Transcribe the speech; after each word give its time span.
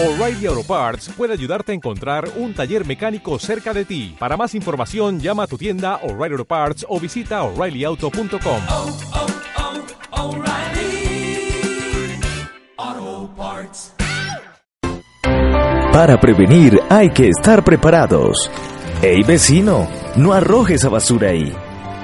O'Reilly 0.00 0.46
Auto 0.46 0.62
Parts 0.62 1.10
puede 1.16 1.32
ayudarte 1.32 1.72
a 1.72 1.74
encontrar 1.74 2.28
un 2.36 2.54
taller 2.54 2.86
mecánico 2.86 3.36
cerca 3.40 3.74
de 3.74 3.84
ti. 3.84 4.14
Para 4.16 4.36
más 4.36 4.54
información, 4.54 5.18
llama 5.18 5.42
a 5.42 5.46
tu 5.48 5.58
tienda 5.58 5.96
O'Reilly 6.04 6.34
Auto 6.34 6.44
Parts 6.44 6.86
o 6.88 7.00
visita 7.00 7.42
oreillyauto.com. 7.42 8.60
oh, 8.68 8.96
oh, 12.86 13.30
Parts. 13.36 13.92
Para 15.92 16.20
prevenir 16.20 16.78
hay 16.88 17.10
que 17.10 17.30
estar 17.30 17.64
preparados. 17.64 18.48
Hey 19.02 19.24
vecino, 19.26 19.88
no 20.14 20.32
arrojes 20.32 20.84
a 20.84 20.90
basura 20.90 21.30
ahí. 21.30 21.52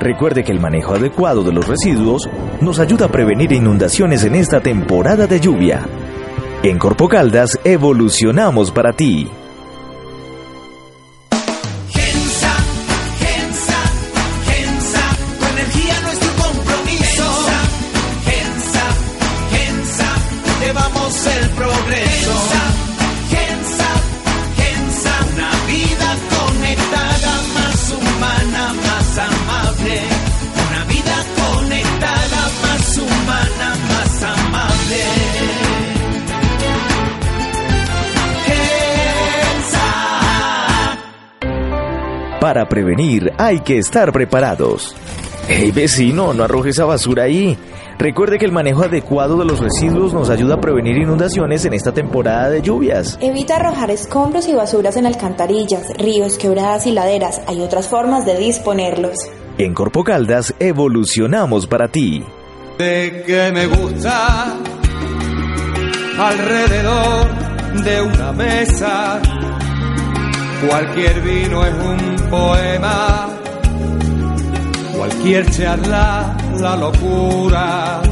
Recuerde 0.01 0.43
que 0.43 0.51
el 0.51 0.59
manejo 0.59 0.95
adecuado 0.95 1.45
de 1.45 1.53
los 1.53 1.69
residuos 1.69 2.29
nos 2.61 2.81
ayuda 2.81 3.07
a 3.07 3.13
prevenir 3.13 3.53
inundaciones 3.53 4.25
en 4.25 4.35
esta 4.35 4.61
temporada 4.61 5.29
de 5.29 5.39
lluvia. 5.39 5.87
En 6.67 6.79
Corpo 6.79 7.09
Caldas 7.09 7.61
evolucionamos 7.63 8.71
para 8.71 8.95
ti. 8.95 9.29
Para 42.55 42.69
prevenir 42.69 43.33
hay 43.37 43.59
que 43.59 43.79
estar 43.79 44.13
preparados. 44.13 44.95
Hey 45.49 45.73
vecino, 45.73 46.33
no 46.33 46.45
arrojes 46.45 46.79
a 46.79 46.85
basura 46.85 47.25
ahí. 47.25 47.59
Recuerde 47.99 48.39
que 48.39 48.45
el 48.45 48.53
manejo 48.53 48.85
adecuado 48.85 49.37
de 49.39 49.45
los 49.45 49.59
residuos 49.59 50.15
nos 50.15 50.31
ayuda 50.31 50.55
a 50.55 50.61
prevenir 50.61 50.97
inundaciones 50.99 51.65
en 51.65 51.75
esta 51.75 51.91
temporada 51.93 52.51
de 52.51 52.63
lluvias. 52.63 53.19
Evita 53.21 53.57
arrojar 53.57 53.91
escombros 53.91 54.47
y 54.47 54.53
basuras 54.53 54.97
en 54.97 55.07
alcantarillas, 55.07 55.89
ríos, 55.99 56.39
quebradas 56.39 56.87
y 56.87 56.93
laderas. 56.93 57.41
Hay 57.49 57.61
otras 57.61 57.89
formas 57.89 58.25
de 58.25 58.39
disponerlos. 58.39 59.17
En 59.59 59.75
Corpo 59.75 60.05
Caldas 60.05 60.55
evolucionamos 60.61 61.67
para 61.67 61.89
ti. 61.89 62.23
de 62.79 63.25
que 63.27 63.51
me 63.51 63.67
gusta 63.67 64.55
alrededor 66.21 67.27
de 67.83 68.01
una 68.01 68.31
mesa. 68.31 69.21
Cualquier 70.61 71.21
vino 71.21 71.65
es 71.67 71.75
un 71.75 72.31
poema, 72.31 73.39
cualquier 74.97 75.51
charla 75.51 76.37
la 76.61 76.77
locura. 76.77 78.03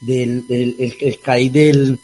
del, 0.01 0.47
del- 0.47 0.77
el, 0.79 0.97
el 1.01 1.21
CAI 1.21 1.49
del, 1.51 1.99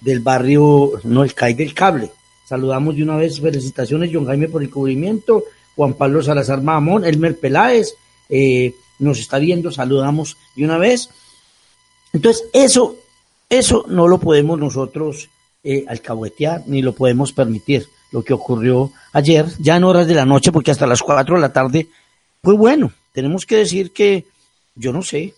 del 0.00 0.20
barrio, 0.20 0.92
no, 1.04 1.22
el 1.22 1.34
CAI 1.34 1.54
del 1.54 1.74
cable. 1.74 2.10
Saludamos 2.44 2.96
de 2.96 3.02
una 3.02 3.16
vez, 3.16 3.40
felicitaciones, 3.40 4.10
John 4.12 4.26
Jaime, 4.26 4.48
por 4.48 4.62
el 4.62 4.70
cubrimiento, 4.70 5.44
Juan 5.74 5.94
Pablo 5.94 6.22
Salazar 6.22 6.62
Mamón, 6.62 7.04
Elmer 7.04 7.38
Peláez, 7.38 7.94
eh, 8.28 8.72
nos 8.98 9.18
está 9.18 9.38
viendo, 9.38 9.70
saludamos 9.70 10.36
de 10.54 10.64
una 10.64 10.78
vez. 10.78 11.10
Entonces, 12.12 12.44
eso, 12.52 12.96
eso 13.48 13.84
no 13.88 14.08
lo 14.08 14.18
podemos 14.18 14.58
nosotros 14.58 15.28
eh, 15.62 15.84
alcahuetear, 15.88 16.62
ni 16.66 16.82
lo 16.82 16.94
podemos 16.94 17.32
permitir. 17.32 17.88
Lo 18.12 18.22
que 18.22 18.32
ocurrió 18.32 18.92
ayer, 19.12 19.46
ya 19.58 19.76
en 19.76 19.84
horas 19.84 20.06
de 20.06 20.14
la 20.14 20.24
noche, 20.24 20.52
porque 20.52 20.70
hasta 20.70 20.86
las 20.86 21.02
4 21.02 21.34
de 21.34 21.40
la 21.40 21.52
tarde, 21.52 21.88
fue 22.42 22.54
bueno. 22.54 22.92
Tenemos 23.12 23.44
que 23.44 23.56
decir 23.56 23.92
que, 23.92 24.24
yo 24.76 24.92
no 24.92 25.02
sé, 25.02 25.34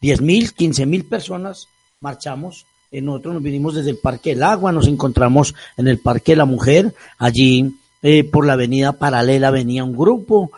10 0.00 0.20
mil, 0.22 0.52
15 0.54 0.86
mil 0.86 1.04
personas 1.04 1.68
marchamos. 2.00 2.64
Eh, 2.90 3.02
nosotros 3.02 3.34
nos 3.34 3.42
vinimos 3.42 3.74
desde 3.74 3.90
el 3.90 3.98
Parque 3.98 4.30
del 4.30 4.42
Agua, 4.42 4.72
nos 4.72 4.86
encontramos 4.86 5.54
en 5.76 5.88
el 5.88 5.98
Parque 5.98 6.32
de 6.32 6.36
la 6.36 6.44
Mujer. 6.46 6.94
Allí, 7.18 7.74
eh, 8.02 8.24
por 8.24 8.46
la 8.46 8.54
avenida 8.54 8.92
paralela, 8.92 9.50
venía 9.50 9.84
un 9.84 9.96
grupo. 9.96 10.50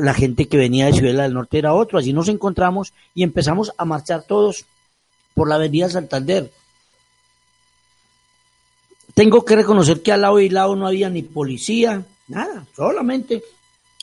La 0.00 0.14
gente 0.14 0.48
que 0.48 0.56
venía 0.56 0.86
de 0.86 0.94
Ciudad 0.94 1.22
del 1.22 1.34
Norte 1.34 1.58
era 1.58 1.74
otro. 1.74 1.98
Allí 1.98 2.12
nos 2.12 2.28
encontramos 2.28 2.92
y 3.14 3.22
empezamos 3.22 3.72
a 3.76 3.84
marchar 3.84 4.22
todos 4.22 4.64
por 5.34 5.48
la 5.48 5.56
avenida 5.56 5.88
Santander. 5.88 6.50
Tengo 9.14 9.44
que 9.44 9.56
reconocer 9.56 10.02
que 10.02 10.12
al 10.12 10.22
lado 10.22 10.40
y 10.40 10.48
lado 10.48 10.74
no 10.74 10.86
había 10.86 11.08
ni 11.10 11.22
policía, 11.22 12.04
nada, 12.26 12.66
solamente 12.74 13.44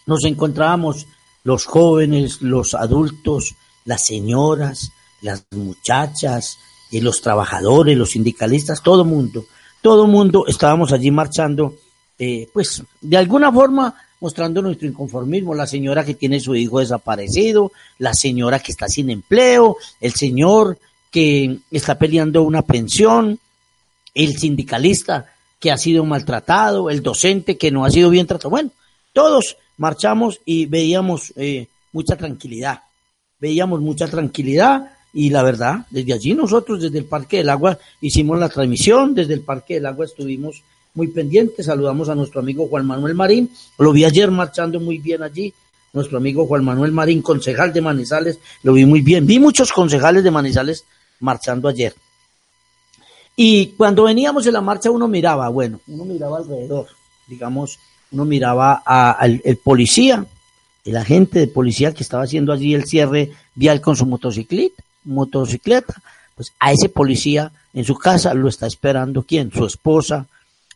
nos 0.05 0.23
encontrábamos 0.23 1.05
los 1.43 1.65
jóvenes, 1.65 2.41
los 2.41 2.73
adultos, 2.75 3.55
las 3.83 4.05
señoras, 4.05 4.91
las 5.21 5.45
muchachas, 5.51 6.57
y 6.91 6.99
los 6.99 7.21
trabajadores, 7.21 7.97
los 7.97 8.11
sindicalistas, 8.11 8.83
todo 8.83 9.05
mundo, 9.05 9.45
todo 9.81 10.05
mundo 10.05 10.45
estábamos 10.47 10.91
allí 10.91 11.09
marchando, 11.09 11.75
eh, 12.19 12.49
pues 12.53 12.83
de 12.99 13.17
alguna 13.17 13.51
forma 13.51 13.95
mostrando 14.21 14.61
nuestro 14.61 14.87
inconformismo, 14.87 15.53
la 15.53 15.67
señora 15.67 16.05
que 16.05 16.13
tiene 16.13 16.39
su 16.39 16.55
hijo 16.55 16.79
desaparecido, 16.79 17.71
la 17.97 18.13
señora 18.13 18.59
que 18.59 18.71
está 18.71 18.87
sin 18.87 19.09
empleo, 19.09 19.77
el 19.99 20.13
señor 20.13 20.77
que 21.09 21.57
está 21.71 21.97
peleando 21.99 22.43
una 22.43 22.61
pensión, 22.61 23.39
el 24.13 24.37
sindicalista 24.37 25.33
que 25.59 25.71
ha 25.71 25.77
sido 25.77 26.05
maltratado, 26.05 26.89
el 26.89 27.01
docente 27.01 27.57
que 27.57 27.71
no 27.71 27.83
ha 27.83 27.89
sido 27.89 28.09
bien 28.09 28.27
tratado. 28.27 28.51
Bueno, 28.51 28.69
todos 29.11 29.57
marchamos 29.77 30.39
y 30.45 30.67
veíamos 30.67 31.33
eh, 31.35 31.67
mucha 31.91 32.15
tranquilidad, 32.15 32.81
veíamos 33.39 33.81
mucha 33.81 34.07
tranquilidad 34.07 34.91
y 35.13 35.31
la 35.31 35.43
verdad, 35.43 35.85
desde 35.89 36.13
allí 36.13 36.33
nosotros, 36.33 36.81
desde 36.81 36.99
el 36.99 37.05
Parque 37.05 37.37
del 37.37 37.49
Agua, 37.49 37.77
hicimos 37.99 38.39
la 38.39 38.49
transmisión, 38.49 39.13
desde 39.13 39.33
el 39.33 39.41
Parque 39.41 39.75
del 39.75 39.87
Agua 39.87 40.05
estuvimos 40.05 40.61
muy 40.93 41.07
pendientes, 41.07 41.65
saludamos 41.65 42.09
a 42.09 42.15
nuestro 42.15 42.41
amigo 42.41 42.67
Juan 42.67 42.85
Manuel 42.85 43.15
Marín, 43.15 43.49
lo 43.77 43.91
vi 43.91 44.05
ayer 44.05 44.29
marchando 44.29 44.79
muy 44.79 44.97
bien 44.97 45.23
allí, 45.23 45.53
nuestro 45.93 46.17
amigo 46.17 46.45
Juan 46.45 46.63
Manuel 46.63 46.91
Marín, 46.91 47.21
concejal 47.21 47.73
de 47.73 47.81
Manizales, 47.81 48.39
lo 48.63 48.73
vi 48.73 48.85
muy 48.85 49.01
bien. 49.01 49.25
Vi 49.25 49.39
muchos 49.39 49.71
concejales 49.71 50.23
de 50.23 50.31
Manizales 50.31 50.85
marchando 51.19 51.67
ayer. 51.67 51.93
Y 53.35 53.67
cuando 53.77 54.03
veníamos 54.03 54.45
en 54.47 54.53
la 54.53 54.61
marcha 54.61 54.91
uno 54.91 55.07
miraba, 55.07 55.49
bueno, 55.49 55.79
uno 55.87 56.05
miraba 56.05 56.37
alrededor, 56.37 56.87
digamos, 57.27 57.79
uno 58.11 58.25
miraba 58.25 58.81
al 58.85 59.41
el 59.43 59.57
policía, 59.57 60.25
el 60.83 60.97
agente 60.97 61.39
de 61.39 61.47
policía 61.47 61.93
que 61.93 62.03
estaba 62.03 62.23
haciendo 62.23 62.51
allí 62.51 62.73
el 62.73 62.85
cierre 62.85 63.31
vial 63.55 63.79
con 63.81 63.95
su 63.95 64.05
motocicleta, 64.05 64.83
motocicleta, 65.05 66.01
pues 66.35 66.53
a 66.59 66.71
ese 66.71 66.89
policía 66.89 67.51
en 67.73 67.85
su 67.85 67.95
casa 67.95 68.33
lo 68.33 68.49
está 68.49 68.67
esperando 68.67 69.23
quién, 69.23 69.51
su 69.51 69.65
esposa, 69.65 70.25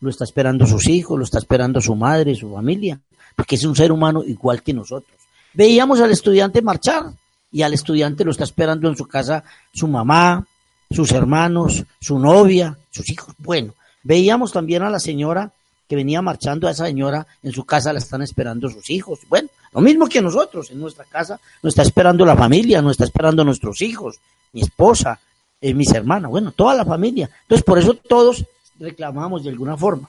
lo 0.00 0.10
está 0.10 0.24
esperando 0.24 0.66
sus 0.66 0.86
hijos, 0.88 1.18
lo 1.18 1.24
está 1.24 1.38
esperando 1.38 1.80
su 1.80 1.94
madre, 1.94 2.34
su 2.34 2.52
familia, 2.52 3.00
porque 3.34 3.56
es 3.56 3.64
un 3.64 3.76
ser 3.76 3.92
humano 3.92 4.22
igual 4.24 4.62
que 4.62 4.72
nosotros. 4.72 5.16
Veíamos 5.54 6.00
al 6.00 6.10
estudiante 6.10 6.62
marchar 6.62 7.12
y 7.50 7.62
al 7.62 7.72
estudiante 7.72 8.24
lo 8.24 8.30
está 8.30 8.44
esperando 8.44 8.88
en 8.88 8.96
su 8.96 9.06
casa 9.06 9.44
su 9.72 9.88
mamá, 9.88 10.46
sus 10.90 11.12
hermanos, 11.12 11.84
su 12.00 12.18
novia, 12.18 12.76
sus 12.90 13.08
hijos. 13.10 13.34
Bueno, 13.38 13.74
veíamos 14.02 14.52
también 14.52 14.82
a 14.82 14.90
la 14.90 15.00
señora 15.00 15.50
que 15.88 15.96
venía 15.96 16.20
marchando, 16.20 16.66
a 16.66 16.72
esa 16.72 16.86
señora 16.86 17.26
en 17.42 17.52
su 17.52 17.64
casa 17.64 17.92
la 17.92 18.00
están 18.00 18.22
esperando 18.22 18.68
sus 18.68 18.90
hijos. 18.90 19.20
Bueno, 19.28 19.48
lo 19.72 19.80
mismo 19.80 20.08
que 20.08 20.20
nosotros, 20.20 20.70
en 20.70 20.80
nuestra 20.80 21.04
casa 21.04 21.40
nos 21.62 21.72
está 21.72 21.82
esperando 21.82 22.24
la 22.24 22.36
familia, 22.36 22.82
nos 22.82 22.92
está 22.92 23.04
esperando 23.04 23.44
nuestros 23.44 23.80
hijos, 23.82 24.18
mi 24.52 24.62
esposa, 24.62 25.18
eh, 25.60 25.74
mis 25.74 25.92
hermanas, 25.92 26.30
bueno, 26.30 26.52
toda 26.52 26.74
la 26.74 26.84
familia. 26.84 27.30
Entonces, 27.42 27.64
por 27.64 27.78
eso 27.78 27.94
todos 27.94 28.44
reclamamos 28.78 29.44
de 29.44 29.50
alguna 29.50 29.76
forma. 29.76 30.08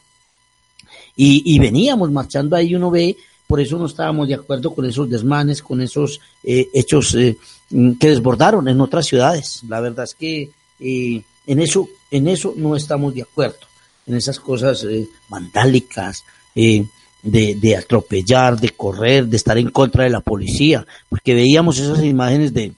Y, 1.15 1.57
veníamos 1.59 2.11
marchando 2.11 2.55
ahí, 2.55 2.75
uno 2.75 2.91
ve, 2.91 3.17
por 3.47 3.59
eso 3.59 3.77
no 3.77 3.87
estábamos 3.87 4.27
de 4.27 4.35
acuerdo 4.35 4.73
con 4.73 4.85
esos 4.85 5.09
desmanes, 5.09 5.61
con 5.61 5.81
esos 5.81 6.21
eh, 6.43 6.67
hechos 6.73 7.15
eh, 7.15 7.37
mm, 7.71 7.93
que 7.93 8.09
desbordaron 8.09 8.67
en 8.67 8.79
otras 8.79 9.07
ciudades. 9.07 9.61
La 9.67 9.81
verdad 9.81 10.05
es 10.05 10.13
que 10.13 10.49
en, 10.79 11.59
eso, 11.59 11.89
en 12.11 12.27
eso 12.27 12.53
no 12.55 12.75
estamos 12.75 13.15
de 13.15 13.23
acuerdo, 13.23 13.65
en 14.05 14.15
esas 14.15 14.39
cosas 14.39 14.85
vandálicas, 15.27 16.23
de, 16.53 17.55
de 17.55 17.75
atropellar, 17.75 18.59
de 18.59 18.69
correr, 18.69 19.27
de 19.27 19.37
estar 19.37 19.57
en 19.57 19.69
contra 19.69 20.03
de 20.03 20.09
la 20.09 20.21
policía, 20.21 20.85
porque 21.09 21.33
veíamos 21.33 21.79
esas 21.79 22.03
imágenes 22.03 22.53
de, 22.53 22.73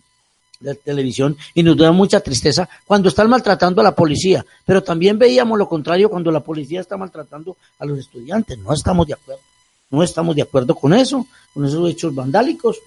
de 0.60 0.76
televisión 0.76 1.38
y 1.54 1.64
nos 1.64 1.78
da 1.78 1.92
mucha 1.92 2.20
tristeza 2.20 2.68
cuando 2.86 3.10
están 3.10 3.30
maltratando 3.30 3.82
a 3.82 3.84
la 3.84 3.96
policía, 3.96 4.46
pero 4.66 4.84
también 4.84 5.18
veíamos 5.18 5.58
lo 5.58 5.70
contrario 5.70 6.10
cuando 6.10 6.32
la 6.32 6.42
policía 6.42 6.82
está 6.82 6.98
maltratando 6.98 7.56
a 7.80 7.86
los 7.86 8.00
estudiantes. 8.00 8.58
No 8.60 8.74
estamos 8.74 9.08
de 9.08 9.14
acuerdo, 9.14 9.42
no 9.90 10.04
estamos 10.04 10.36
de 10.36 10.42
acuerdo 10.42 10.76
con 10.76 10.94
eso, 10.94 11.26
con 11.54 11.66
esos 11.66 11.90
hechos 11.90 12.14
vandálicos, 12.14 12.78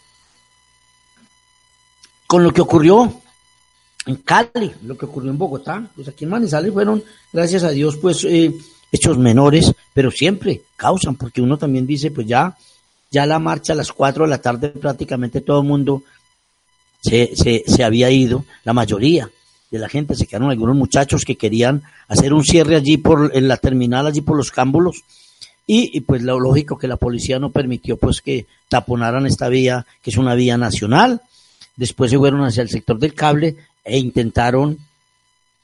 con 2.27 2.45
lo 2.45 2.53
que 2.53 2.61
ocurrió 2.61 3.21
en 4.07 4.17
Cali, 4.17 4.73
lo 4.83 4.97
que 4.97 5.07
ocurrió 5.07 5.31
en 5.31 5.39
Bogotá, 5.39 5.89
pues 5.95 6.09
aquí 6.09 6.25
en 6.25 6.31
Manizales 6.31 6.73
fueron, 6.73 7.03
gracias 7.33 7.63
a 7.63 7.71
Dios, 7.71 7.97
pues 7.97 8.25
eh, 8.25 8.53
hechos 8.91 9.17
menores, 9.17 9.73
pero 9.95 10.11
siempre 10.11 10.63
causan, 10.77 11.17
porque 11.17 11.41
uno 11.41 11.57
también 11.57 11.87
dice, 11.87 12.11
pues 12.11 12.27
ya, 12.27 12.57
ya 13.11 13.25
la 13.27 13.39
marcha 13.39 13.73
a 13.73 13.77
las 13.77 13.93
4 13.93 14.25
de 14.25 14.31
la 14.31 14.39
tarde 14.39 14.69
prácticamente 14.69 15.41
todo 15.41 15.61
el 15.61 15.69
mundo 15.69 16.03
se, 17.03 17.37
se, 17.37 17.65
se 17.67 17.85
había 17.85 18.11
ido, 18.11 18.45
la 18.65 18.73
mayoría 18.73 19.29
de 19.71 19.79
la 19.79 19.89
gente, 19.89 20.15
se 20.15 20.27
quedaron 20.27 20.51
algunos 20.51 20.77
muchachos 20.77 21.25
que 21.25 21.37
querían 21.37 21.83
hacer 22.09 22.33
un 22.33 22.45
cierre 22.45 22.77
allí 22.77 22.99
por, 22.99 23.31
en 23.35 23.49
la 23.49 23.57
terminal, 23.57 24.07
allí 24.07 24.21
por 24.21 24.37
los 24.37 24.51
cámbulos, 24.51 25.03
y, 25.67 26.01
pues 26.01 26.23
lo 26.23 26.41
lógico 26.41 26.77
que 26.77 26.89
la 26.89 26.97
policía 26.97 27.39
no 27.39 27.51
permitió 27.51 27.97
pues 27.97 28.21
que 28.21 28.47
taponaran 28.69 29.27
esta 29.27 29.49
vía, 29.49 29.87
que 30.03 30.11
es 30.11 30.17
una 30.17 30.35
vía 30.35 30.59
nacional, 30.59 31.23
después 31.77 32.11
se 32.11 32.19
fueron 32.19 32.45
hacia 32.45 32.63
el 32.63 32.69
sector 32.69 32.99
del 32.99 33.15
cable 33.15 33.57
e 33.85 33.99
intentaron, 33.99 34.79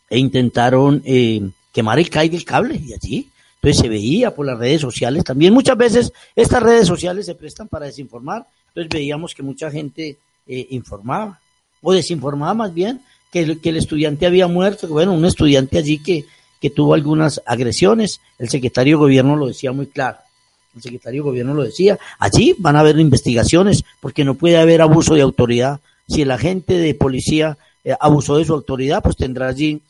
e 0.08 0.18
intentaron 0.18 1.02
eh, 1.04 1.42
quemar 1.72 1.98
el 1.98 2.08
CAI 2.08 2.28
del 2.28 2.44
cable 2.44 2.80
y 2.82 2.94
allí. 2.94 3.28
Entonces 3.56 3.82
se 3.82 3.88
veía 3.88 4.34
por 4.34 4.46
las 4.46 4.58
redes 4.58 4.80
sociales. 4.80 5.24
También 5.24 5.52
muchas 5.52 5.76
veces 5.76 6.12
estas 6.36 6.62
redes 6.62 6.86
sociales 6.86 7.26
se 7.26 7.34
prestan 7.34 7.66
para 7.66 7.86
desinformar. 7.86 8.46
Entonces 8.68 8.88
veíamos 8.88 9.34
que 9.34 9.42
mucha 9.42 9.68
gente 9.68 10.16
eh, 10.48 10.66
informaba 10.70 11.40
o 11.82 11.92
desinformaba 11.92 12.54
más 12.54 12.74
bien 12.74 13.00
que 13.30 13.40
el, 13.40 13.60
que 13.60 13.68
el 13.68 13.76
estudiante 13.76 14.26
había 14.26 14.48
muerto. 14.48 14.88
Bueno, 14.88 15.12
un 15.12 15.24
estudiante 15.24 15.78
allí 15.78 15.98
que, 16.02 16.24
que 16.60 16.70
tuvo 16.70 16.94
algunas 16.94 17.40
agresiones. 17.46 18.20
El 18.38 18.48
secretario 18.48 18.96
de 18.96 19.02
gobierno 19.02 19.36
lo 19.36 19.46
decía 19.46 19.72
muy 19.72 19.86
claro. 19.86 20.18
El 20.74 20.82
secretario 20.82 21.22
de 21.22 21.28
gobierno 21.28 21.54
lo 21.54 21.62
decía. 21.62 21.98
Allí 22.18 22.54
van 22.58 22.76
a 22.76 22.80
haber 22.80 22.98
investigaciones 22.98 23.84
porque 24.00 24.24
no 24.24 24.34
puede 24.34 24.56
haber 24.58 24.80
abuso 24.80 25.14
de 25.14 25.22
autoridad. 25.22 25.80
Si 26.08 26.22
el 26.22 26.30
agente 26.30 26.74
de 26.74 26.94
policía 26.94 27.58
eh, 27.84 27.94
abusó 28.00 28.38
de 28.38 28.44
su 28.44 28.54
autoridad, 28.54 29.02
pues 29.02 29.16
tendrá 29.16 29.48
allí 29.48 29.80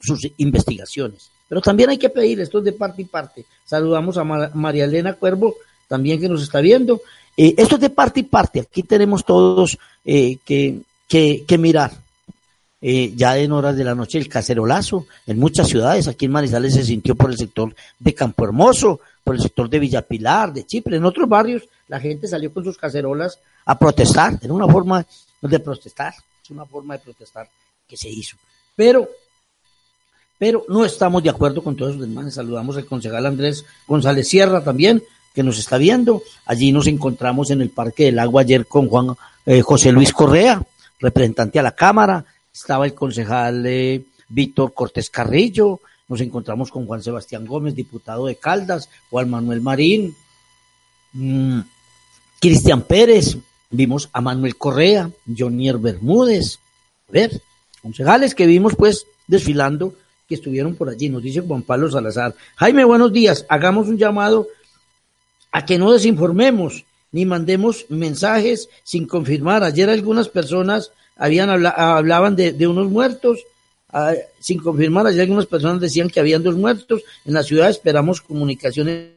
sus 0.00 0.26
investigaciones. 0.38 1.30
Pero 1.48 1.60
también 1.60 1.90
hay 1.90 1.98
que 1.98 2.08
pedir, 2.08 2.40
esto 2.40 2.58
es 2.58 2.64
de 2.64 2.72
parte 2.72 3.02
y 3.02 3.04
parte. 3.04 3.44
Saludamos 3.64 4.16
a 4.18 4.24
María 4.24 4.84
Elena 4.84 5.14
Cuervo, 5.14 5.54
también 5.88 6.20
que 6.20 6.28
nos 6.28 6.42
está 6.42 6.60
viendo. 6.60 7.00
Eh, 7.36 7.54
esto 7.58 7.74
es 7.74 7.80
de 7.80 7.90
parte 7.90 8.20
y 8.20 8.24
parte. 8.24 8.60
Aquí 8.60 8.82
tenemos 8.82 9.24
todos 9.24 9.78
eh, 10.04 10.38
que, 10.44 10.80
que, 11.08 11.58
mirar. 11.58 11.92
Eh, 12.80 13.12
ya 13.16 13.36
en 13.38 13.52
horas 13.52 13.76
de 13.76 13.84
la 13.84 13.94
noche 13.94 14.18
el 14.18 14.28
cacerolazo 14.28 15.06
en 15.26 15.38
muchas 15.38 15.68
ciudades. 15.68 16.08
Aquí 16.08 16.26
en 16.26 16.32
Manizales 16.32 16.74
se 16.74 16.84
sintió 16.84 17.14
por 17.14 17.30
el 17.30 17.36
sector 17.36 17.74
de 17.98 18.14
Campo 18.14 18.44
Hermoso, 18.44 19.00
por 19.24 19.34
el 19.34 19.42
sector 19.42 19.68
de 19.68 19.78
Villapilar, 19.78 20.52
de 20.52 20.64
Chipre. 20.64 20.96
En 20.96 21.04
otros 21.04 21.28
barrios 21.28 21.64
la 21.88 22.00
gente 22.00 22.28
salió 22.28 22.52
con 22.52 22.64
sus 22.64 22.78
cacerolas 22.78 23.38
a 23.64 23.78
protestar. 23.78 24.38
Era 24.40 24.52
una 24.52 24.68
forma 24.68 25.04
de 25.40 25.60
protestar. 25.60 26.14
Es 26.42 26.50
una 26.50 26.64
forma 26.64 26.94
de 26.96 27.04
protestar 27.04 27.48
que 27.88 27.96
se 27.96 28.08
hizo. 28.08 28.36
Pero 28.74 29.08
pero 30.38 30.64
no 30.68 30.84
estamos 30.84 31.22
de 31.22 31.30
acuerdo 31.30 31.62
con 31.62 31.76
todos 31.76 31.96
los 31.96 32.06
demás. 32.06 32.34
Saludamos 32.34 32.76
al 32.76 32.86
concejal 32.86 33.24
Andrés 33.26 33.64
González 33.86 34.28
Sierra 34.28 34.62
también, 34.62 35.02
que 35.36 35.42
nos 35.42 35.58
está 35.58 35.76
viendo. 35.76 36.22
Allí 36.46 36.72
nos 36.72 36.86
encontramos 36.86 37.50
en 37.50 37.60
el 37.60 37.68
Parque 37.68 38.06
del 38.06 38.18
Agua 38.18 38.40
ayer 38.40 38.64
con 38.64 38.88
Juan 38.88 39.14
eh, 39.44 39.60
José 39.60 39.92
Luis 39.92 40.10
Correa, 40.10 40.62
representante 40.98 41.58
a 41.58 41.62
la 41.62 41.72
Cámara. 41.72 42.24
Estaba 42.50 42.86
el 42.86 42.94
concejal 42.94 43.66
eh, 43.66 44.02
Víctor 44.30 44.72
Cortés 44.72 45.10
Carrillo. 45.10 45.80
Nos 46.08 46.22
encontramos 46.22 46.70
con 46.70 46.86
Juan 46.86 47.02
Sebastián 47.02 47.44
Gómez, 47.44 47.74
diputado 47.74 48.24
de 48.24 48.36
Caldas, 48.36 48.88
Juan 49.10 49.28
Manuel 49.28 49.60
Marín, 49.60 50.16
mm, 51.12 51.60
Cristian 52.40 52.80
Pérez, 52.82 53.36
vimos 53.70 54.08
a 54.14 54.22
Manuel 54.22 54.56
Correa, 54.56 55.10
Jonier 55.36 55.76
Bermúdez. 55.76 56.60
A 57.10 57.12
ver, 57.12 57.42
concejales 57.82 58.34
que 58.34 58.46
vimos 58.46 58.74
pues 58.74 59.06
desfilando 59.26 59.92
que 60.26 60.36
estuvieron 60.36 60.76
por 60.76 60.88
allí, 60.88 61.10
nos 61.10 61.22
dice 61.22 61.42
Juan 61.42 61.60
Pablo 61.60 61.90
Salazar. 61.90 62.34
Jaime, 62.56 62.84
buenos 62.84 63.12
días. 63.12 63.44
Hagamos 63.50 63.88
un 63.88 63.98
llamado 63.98 64.46
a 65.52 65.64
que 65.64 65.78
no 65.78 65.92
desinformemos 65.92 66.84
ni 67.12 67.24
mandemos 67.24 67.86
mensajes 67.88 68.68
sin 68.84 69.06
confirmar. 69.06 69.64
Ayer 69.64 69.88
algunas 69.88 70.28
personas 70.28 70.92
habían 71.16 71.48
hablaban 71.48 72.36
de, 72.36 72.66
unos 72.66 72.90
muertos, 72.90 73.40
ah, 73.90 74.12
sin 74.38 74.58
confirmar. 74.58 75.06
Ayer 75.06 75.22
algunas 75.22 75.46
personas 75.46 75.80
decían 75.80 76.10
que 76.10 76.20
habían 76.20 76.42
dos 76.42 76.56
muertos. 76.56 77.02
En 77.24 77.34
la 77.34 77.42
ciudad 77.42 77.70
esperamos 77.70 78.20
comunicaciones 78.20 79.12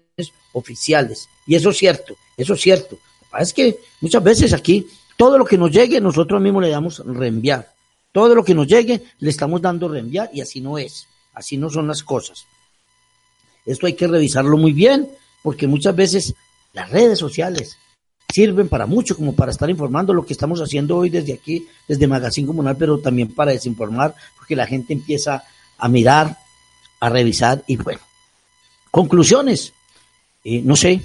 oficiales. 0.54 1.28
Y 1.46 1.56
eso 1.56 1.72
es 1.72 1.78
cierto, 1.78 2.16
eso 2.38 2.54
es 2.54 2.62
cierto. 2.62 2.98
Es 3.38 3.54
que 3.54 3.78
muchas 4.02 4.24
veces 4.24 4.54
aquí 4.54 4.88
todo 5.18 5.38
lo 5.38 5.46
que 5.46 5.58
nos 5.58 5.72
llegue 5.72 6.00
nosotros 6.00 6.42
mismos 6.42 6.64
le 6.64 6.70
damos 6.70 7.04
reenviar. 7.06 7.70
Todo 8.12 8.34
lo 8.34 8.44
que 8.44 8.56
nos 8.56 8.68
llegue 8.68 9.04
le 9.20 9.30
estamos 9.30 9.62
dando 9.62 9.88
reenviar 9.88 10.30
y 10.34 10.42
así 10.42 10.62
no 10.62 10.78
es, 10.78 11.06
así 11.34 11.58
no 11.58 11.70
son 11.70 11.88
las 11.88 12.02
cosas. 12.02 12.46
Esto 13.66 13.88
hay 13.88 13.94
que 13.94 14.08
revisarlo 14.08 14.58
muy 14.58 14.72
bien 14.72 15.10
porque 15.42 15.68
muchas 15.68 15.96
veces 15.96 16.34
las 16.74 16.90
redes 16.90 17.20
sociales 17.20 17.78
sirven 18.32 18.70
para 18.70 18.86
mucho, 18.86 19.16
como 19.16 19.34
para 19.34 19.52
estar 19.52 19.70
informando 19.70 20.14
lo 20.14 20.26
que 20.26 20.34
estamos 20.34 20.62
haciendo 20.62 20.98
hoy 20.98 21.10
desde 21.10 21.34
aquí, 21.34 21.68
desde 21.88 22.08
Magazine 22.08 22.48
Comunal, 22.48 22.78
pero 22.78 23.00
también 23.00 23.34
para 23.34 23.52
desinformar, 23.52 24.14
porque 24.38 24.56
la 24.56 24.68
gente 24.68 24.94
empieza 24.94 25.44
a 25.78 25.88
mirar, 25.90 26.38
a 27.00 27.10
revisar 27.10 27.64
y 27.66 27.78
bueno, 27.78 28.02
conclusiones, 28.92 29.74
eh, 30.44 30.62
no 30.64 30.76
sé, 30.76 31.02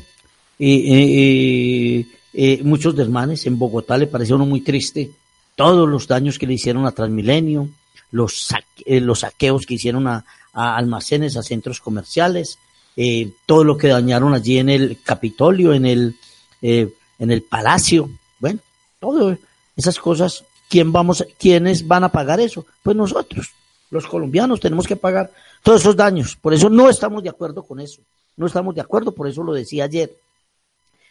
eh, 0.58 2.06
eh, 2.32 2.60
muchos 2.64 2.96
desmanes. 2.96 3.46
En 3.46 3.58
Bogotá 3.58 3.96
le 3.96 4.08
pareció 4.08 4.36
uno 4.36 4.46
muy 4.46 4.60
triste 4.60 5.10
todos 5.54 5.88
los 5.88 6.08
daños 6.08 6.38
que 6.38 6.46
le 6.46 6.54
hicieron 6.54 6.84
a 6.84 6.92
Transmilenio, 6.92 7.68
los, 8.10 8.48
eh, 8.84 9.00
los 9.00 9.20
saqueos 9.20 9.66
que 9.66 9.74
hicieron 9.74 10.08
a, 10.08 10.24
almacenes, 10.52 11.36
a 11.36 11.42
centros 11.42 11.80
comerciales, 11.80 12.58
eh, 12.96 13.30
todo 13.46 13.64
lo 13.64 13.76
que 13.76 13.88
dañaron 13.88 14.34
allí 14.34 14.58
en 14.58 14.68
el 14.68 14.98
Capitolio, 15.02 15.72
en 15.72 15.86
el, 15.86 16.16
eh, 16.62 16.92
en 17.18 17.30
el 17.30 17.42
Palacio, 17.42 18.08
bueno, 18.38 18.60
todas 19.00 19.38
esas 19.76 19.98
cosas, 19.98 20.44
¿quién 20.68 20.92
vamos, 20.92 21.24
¿quiénes 21.38 21.86
van 21.86 22.04
a 22.04 22.12
pagar 22.12 22.40
eso? 22.40 22.64
Pues 22.82 22.96
nosotros, 22.96 23.50
los 23.90 24.06
colombianos, 24.06 24.60
tenemos 24.60 24.86
que 24.86 24.96
pagar 24.96 25.30
todos 25.62 25.80
esos 25.80 25.96
daños. 25.96 26.36
Por 26.36 26.54
eso 26.54 26.70
no 26.70 26.88
estamos 26.88 27.22
de 27.22 27.30
acuerdo 27.30 27.62
con 27.62 27.80
eso. 27.80 28.00
No 28.36 28.46
estamos 28.46 28.74
de 28.74 28.80
acuerdo, 28.80 29.12
por 29.12 29.28
eso 29.28 29.42
lo 29.42 29.52
decía 29.52 29.84
ayer. 29.84 30.12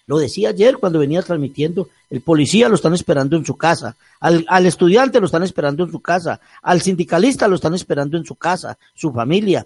Lo 0.06 0.18
decía 0.18 0.50
ayer 0.50 0.78
cuando 0.78 1.00
venía 1.00 1.22
transmitiendo, 1.22 1.88
el 2.10 2.22
policía 2.22 2.68
lo 2.68 2.76
están 2.76 2.94
esperando 2.94 3.38
en 3.38 3.46
su 3.46 3.56
casa, 3.56 3.96
al, 4.20 4.46
al, 4.50 4.66
estudiante 4.66 5.22
lo 5.22 5.28
están 5.28 5.44
esperando 5.44 5.86
en 5.86 5.92
su 5.92 6.02
casa, 6.02 6.42
al 6.62 6.82
sindicalista 6.82 7.48
lo 7.48 7.56
están 7.56 7.74
esperando 7.74 8.18
en 8.18 8.26
su 8.26 8.36
casa, 8.36 8.78
su 8.94 9.14
familia, 9.14 9.66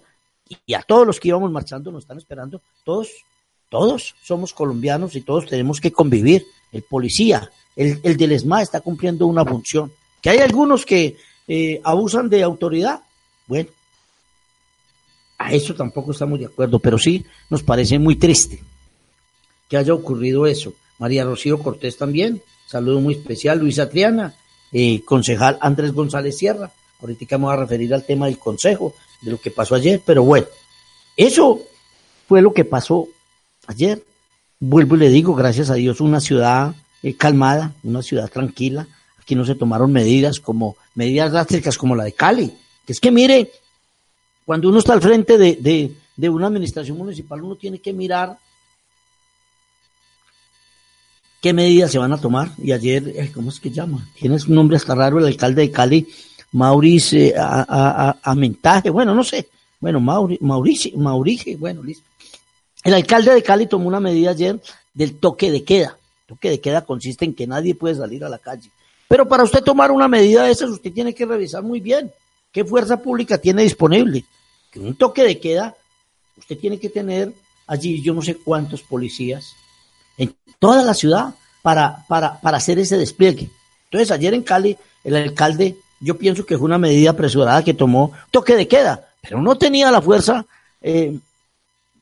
y 0.66 0.74
a 0.74 0.82
todos 0.82 1.06
los 1.06 1.20
que 1.20 1.28
íbamos 1.28 1.50
marchando 1.50 1.90
nos 1.90 2.04
están 2.04 2.18
esperando, 2.18 2.60
todos, 2.84 3.10
todos 3.68 4.14
somos 4.22 4.52
colombianos 4.52 5.14
y 5.16 5.20
todos 5.20 5.46
tenemos 5.46 5.80
que 5.80 5.92
convivir. 5.92 6.46
El 6.70 6.82
policía, 6.82 7.50
el, 7.76 8.00
el 8.02 8.16
del 8.16 8.32
ESMA 8.32 8.62
está 8.62 8.80
cumpliendo 8.80 9.26
una 9.26 9.44
función. 9.44 9.92
Que 10.20 10.30
hay 10.30 10.38
algunos 10.38 10.84
que 10.84 11.16
eh, 11.46 11.80
abusan 11.82 12.28
de 12.28 12.42
autoridad, 12.42 13.00
bueno, 13.46 13.70
a 15.38 15.52
eso 15.52 15.74
tampoco 15.74 16.12
estamos 16.12 16.38
de 16.38 16.46
acuerdo, 16.46 16.78
pero 16.78 16.98
sí 16.98 17.24
nos 17.48 17.62
parece 17.62 17.98
muy 17.98 18.16
triste 18.16 18.62
que 19.68 19.76
haya 19.76 19.94
ocurrido 19.94 20.46
eso. 20.46 20.74
María 20.98 21.24
Rocío 21.24 21.58
Cortés 21.62 21.96
también, 21.96 22.42
saludo 22.66 23.00
muy 23.00 23.14
especial, 23.14 23.60
Luisa 23.60 23.88
Triana, 23.88 24.34
eh, 24.72 25.02
concejal 25.04 25.58
Andrés 25.60 25.92
González 25.92 26.36
Sierra, 26.36 26.70
ahorita 27.00 27.26
vamos 27.36 27.52
a 27.52 27.56
referir 27.56 27.94
al 27.94 28.04
tema 28.04 28.26
del 28.26 28.38
consejo, 28.38 28.94
de 29.20 29.30
lo 29.30 29.40
que 29.40 29.50
pasó 29.50 29.74
ayer, 29.74 30.02
pero 30.04 30.22
bueno, 30.22 30.46
eso 31.16 31.60
fue 32.26 32.42
lo 32.42 32.52
que 32.52 32.64
pasó 32.64 33.08
ayer. 33.66 34.02
Vuelvo 34.60 34.96
y 34.96 35.00
le 35.00 35.08
digo, 35.08 35.34
gracias 35.34 35.70
a 35.70 35.74
Dios, 35.74 36.00
una 36.00 36.20
ciudad 36.20 36.74
eh, 37.02 37.14
calmada, 37.14 37.72
una 37.84 38.02
ciudad 38.02 38.28
tranquila. 38.28 38.86
Aquí 39.20 39.34
no 39.34 39.44
se 39.44 39.54
tomaron 39.54 39.92
medidas 39.92 40.40
como 40.40 40.76
medidas 40.94 41.32
drásticas 41.32 41.78
como 41.78 41.94
la 41.94 42.04
de 42.04 42.12
Cali. 42.12 42.52
Que 42.84 42.92
es 42.92 43.00
que 43.00 43.10
mire, 43.10 43.52
cuando 44.44 44.68
uno 44.68 44.78
está 44.78 44.94
al 44.94 45.02
frente 45.02 45.38
de, 45.38 45.56
de, 45.56 45.92
de 46.16 46.28
una 46.28 46.48
administración 46.48 46.96
municipal, 46.96 47.42
uno 47.42 47.56
tiene 47.56 47.78
que 47.78 47.92
mirar 47.92 48.38
qué 51.40 51.52
medidas 51.52 51.92
se 51.92 51.98
van 51.98 52.12
a 52.12 52.20
tomar. 52.20 52.50
Y 52.58 52.72
ayer, 52.72 53.12
eh, 53.14 53.30
¿cómo 53.32 53.50
es 53.50 53.60
que 53.60 53.70
llama? 53.70 54.08
Tiene 54.18 54.36
un 54.36 54.54
nombre 54.54 54.76
hasta 54.76 54.94
raro 54.94 55.18
el 55.18 55.26
alcalde 55.26 55.62
de 55.62 55.70
Cali, 55.70 56.08
Maurice 56.52 57.34
a, 57.36 58.16
a, 58.22 58.90
bueno, 58.90 59.14
no 59.14 59.24
sé. 59.24 59.48
Bueno, 59.80 60.00
Mauri, 60.00 60.38
Mauricio, 60.40 60.96
Maurice, 60.96 61.56
bueno, 61.56 61.82
listo. 61.82 62.04
El 62.82 62.94
alcalde 62.94 63.34
de 63.34 63.42
Cali 63.42 63.66
tomó 63.66 63.88
una 63.88 64.00
medida 64.00 64.30
ayer 64.30 64.60
del 64.94 65.18
toque 65.18 65.50
de 65.50 65.64
queda. 65.64 65.96
Toque 66.26 66.50
de 66.50 66.60
queda 66.60 66.82
consiste 66.82 67.24
en 67.24 67.34
que 67.34 67.46
nadie 67.46 67.74
puede 67.74 67.94
salir 67.94 68.24
a 68.24 68.28
la 68.28 68.38
calle. 68.38 68.70
Pero 69.08 69.28
para 69.28 69.44
usted 69.44 69.62
tomar 69.62 69.90
una 69.90 70.08
medida 70.08 70.44
de 70.44 70.50
esas, 70.50 70.70
usted 70.70 70.92
tiene 70.92 71.14
que 71.14 71.26
revisar 71.26 71.62
muy 71.62 71.80
bien 71.80 72.12
qué 72.52 72.64
fuerza 72.64 72.96
pública 73.00 73.38
tiene 73.38 73.62
disponible. 73.62 74.24
Que 74.70 74.80
un 74.80 74.94
toque 74.96 75.22
de 75.22 75.38
queda, 75.38 75.74
usted 76.36 76.58
tiene 76.58 76.78
que 76.78 76.88
tener 76.88 77.32
allí 77.66 78.02
yo 78.02 78.14
no 78.14 78.22
sé 78.22 78.36
cuántos 78.36 78.82
policías 78.82 79.54
en 80.16 80.34
toda 80.58 80.82
la 80.82 80.94
ciudad 80.94 81.34
para, 81.62 82.04
para, 82.08 82.40
para 82.40 82.56
hacer 82.56 82.78
ese 82.78 82.98
despliegue. 82.98 83.50
Entonces, 83.84 84.10
ayer 84.10 84.34
en 84.34 84.42
Cali, 84.42 84.76
el 85.04 85.16
alcalde, 85.16 85.76
yo 86.00 86.16
pienso 86.16 86.46
que 86.46 86.56
fue 86.56 86.66
una 86.66 86.78
medida 86.78 87.10
apresurada 87.10 87.64
que 87.64 87.74
tomó 87.74 88.12
toque 88.30 88.54
de 88.56 88.68
queda, 88.68 89.08
pero 89.20 89.40
no 89.42 89.56
tenía 89.56 89.90
la 89.90 90.00
fuerza 90.00 90.44
eh, 90.80 91.18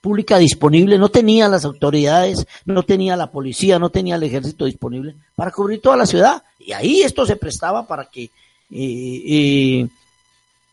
pública 0.00 0.38
disponible, 0.38 0.98
no 0.98 1.08
tenía 1.08 1.48
las 1.48 1.64
autoridades, 1.64 2.46
no 2.64 2.82
tenía 2.82 3.16
la 3.16 3.30
policía, 3.30 3.78
no 3.78 3.90
tenía 3.90 4.16
el 4.16 4.22
ejército 4.22 4.64
disponible 4.64 5.16
para 5.34 5.50
cubrir 5.50 5.80
toda 5.80 5.96
la 5.96 6.06
ciudad. 6.06 6.42
Y 6.60 6.72
ahí 6.72 7.02
esto 7.02 7.26
se 7.26 7.36
prestaba 7.36 7.86
para 7.86 8.04
que 8.04 8.24
eh, 8.24 8.30
eh, 8.70 9.88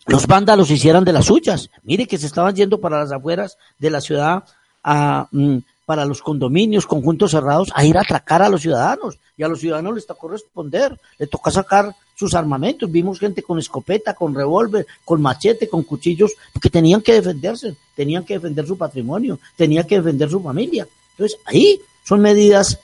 los 0.06 0.28
vándalos 0.28 0.70
hicieran 0.70 1.04
de 1.04 1.14
las 1.14 1.26
suyas. 1.26 1.70
Mire 1.84 2.06
que 2.06 2.18
se 2.18 2.28
estaban 2.28 2.56
yendo 2.56 2.80
para 2.80 3.00
las 3.00 3.12
afueras 3.12 3.58
de 3.80 3.90
la 3.90 4.02
ciudad 4.02 4.44
a, 4.84 5.28
mm, 5.32 5.58
para 5.86 6.06
los 6.06 6.22
condominios, 6.22 6.88
conjuntos 6.88 7.32
cerrados, 7.32 7.70
a 7.76 7.86
ir 7.86 7.98
a 7.98 8.02
atracar 8.02 8.42
a 8.42 8.50
los 8.50 8.62
ciudadanos. 8.62 9.20
Y 9.38 9.44
a 9.44 9.48
los 9.48 9.60
ciudadanos 9.60 9.96
les 9.96 10.06
tocó 10.06 10.30
responder, 10.30 10.98
les 11.18 11.30
toca 11.30 11.52
sacar 11.52 11.96
sus 12.16 12.34
armamentos. 12.34 12.92
Vimos 12.92 13.20
gente 13.20 13.44
con 13.44 13.60
escopeta, 13.60 14.14
con 14.14 14.34
revólver, 14.34 14.86
con 15.04 15.22
machete, 15.22 15.68
con 15.68 15.84
cuchillos, 15.84 16.34
porque 16.54 16.70
tenían 16.70 17.02
que 17.02 17.14
defenderse, 17.14 17.76
tenían 17.96 18.24
que 18.24 18.36
defender 18.36 18.66
su 18.66 18.78
patrimonio, 18.78 19.40
tenían 19.56 19.86
que 19.86 19.98
defender 19.98 20.30
su 20.30 20.42
familia. 20.42 20.88
Entonces, 21.12 21.38
ahí 21.46 21.80
son 22.06 22.22
medidas 22.22 22.80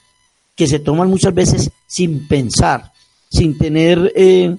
que 0.55 0.67
se 0.67 0.79
toman 0.79 1.09
muchas 1.09 1.33
veces 1.33 1.71
sin 1.87 2.27
pensar, 2.27 2.91
sin 3.29 3.57
tener, 3.57 4.11
eh, 4.15 4.57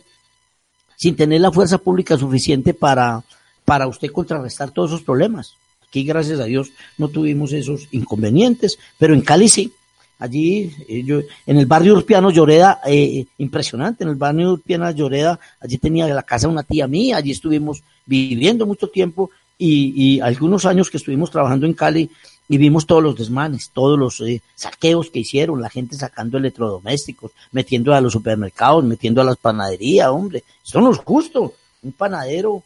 sin 0.96 1.16
tener 1.16 1.40
la 1.42 1.52
fuerza 1.52 1.78
pública 1.78 2.16
suficiente 2.16 2.72
para, 2.72 3.22
para 3.64 3.86
usted 3.86 4.10
contrarrestar 4.10 4.70
todos 4.70 4.92
esos 4.92 5.02
problemas. 5.02 5.54
Aquí, 5.90 6.04
gracias 6.04 6.38
a 6.38 6.44
Dios, 6.44 6.70
no 6.98 7.08
tuvimos 7.08 7.52
esos 7.52 7.88
inconvenientes, 7.90 8.78
pero 8.96 9.12
en 9.12 9.22
Cali 9.22 9.48
sí. 9.48 9.72
Allí, 10.20 10.72
eh, 10.86 11.02
yo, 11.02 11.20
en 11.46 11.56
el 11.56 11.66
barrio 11.66 11.94
Urpiano 11.94 12.30
Lloreda, 12.30 12.80
eh, 12.86 13.26
impresionante, 13.38 14.04
en 14.04 14.10
el 14.10 14.14
barrio 14.14 14.52
Urpiano 14.52 14.88
Lloreda, 14.92 15.40
allí 15.58 15.78
tenía 15.78 16.06
la 16.06 16.22
casa 16.22 16.46
una 16.46 16.62
tía 16.62 16.86
mía, 16.86 17.16
allí 17.16 17.32
estuvimos 17.32 17.82
viviendo 18.06 18.66
mucho 18.66 18.86
tiempo 18.86 19.30
y, 19.58 19.92
y 19.96 20.20
algunos 20.20 20.64
años 20.64 20.90
que 20.90 20.98
estuvimos 20.98 21.28
trabajando 21.30 21.66
en 21.66 21.74
Cali 21.74 22.08
y 22.48 22.56
vimos 22.56 22.86
todos 22.86 23.02
los 23.02 23.16
desmanes, 23.16 23.70
todos 23.72 23.98
los 23.98 24.20
eh, 24.20 24.42
saqueos 24.54 25.10
que 25.10 25.20
hicieron, 25.20 25.60
la 25.60 25.70
gente 25.70 25.96
sacando 25.96 26.38
electrodomésticos, 26.38 27.32
metiendo 27.50 27.92
a 27.94 28.00
los 28.00 28.12
supermercados, 28.12 28.84
metiendo 28.84 29.20
a 29.20 29.24
las 29.24 29.38
panaderías, 29.38 30.08
hombre, 30.08 30.44
esto 30.64 30.80
no 30.80 30.92
es 30.92 30.98
justo. 30.98 31.54
Un 31.82 31.92
panadero, 31.92 32.62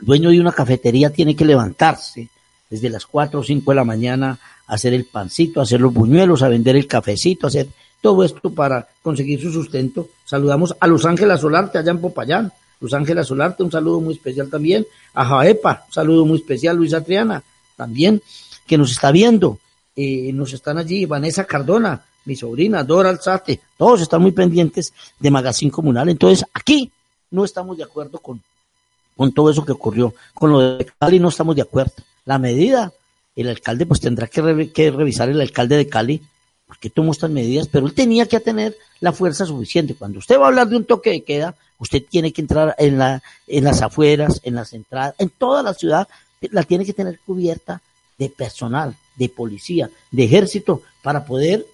dueño 0.00 0.30
de 0.30 0.40
una 0.40 0.52
cafetería, 0.52 1.10
tiene 1.10 1.36
que 1.36 1.44
levantarse 1.44 2.28
desde 2.68 2.88
las 2.88 3.06
4 3.06 3.40
o 3.40 3.42
5 3.42 3.70
de 3.70 3.74
la 3.74 3.84
mañana 3.84 4.38
a 4.66 4.74
hacer 4.74 4.94
el 4.94 5.04
pancito, 5.04 5.60
a 5.60 5.64
hacer 5.64 5.80
los 5.80 5.92
buñuelos, 5.92 6.42
a 6.42 6.48
vender 6.48 6.76
el 6.76 6.86
cafecito, 6.86 7.46
a 7.46 7.48
hacer 7.48 7.68
todo 8.00 8.24
esto 8.24 8.50
para 8.50 8.88
conseguir 9.02 9.40
su 9.40 9.52
sustento. 9.52 10.08
Saludamos 10.24 10.74
a 10.78 10.86
Los 10.86 11.04
Ángeles 11.04 11.40
Solarte 11.40 11.78
allá 11.78 11.90
en 11.90 12.00
Popayán. 12.00 12.52
Luz 12.80 12.94
Ángela 12.94 13.24
Solarte, 13.24 13.62
un 13.62 13.70
saludo 13.70 14.00
muy 14.00 14.14
especial 14.14 14.48
también. 14.48 14.86
A 15.14 15.24
Jaepa, 15.24 15.84
un 15.88 15.92
saludo 15.92 16.24
muy 16.24 16.38
especial. 16.38 16.76
Luisa 16.76 17.02
Triana, 17.02 17.42
también 17.76 18.22
que 18.66 18.78
nos 18.78 18.92
está 18.92 19.10
viendo, 19.10 19.58
eh, 19.96 20.32
nos 20.32 20.52
están 20.52 20.78
allí, 20.78 21.04
Vanessa 21.04 21.44
Cardona, 21.44 22.00
mi 22.24 22.36
sobrina, 22.36 22.84
Dora 22.84 23.10
Alzate, 23.10 23.60
todos 23.76 24.02
están 24.02 24.22
muy 24.22 24.32
pendientes 24.32 24.92
de 25.18 25.30
Magazine 25.30 25.70
Comunal. 25.70 26.08
Entonces, 26.08 26.46
aquí 26.54 26.90
no 27.30 27.44
estamos 27.44 27.76
de 27.76 27.84
acuerdo 27.84 28.18
con, 28.18 28.40
con 29.16 29.32
todo 29.32 29.50
eso 29.50 29.64
que 29.64 29.72
ocurrió. 29.72 30.14
Con 30.34 30.52
lo 30.52 30.76
de 30.76 30.86
Cali 30.98 31.18
no 31.18 31.28
estamos 31.28 31.56
de 31.56 31.62
acuerdo. 31.62 31.92
La 32.24 32.38
medida, 32.38 32.92
el 33.36 33.48
alcalde 33.48 33.86
pues 33.86 34.00
tendrá 34.00 34.26
que, 34.26 34.42
re, 34.42 34.70
que 34.70 34.90
revisar 34.90 35.28
el 35.28 35.40
alcalde 35.40 35.76
de 35.76 35.88
Cali 35.88 36.22
porque 36.66 36.88
tomó 36.88 37.10
estas 37.10 37.30
medidas, 37.30 37.66
pero 37.66 37.84
él 37.86 37.94
tenía 37.94 38.26
que 38.26 38.38
tener 38.38 38.76
la 39.00 39.12
fuerza 39.12 39.44
suficiente. 39.44 39.96
Cuando 39.96 40.20
usted 40.20 40.38
va 40.38 40.44
a 40.44 40.48
hablar 40.48 40.68
de 40.68 40.76
un 40.76 40.84
toque 40.84 41.10
de 41.10 41.24
queda, 41.24 41.56
usted 41.78 42.04
tiene 42.08 42.32
que 42.32 42.42
entrar 42.42 42.76
en, 42.78 42.96
la, 42.96 43.24
en 43.48 43.64
las 43.64 43.82
afueras, 43.82 44.40
en 44.44 44.54
las 44.54 44.72
entradas, 44.72 45.16
en 45.18 45.30
toda 45.30 45.64
la 45.64 45.74
ciudad, 45.74 46.06
la 46.52 46.62
tiene 46.62 46.84
que 46.84 46.92
tener 46.92 47.18
cubierta 47.26 47.82
de 48.18 48.28
personal, 48.28 48.94
de 49.16 49.28
policía, 49.28 49.90
de 50.12 50.24
ejército, 50.24 50.82
para 51.02 51.24
poder 51.24 51.66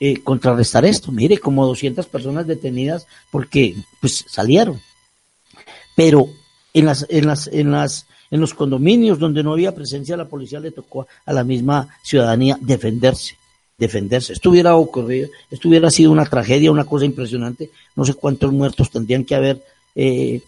eh, 0.00 0.22
contrarrestar 0.22 0.86
esto. 0.86 1.12
Mire, 1.12 1.36
como 1.36 1.66
200 1.66 2.06
personas 2.06 2.46
detenidas 2.46 3.06
porque 3.30 3.76
pues 4.00 4.24
salieron. 4.28 4.80
Pero 5.94 6.30
en 6.74 6.86
las, 6.86 7.06
en 7.08 7.26
las, 7.26 7.46
en 7.48 7.70
las, 7.70 8.06
en 8.30 8.40
los 8.40 8.54
condominios 8.54 9.18
donde 9.18 9.42
no 9.42 9.52
había 9.52 9.74
presencia 9.74 10.14
de 10.14 10.22
la 10.22 10.28
policía 10.28 10.60
le 10.60 10.70
tocó 10.70 11.06
a 11.24 11.32
la 11.32 11.44
misma 11.44 11.88
ciudadanía 12.02 12.58
defenderse, 12.60 13.36
defenderse. 13.76 14.32
Esto 14.32 14.50
hubiera 14.50 14.76
ocurrido, 14.76 15.28
esto 15.50 15.68
hubiera 15.68 15.90
sido 15.90 16.12
una 16.12 16.26
tragedia, 16.26 16.70
una 16.70 16.84
cosa 16.84 17.04
impresionante. 17.04 17.70
No 17.96 18.04
sé 18.04 18.14
cuántos 18.14 18.52
muertos 18.52 18.90
tendrían 18.90 19.24
que 19.24 19.34
haber 19.34 19.62
eh, 19.94 20.42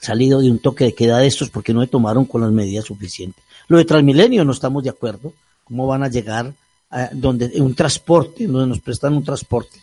salido 0.00 0.40
de 0.40 0.50
un 0.50 0.58
toque 0.58 0.84
de 0.84 0.94
queda 0.94 1.18
de 1.18 1.26
estos 1.26 1.50
porque 1.50 1.74
no 1.74 1.80
se 1.80 1.88
tomaron 1.88 2.24
con 2.24 2.40
las 2.40 2.52
medidas 2.52 2.84
suficientes. 2.84 3.42
Lo 3.66 3.78
de 3.78 3.84
Transmilenio 3.84 4.44
no 4.44 4.52
estamos 4.52 4.82
de 4.84 4.90
acuerdo. 4.90 5.32
¿Cómo 5.64 5.86
van 5.86 6.02
a 6.02 6.08
llegar 6.08 6.52
a 6.90 7.10
donde 7.12 7.60
un 7.60 7.74
transporte, 7.74 8.46
donde 8.46 8.68
nos 8.68 8.80
prestan 8.80 9.14
un 9.14 9.24
transporte 9.24 9.78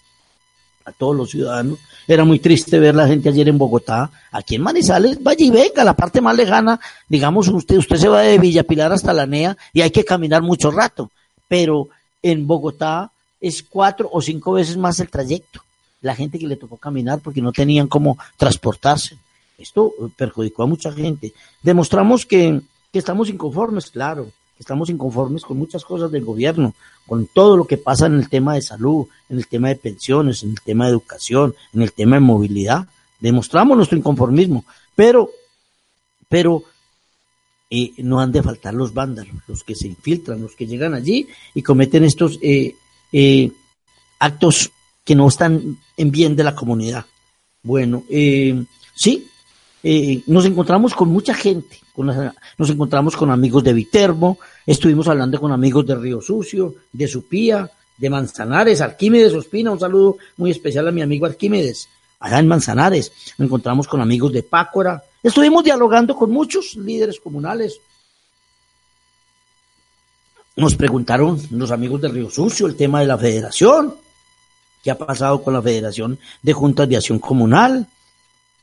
a 0.85 0.91
todos 0.91 1.15
los 1.15 1.31
ciudadanos? 1.31 1.79
Era 2.07 2.23
muy 2.23 2.39
triste 2.39 2.79
ver 2.79 2.95
la 2.95 3.07
gente 3.07 3.29
ayer 3.29 3.49
en 3.49 3.57
Bogotá, 3.57 4.09
aquí 4.31 4.55
en 4.55 4.61
Manizales, 4.61 5.21
vaya 5.21 5.45
y 5.45 5.49
venga, 5.49 5.83
la 5.83 5.95
parte 5.95 6.21
más 6.21 6.35
lejana, 6.35 6.79
digamos, 7.09 7.47
usted, 7.47 7.77
usted 7.77 7.97
se 7.97 8.07
va 8.07 8.21
de 8.21 8.37
Villapilar 8.37 8.91
hasta 8.91 9.13
la 9.13 9.25
NEA 9.25 9.57
y 9.73 9.81
hay 9.81 9.91
que 9.91 10.05
caminar 10.05 10.41
mucho 10.41 10.71
rato, 10.71 11.11
pero 11.47 11.89
en 12.21 12.47
Bogotá 12.47 13.11
es 13.41 13.63
cuatro 13.63 14.09
o 14.11 14.21
cinco 14.21 14.53
veces 14.53 14.77
más 14.77 14.99
el 14.99 15.09
trayecto. 15.09 15.61
La 16.01 16.15
gente 16.15 16.37
que 16.37 16.47
le 16.47 16.55
tocó 16.55 16.77
caminar 16.77 17.19
porque 17.19 17.41
no 17.41 17.51
tenían 17.51 17.87
cómo 17.87 18.17
transportarse. 18.37 19.17
Esto 19.57 19.91
perjudicó 20.15 20.63
a 20.63 20.67
mucha 20.67 20.91
gente. 20.91 21.33
Demostramos 21.63 22.25
que 22.25 22.61
que 22.95 22.99
estamos 22.99 23.27
inconformes, 23.27 23.91
claro, 23.91 24.31
estamos 24.59 24.89
inconformes 24.89 25.43
con 25.43 25.57
muchas 25.57 25.83
cosas 25.83 26.12
del 26.12 26.24
gobierno, 26.24 26.74
con 27.05 27.27
todo 27.27 27.57
lo 27.57 27.65
que 27.65 27.77
pasa 27.77 28.05
en 28.07 28.15
el 28.15 28.29
tema 28.29 28.55
de 28.55 28.62
salud, 28.62 29.07
en 29.29 29.38
el 29.38 29.47
tema 29.47 29.69
de 29.69 29.75
pensiones, 29.75 30.43
en 30.43 30.51
el 30.51 30.62
tema 30.62 30.85
de 30.85 30.91
educación, 30.91 31.55
en 31.74 31.81
el 31.81 31.91
tema 31.93 32.15
de 32.15 32.21
movilidad. 32.21 32.88
Demostramos 33.19 33.75
nuestro 33.77 33.97
inconformismo, 33.97 34.65
pero, 34.95 35.29
pero 36.29 36.63
eh, 37.69 37.93
no 37.97 38.19
han 38.19 38.31
de 38.31 38.43
faltar 38.43 38.74
los 38.74 38.93
vándalos, 38.93 39.35
los 39.47 39.63
que 39.63 39.75
se 39.75 39.88
infiltran, 39.88 40.41
los 40.41 40.55
que 40.55 40.67
llegan 40.67 40.93
allí 40.93 41.27
y 41.53 41.62
cometen 41.62 42.03
estos, 42.03 42.39
eh, 42.41 42.75
eh, 43.12 43.51
actos 44.19 44.71
que 45.03 45.15
no 45.15 45.27
están 45.27 45.77
en 45.97 46.12
bien 46.12 46.35
de 46.35 46.43
la 46.43 46.55
comunidad. 46.55 47.05
Bueno, 47.63 48.03
eh, 48.09 48.63
sí, 48.93 49.27
eh, 49.87 50.23
nos 50.25 50.43
encontramos 50.45 50.95
con 50.95 51.09
mucha 51.09 51.35
gente, 51.35 51.79
nos 51.95 52.69
encontramos 52.71 53.15
con 53.15 53.29
amigos 53.29 53.63
de 53.63 53.71
Viterbo, 53.71 54.39
estuvimos 54.65 55.07
hablando 55.07 55.39
con 55.39 55.51
amigos 55.51 55.85
de 55.85 55.93
Río 55.93 56.21
Sucio, 56.21 56.73
de 56.91 57.07
Supía, 57.07 57.69
de 57.95 58.09
Manzanares, 58.09 58.81
Arquímedes 58.81 59.33
Ospina, 59.33 59.69
un 59.69 59.79
saludo 59.79 60.17
muy 60.37 60.49
especial 60.49 60.87
a 60.87 60.91
mi 60.91 61.03
amigo 61.03 61.27
Arquímedes, 61.27 61.87
allá 62.19 62.39
en 62.39 62.47
Manzanares, 62.47 63.11
nos 63.37 63.45
encontramos 63.45 63.87
con 63.87 64.01
amigos 64.01 64.33
de 64.33 64.41
Pácora, 64.41 65.03
estuvimos 65.21 65.63
dialogando 65.63 66.15
con 66.15 66.31
muchos 66.31 66.75
líderes 66.77 67.19
comunales, 67.19 67.79
nos 70.55 70.73
preguntaron 70.73 71.39
los 71.51 71.69
amigos 71.69 72.01
de 72.01 72.07
Río 72.07 72.31
Sucio 72.31 72.65
el 72.65 72.75
tema 72.75 73.01
de 73.01 73.05
la 73.05 73.19
federación, 73.19 73.93
qué 74.83 74.89
ha 74.89 74.97
pasado 74.97 75.43
con 75.43 75.53
la 75.53 75.61
Federación 75.61 76.17
de 76.41 76.53
Juntas 76.53 76.89
de 76.89 76.97
Acción 76.97 77.19
Comunal, 77.19 77.87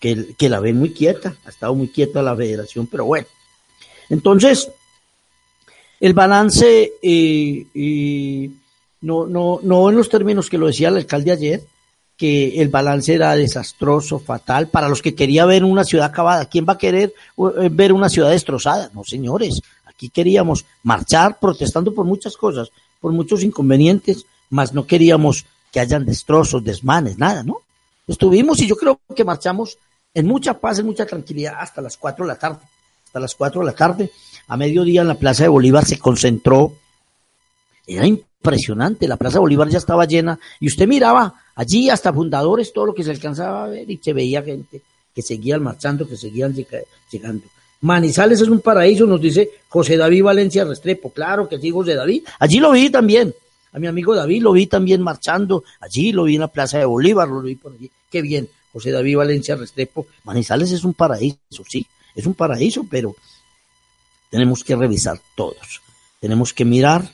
que, 0.02 0.49
la 0.49 0.59
ven 0.59 0.78
muy 0.78 0.92
quieta, 0.92 1.37
ha 1.47 1.49
estado 1.49 1.76
muy 1.76 1.87
quieta 1.87 2.23
la 2.23 2.35
federación, 2.35 2.88
pero 2.88 3.04
bueno. 3.04 3.28
Entonces, 4.09 4.68
el 6.00 6.12
balance, 6.12 6.94
eh, 7.00 7.66
eh, 7.73 8.50
no, 9.00 9.26
no, 9.26 9.61
no 9.62 9.90
en 9.90 9.97
los 9.97 10.09
términos 10.09 10.50
que 10.50 10.59
lo 10.59 10.66
decía 10.66 10.88
el 10.88 10.97
alcalde 10.97 11.30
ayer, 11.30 11.62
que 12.16 12.61
el 12.61 12.68
balance 12.68 13.14
era 13.14 13.37
desastroso, 13.37 14.18
fatal, 14.18 14.66
para 14.68 14.88
los 14.88 15.02
que 15.02 15.14
quería 15.14 15.47
ver 15.47 15.62
una 15.62 15.85
ciudad 15.85 16.06
acabada. 16.06 16.47
¿Quién 16.47 16.66
va 16.68 16.73
a 16.73 16.78
querer 16.78 17.14
eh, 17.61 17.68
ver 17.71 17.92
una 17.92 18.09
ciudad 18.09 18.30
destrozada? 18.30 18.90
No, 18.92 19.04
señores, 19.04 19.62
aquí 19.87 20.09
queríamos 20.09 20.64
marchar 20.82 21.38
protestando 21.38 21.94
por 21.94 22.06
muchas 22.06 22.37
cosas, 22.37 22.71
por 23.00 23.12
muchos 23.12 23.44
inconvenientes, 23.44 24.26
mas 24.50 24.75
no 24.75 24.85
queríamos 24.85 25.47
que 25.71 25.78
hayan 25.78 26.04
destrozos, 26.04 26.64
desmanes, 26.64 27.18
nada, 27.18 27.44
¿no? 27.44 27.59
Estuvimos 28.09 28.61
y 28.61 28.66
yo 28.66 28.75
creo 28.75 29.00
que 29.14 29.25
marchamos 29.25 29.78
en 30.14 30.26
mucha 30.26 30.59
paz, 30.59 30.78
en 30.78 30.87
mucha 30.87 31.07
tranquilidad 31.07 31.54
hasta 31.59 31.81
las 31.81 31.97
4 31.97 32.25
de 32.25 32.28
la 32.28 32.38
tarde. 32.38 32.61
Hasta 33.07 33.21
las 33.21 33.35
4 33.35 33.61
de 33.61 33.66
la 33.66 33.73
tarde, 33.75 34.11
a 34.49 34.57
mediodía 34.57 35.02
en 35.02 35.09
la 35.09 35.14
Plaza 35.14 35.42
de 35.42 35.49
Bolívar 35.49 35.85
se 35.85 35.99
concentró. 35.99 36.75
Era 37.87 38.07
impresionante, 38.07 39.07
la 39.07 39.16
Plaza 39.16 39.35
de 39.35 39.40
Bolívar 39.40 39.69
ya 39.69 39.78
estaba 39.78 40.04
llena 40.07 40.38
y 40.61 40.69
usted 40.69 40.87
miraba 40.87 41.35
allí 41.54 41.90
hasta 41.90 42.12
fundadores, 42.12 42.73
todo 42.73 42.87
lo 42.87 42.95
que 42.95 43.04
se 43.04 43.11
alcanzaba 43.11 43.64
a 43.64 43.69
ver 43.69 43.90
y 43.90 43.99
se 43.99 44.12
veía 44.12 44.42
gente 44.42 44.83
que 45.14 45.23
seguían 45.23 45.62
marchando, 45.62 46.09
que 46.09 46.16
seguían 46.16 46.54
llegando. 47.11 47.45
Manizales 47.83 48.40
es 48.40 48.49
un 48.49 48.61
paraíso, 48.61 49.07
nos 49.07 49.21
dice 49.21 49.50
José 49.69 49.97
David 49.97 50.23
Valencia 50.23 50.64
Restrepo. 50.64 51.11
Claro 51.11 51.49
que 51.49 51.59
sí, 51.59 51.71
José 51.71 51.95
David. 51.95 52.25
Allí 52.38 52.61
lo 52.61 52.71
vi 52.71 52.90
también. 52.90 53.35
A 53.73 53.78
mi 53.78 53.87
amigo 53.87 54.14
David 54.14 54.42
lo 54.42 54.52
vi 54.52 54.66
también 54.66 55.02
marchando 55.02 55.64
allí, 55.81 56.12
lo 56.12 56.25
vi 56.25 56.37
en 56.37 56.42
la 56.42 56.49
Plaza 56.49 56.78
de 56.78 56.85
Bolívar, 56.85 57.28
lo 57.28 57.42
vi 57.42 57.57
por 57.57 57.73
allí. 57.73 57.90
Qué 58.11 58.23
bien, 58.23 58.49
José 58.72 58.90
David 58.90 59.16
Valencia 59.16 59.56
Restrepo. 59.56 60.06
Manizales 60.24 60.72
es 60.72 60.84
un 60.84 60.94
paraíso, 60.94 61.64
sí, 61.68 61.86
es 62.14 62.26
un 62.26 62.34
paraíso, 62.34 62.86
pero 62.90 63.14
tenemos 64.30 64.64
que 64.64 64.76
revisar 64.76 65.20
todos. 65.34 65.82
Tenemos 66.20 66.54
que 66.54 66.64
mirar, 66.64 67.10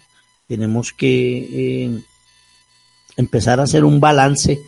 tenemos 0.46 0.92
que 0.92 1.84
eh, 1.84 2.00
empezar 3.16 3.60
a 3.60 3.64
hacer 3.64 3.84
un 3.84 4.00
balance 4.00 4.60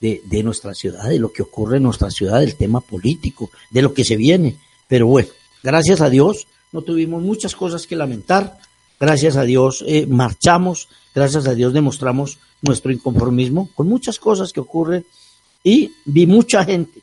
de, 0.00 0.20
de, 0.24 0.42
nuestra 0.42 0.74
ciudad, 0.74 1.08
de 1.08 1.18
lo 1.18 1.32
que 1.32 1.42
ocurre 1.42 1.76
en 1.76 1.84
nuestra 1.84 2.10
ciudad, 2.10 2.40
del 2.40 2.56
tema 2.56 2.80
político, 2.80 3.50
de 3.70 3.82
lo 3.82 3.94
que 3.94 4.04
se 4.04 4.16
viene. 4.16 4.56
Pero 4.88 5.06
bueno, 5.06 5.28
gracias 5.62 6.00
a 6.00 6.10
Dios 6.10 6.46
no 6.74 6.82
tuvimos 6.82 7.22
muchas 7.22 7.54
cosas 7.54 7.86
que 7.86 7.94
lamentar. 7.94 8.58
Gracias 8.98 9.36
a 9.36 9.44
Dios 9.44 9.84
eh, 9.86 10.06
marchamos, 10.08 10.88
gracias 11.14 11.46
a 11.46 11.54
Dios 11.54 11.72
demostramos 11.72 12.38
nuestro 12.62 12.90
inconformismo 12.90 13.70
con 13.76 13.88
muchas 13.88 14.18
cosas 14.18 14.52
que 14.52 14.58
ocurren 14.58 15.06
y 15.64 15.90
vi 16.04 16.26
mucha 16.26 16.64
gente. 16.64 17.00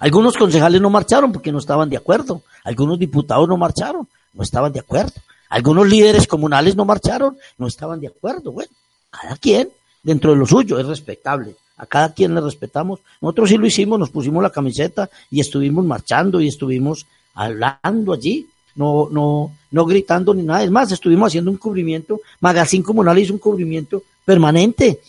Algunos 0.00 0.36
concejales 0.36 0.80
no 0.80 0.90
marcharon 0.90 1.32
porque 1.32 1.52
no 1.52 1.58
estaban 1.58 1.88
de 1.88 1.96
acuerdo, 1.96 2.42
algunos 2.64 2.98
diputados 2.98 3.48
no 3.48 3.56
marcharon, 3.56 4.06
no 4.34 4.42
estaban 4.42 4.72
de 4.72 4.80
acuerdo, 4.80 5.14
algunos 5.48 5.88
líderes 5.88 6.26
comunales 6.26 6.76
no 6.76 6.84
marcharon, 6.84 7.38
no 7.56 7.66
estaban 7.66 8.00
de 8.00 8.08
acuerdo. 8.08 8.52
Bueno, 8.52 8.70
cada 9.10 9.36
quien 9.36 9.70
dentro 10.02 10.32
de 10.32 10.36
lo 10.36 10.46
suyo 10.46 10.78
es 10.78 10.86
respetable, 10.86 11.54
a 11.76 11.86
cada 11.86 12.12
quien 12.12 12.34
le 12.34 12.40
respetamos. 12.40 13.00
Nosotros 13.20 13.48
sí 13.48 13.56
lo 13.56 13.66
hicimos, 13.66 13.98
nos 13.98 14.10
pusimos 14.10 14.42
la 14.42 14.50
camiseta 14.50 15.08
y 15.30 15.40
estuvimos 15.40 15.84
marchando 15.84 16.40
y 16.40 16.48
estuvimos 16.48 17.06
hablando 17.34 18.12
allí 18.12 18.46
no, 18.74 19.08
no, 19.10 19.52
no 19.70 19.84
gritando 19.84 20.34
ni 20.34 20.42
nada. 20.42 20.62
Es 20.64 20.70
más, 20.70 20.90
estuvimos 20.92 21.28
haciendo 21.28 21.50
un 21.50 21.56
cubrimiento, 21.56 22.20
Magazine 22.40 22.84
Comunal 22.84 23.18
hizo 23.18 23.32
un 23.32 23.38
cubrimiento 23.38 24.02
permanente, 24.24 25.00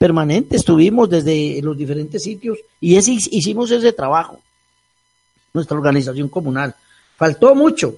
permanente, 0.00 0.56
estuvimos 0.56 1.10
desde 1.10 1.60
los 1.60 1.76
diferentes 1.76 2.22
sitios 2.22 2.56
y 2.80 2.96
ese, 2.96 3.12
hicimos 3.12 3.70
ese 3.70 3.92
trabajo, 3.92 4.40
nuestra 5.52 5.76
organización 5.76 6.30
comunal. 6.30 6.74
Faltó 7.18 7.54
mucho. 7.54 7.96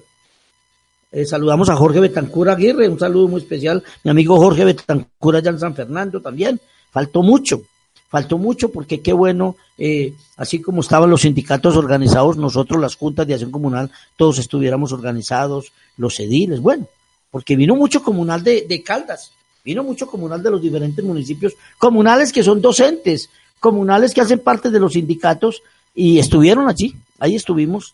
Eh, 1.13 1.25
saludamos 1.25 1.69
a 1.69 1.77
Jorge 1.77 2.01
Betancura 2.01 2.53
Aguirre, 2.53 2.89
un 2.89 2.99
saludo 2.99 3.29
muy 3.29 3.39
especial, 3.39 3.81
mi 4.03 4.11
amigo 4.11 4.35
Jorge 4.35 4.65
Betancura 4.65 5.39
allá 5.39 5.51
en 5.51 5.59
San 5.59 5.75
Fernando 5.75 6.19
también. 6.19 6.59
Faltó 6.91 7.23
mucho 7.23 7.61
faltó 8.09 8.37
mucho 8.37 8.69
porque 8.69 9.01
qué 9.01 9.11
bueno, 9.11 9.55
eh, 9.75 10.13
así 10.37 10.61
como 10.61 10.81
estaban 10.81 11.09
los 11.09 11.21
sindicatos 11.21 11.75
organizados, 11.77 12.37
nosotros 12.37 12.79
las 12.79 12.95
juntas 12.95 13.25
de 13.25 13.33
acción 13.33 13.49
comunal, 13.49 13.89
todos 14.17 14.37
estuviéramos 14.37 14.91
organizados, 14.91 15.71
los 15.97 16.19
ediles, 16.19 16.59
bueno, 16.59 16.85
porque 17.31 17.55
vino 17.55 17.75
mucho 17.75 18.03
comunal 18.03 18.43
de, 18.43 18.67
de 18.69 18.83
Caldas, 18.83 19.31
vino 19.63 19.83
mucho 19.83 20.07
comunal 20.07 20.43
de 20.43 20.51
los 20.51 20.61
diferentes 20.61 21.03
municipios, 21.03 21.53
comunales 21.77 22.31
que 22.31 22.43
son 22.43 22.61
docentes, 22.61 23.29
comunales 23.59 24.13
que 24.13 24.21
hacen 24.21 24.39
parte 24.39 24.69
de 24.69 24.79
los 24.79 24.93
sindicatos 24.93 25.61
y 25.95 26.19
estuvieron 26.19 26.67
allí, 26.67 26.95
ahí 27.19 27.35
estuvimos 27.35 27.93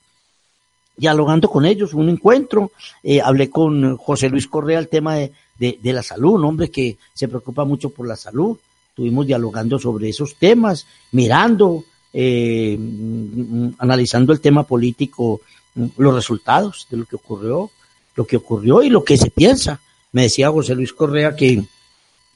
dialogando 0.97 1.49
con 1.49 1.65
ellos, 1.65 1.93
un 1.93 2.10
encuentro, 2.10 2.71
eh, 3.03 3.21
hablé 3.21 3.49
con 3.49 3.97
José 3.97 4.29
Luis 4.29 4.47
Correa 4.47 4.79
el 4.79 4.89
tema 4.89 5.15
de, 5.15 5.32
de, 5.58 5.79
de 5.82 5.93
la 5.93 6.03
salud, 6.03 6.34
un 6.34 6.45
hombre 6.45 6.69
que 6.69 6.97
se 7.13 7.27
preocupa 7.27 7.63
mucho 7.65 7.89
por 7.89 8.08
la 8.08 8.15
salud, 8.15 8.58
estuvimos 8.89 9.27
dialogando 9.27 9.79
sobre 9.79 10.10
esos 10.10 10.36
temas, 10.36 10.86
mirando, 11.12 11.86
eh, 12.12 12.77
analizando 13.77 14.34
el 14.34 14.41
tema 14.41 14.63
político, 14.63 15.41
los 15.97 16.13
resultados 16.13 16.88
de 16.89 16.97
lo 16.97 17.05
que 17.05 17.15
ocurrió, 17.15 17.69
lo 18.15 18.25
que 18.25 18.38
ocurrió 18.38 18.82
y 18.82 18.89
lo 18.89 19.03
que 19.03 19.17
se 19.17 19.29
piensa. 19.29 19.79
Me 20.12 20.24
decía 20.24 20.50
José 20.50 20.76
Luis 20.76 20.93
Correa 20.93 21.36
que 21.36 21.63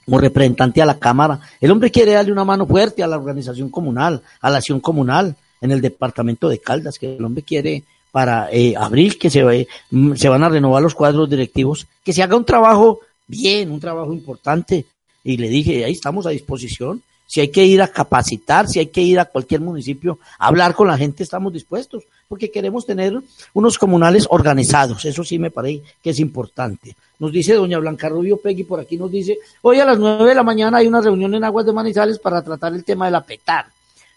como 0.05 0.19
representante 0.19 0.81
a 0.81 0.86
la 0.86 0.99
Cámara, 0.99 1.39
el 1.62 1.71
hombre 1.71 1.89
quiere 1.89 2.12
darle 2.12 2.31
una 2.31 2.43
mano 2.43 2.65
fuerte 2.65 3.03
a 3.03 3.07
la 3.07 3.17
organización 3.17 3.69
comunal, 3.69 4.21
a 4.41 4.49
la 4.49 4.57
acción 4.57 4.79
comunal 4.79 5.36
en 5.62 5.71
el 5.71 5.81
departamento 5.81 6.49
de 6.49 6.59
Caldas, 6.59 6.99
que 6.99 7.15
el 7.15 7.23
hombre 7.23 7.43
quiere 7.43 7.83
para 8.12 8.49
eh, 8.51 8.75
abril 8.77 9.17
que 9.17 9.29
se, 9.29 9.67
se 10.15 10.29
van 10.29 10.43
a 10.43 10.49
renovar 10.49 10.83
los 10.83 10.93
cuadros 10.93 11.29
directivos, 11.29 11.88
que 12.03 12.13
se 12.13 12.21
haga 12.21 12.36
un 12.36 12.45
trabajo 12.45 12.99
bien, 13.27 13.71
un 13.71 13.79
trabajo 13.79 14.13
importante, 14.13 14.86
y 15.23 15.38
le 15.38 15.47
dije, 15.47 15.86
ahí 15.86 15.93
estamos 15.93 16.25
a 16.25 16.31
disposición. 16.31 17.01
Si 17.33 17.41
hay 17.41 17.47
que 17.47 17.65
ir 17.65 17.81
a 17.81 17.87
capacitar, 17.87 18.67
si 18.67 18.77
hay 18.77 18.85
que 18.85 19.01
ir 19.01 19.19
a 19.19 19.25
cualquier 19.25 19.59
municipio 19.59 20.19
a 20.37 20.49
hablar 20.49 20.75
con 20.75 20.87
la 20.87 20.99
gente, 20.99 21.23
estamos 21.23 21.51
dispuestos, 21.51 22.03
porque 22.27 22.51
queremos 22.51 22.85
tener 22.85 23.19
unos 23.55 23.79
comunales 23.79 24.27
organizados. 24.29 25.03
Eso 25.03 25.23
sí 25.23 25.39
me 25.39 25.49
parece 25.49 25.81
que 26.03 26.11
es 26.11 26.19
importante. 26.19 26.95
Nos 27.17 27.31
dice 27.31 27.55
doña 27.55 27.79
Blanca 27.79 28.07
Rubio 28.07 28.37
Pegui 28.37 28.65
por 28.65 28.79
aquí, 28.79 28.97
nos 28.97 29.09
dice, 29.09 29.39
hoy 29.63 29.79
a 29.79 29.85
las 29.85 29.97
nueve 29.97 30.29
de 30.29 30.35
la 30.35 30.43
mañana 30.43 30.77
hay 30.77 30.85
una 30.85 31.01
reunión 31.01 31.33
en 31.33 31.43
Aguas 31.43 31.65
de 31.65 31.73
Manizales 31.73 32.19
para 32.19 32.43
tratar 32.43 32.75
el 32.75 32.83
tema 32.83 33.05
de 33.05 33.13
la 33.13 33.23
petar. 33.23 33.65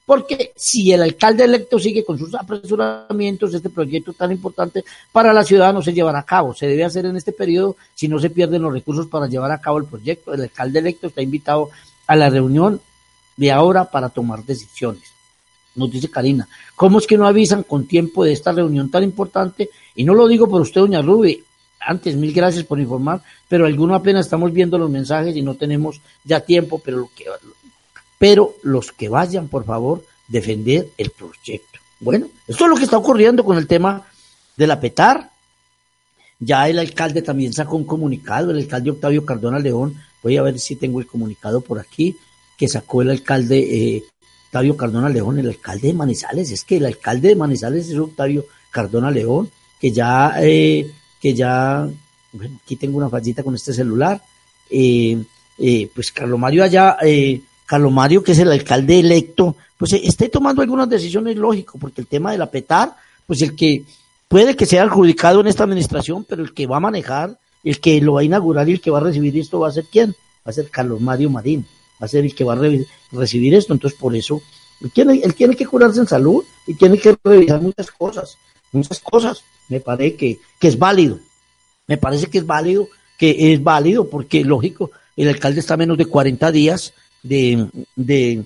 Porque 0.05 0.53
si 0.55 0.93
el 0.93 1.01
alcalde 1.01 1.45
electo 1.45 1.79
sigue 1.79 2.05
con 2.05 2.19
sus 2.19 2.35
apresuramientos, 2.35 3.55
este 3.55 3.71
proyecto 3.71 4.13
tan 4.13 4.31
importante 4.31 4.85
para 5.11 5.33
la 5.33 5.43
ciudad 5.43 5.73
no 5.73 5.81
se 5.81 5.95
llevará 5.95 6.19
a 6.19 6.27
cabo. 6.27 6.53
Se 6.53 6.67
debe 6.67 6.85
hacer 6.85 7.07
en 7.07 7.17
este 7.17 7.33
periodo 7.33 7.77
si 7.95 8.09
no 8.09 8.19
se 8.19 8.29
pierden 8.29 8.61
los 8.61 8.75
recursos 8.75 9.07
para 9.07 9.27
llevar 9.27 9.53
a 9.53 9.61
cabo 9.63 9.79
el 9.79 9.87
proyecto. 9.87 10.35
El 10.35 10.43
alcalde 10.43 10.81
electo 10.81 11.07
está 11.07 11.23
invitado 11.23 11.71
a 12.07 12.15
la 12.15 12.29
reunión 12.29 12.79
de 13.37 13.53
ahora 13.53 13.91
para 13.91 14.09
tomar 14.09 14.45
decisiones. 14.45 15.03
Nos 15.75 15.91
dice 15.91 16.11
Karina, 16.11 16.49
¿cómo 16.75 16.99
es 16.99 17.07
que 17.07 17.19
no 17.19 17.27
avisan 17.27 17.63
con 17.63 17.87
tiempo 17.87 18.25
de 18.25 18.33
esta 18.33 18.53
reunión 18.53 18.91
tan 18.91 19.03
importante? 19.03 19.69
Y 19.95 20.05
no 20.05 20.15
lo 20.15 20.27
digo 20.27 20.49
por 20.49 20.63
usted, 20.63 20.81
doña 20.81 21.03
Rubi, 21.03 21.43
antes, 21.81 22.17
mil 22.17 22.33
gracias 22.33 22.65
por 22.65 22.81
informar, 22.81 23.23
pero 23.49 23.67
algunos 23.67 24.01
apenas 24.01 24.27
estamos 24.27 24.53
viendo 24.53 24.79
los 24.79 24.91
mensajes 24.91 25.37
y 25.37 25.43
no 25.43 25.55
tenemos 25.55 26.01
ya 26.25 26.41
tiempo, 26.41 26.81
pero 26.85 26.99
lo 26.99 27.11
que, 27.15 27.27
pero 28.19 28.55
los 28.63 28.91
que 28.91 29.09
vayan, 29.09 29.49
por 29.49 29.65
favor, 29.65 30.03
defender 30.27 30.89
el 30.97 31.11
proyecto. 31.11 31.79
Bueno, 32.01 32.27
esto 32.47 32.65
es 32.65 32.71
lo 32.71 32.77
que 32.77 32.85
está 32.85 32.99
ocurriendo 32.99 33.45
con 33.45 33.57
el 33.57 33.67
tema 33.67 34.05
de 34.57 34.67
la 34.67 34.81
PETAR. 34.81 35.31
Ya 36.39 36.69
el 36.69 36.79
alcalde 36.79 37.23
también 37.23 37.53
sacó 37.53 37.77
un 37.77 37.85
comunicado, 37.85 38.51
el 38.51 38.59
alcalde 38.59 38.91
Octavio 38.91 39.25
Cardona 39.25 39.59
León, 39.59 39.97
voy 40.23 40.37
a 40.37 40.43
ver 40.43 40.59
si 40.59 40.77
tengo 40.77 41.01
el 41.01 41.07
comunicado 41.07 41.61
por 41.61 41.79
aquí, 41.79 42.17
que 42.57 42.69
sacó 42.69 43.03
el 43.03 43.11
alcalde 43.11 43.59
eh, 43.59 44.05
Octavio 44.47 44.77
Cardona 44.77 45.09
León, 45.09 45.39
el 45.39 45.49
alcalde 45.49 45.89
de 45.89 45.95
Manizales, 45.95 46.51
es 46.51 46.65
que 46.65 46.77
el 46.79 46.87
alcalde 46.87 47.29
de 47.29 47.37
Manizales 47.37 47.89
es 47.89 47.99
Octavio 47.99 48.47
Cardona 48.71 49.11
León, 49.11 49.51
que 49.81 49.93
ya, 49.93 50.35
eh, 50.41 50.91
que 51.21 51.35
ya, 51.35 51.89
aquí 52.65 52.77
tengo 52.77 52.99
una 52.99 53.11
fallita 53.11 53.43
con 53.43 53.55
este 53.55 53.73
celular, 53.73 54.23
eh, 54.71 55.23
eh, 55.59 55.91
pues 55.95 56.13
Carlos 56.13 56.39
Mario 56.39 56.65
allá, 56.65 56.97
eh, 57.03 57.41
Carlos 57.67 57.93
Mario, 57.93 58.23
que 58.23 58.33
es 58.33 58.39
el 58.39 58.53
alcalde 58.53 59.01
electo, 59.01 59.57
pues 59.77 59.93
eh, 59.95 60.01
esté 60.05 60.29
tomando 60.29 60.63
algunas 60.63 60.89
decisiones 60.89 61.37
lógicas, 61.37 61.77
porque 61.81 62.01
el 62.01 62.07
tema 62.07 62.33
de 62.33 62.39
la 62.39 62.51
petar, 62.51 62.95
pues 63.27 63.43
el 63.43 63.57
que 63.57 63.85
puede 64.29 64.57
que 64.57 64.67
sea 64.67 64.83
adjudicado 64.83 65.41
en 65.41 65.49
esta 65.49 65.65
administración, 65.65 66.25
pero 66.29 66.43
el 66.43 66.53
que 66.53 66.67
va 66.67 66.77
a 66.77 66.81
manejar, 66.81 67.39
el 67.65 67.81
que 67.81 68.01
lo 68.01 68.15
va 68.15 68.21
a 68.21 68.25
inaugurar 68.25 68.69
y 68.69 68.73
el 68.73 68.81
que 68.81 68.91
va 68.91 68.99
a 68.99 69.03
recibir 69.03 69.37
esto 69.39 69.61
va 69.61 69.69
a 69.69 69.73
ser 69.73 69.85
quién? 69.91 70.11
Va 70.47 70.51
a 70.51 70.53
ser 70.53 70.71
Carlos 70.71 71.01
Mario 71.01 71.31
Marín, 71.31 71.67
va 72.01 72.07
a 72.07 72.09
ser 72.09 72.25
el 72.25 72.35
que 72.35 72.45
va 72.45 72.53
a 72.55 72.57
re- 72.57 72.87
recibir 73.13 73.55
esto, 73.55 73.73
entonces 73.73 73.99
por 73.99 74.15
eso 74.15 74.43
él 74.81 74.91
tiene, 74.91 75.21
él 75.23 75.35
tiene 75.35 75.57
que 75.57 75.67
curarse 75.67 76.01
en 76.01 76.07
salud 76.07 76.45
y 76.67 76.75
tiene 76.75 76.99
que 76.99 77.17
revisar 77.25 77.61
muchas 77.63 77.91
cosas, 77.91 78.37
muchas 78.73 79.01
cosas. 79.01 79.43
Me 79.69 79.81
parece 79.81 80.17
que, 80.17 80.39
que 80.61 80.69
es 80.69 80.79
válido, 80.79 81.19
me 81.87 81.97
parece 81.97 82.27
que 82.27 82.39
es 82.39 82.47
válido, 82.47 82.89
que 83.19 83.53
es 83.53 83.63
válido 83.63 84.09
porque 84.09 84.45
lógico, 84.45 84.91
el 85.17 85.29
alcalde 85.29 85.61
está 85.61 85.75
a 85.75 85.79
menos 85.79 85.97
de 85.97 86.05
40 86.07 86.53
días 86.53 86.93
de, 87.23 87.67
de, 87.97 88.45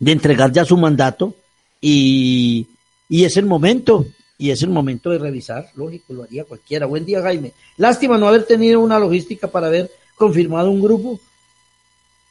de 0.00 0.12
entregar 0.12 0.50
ya 0.52 0.64
su 0.64 0.76
mandato 0.76 1.34
y, 1.80 2.66
y 3.08 3.24
es 3.24 3.36
el 3.36 3.46
momento, 3.46 4.06
y 4.38 4.50
es 4.50 4.62
el 4.62 4.70
momento 4.70 5.10
de 5.10 5.18
revisar, 5.18 5.68
lógico, 5.76 6.12
lo 6.14 6.24
haría 6.24 6.44
cualquiera. 6.44 6.86
Buen 6.86 7.04
día, 7.04 7.22
Jaime. 7.22 7.52
Lástima 7.76 8.18
no 8.18 8.26
haber 8.28 8.44
tenido 8.44 8.80
una 8.80 8.98
logística 8.98 9.46
para 9.48 9.68
haber 9.68 9.90
confirmado 10.16 10.70
un 10.70 10.82
grupo, 10.82 11.20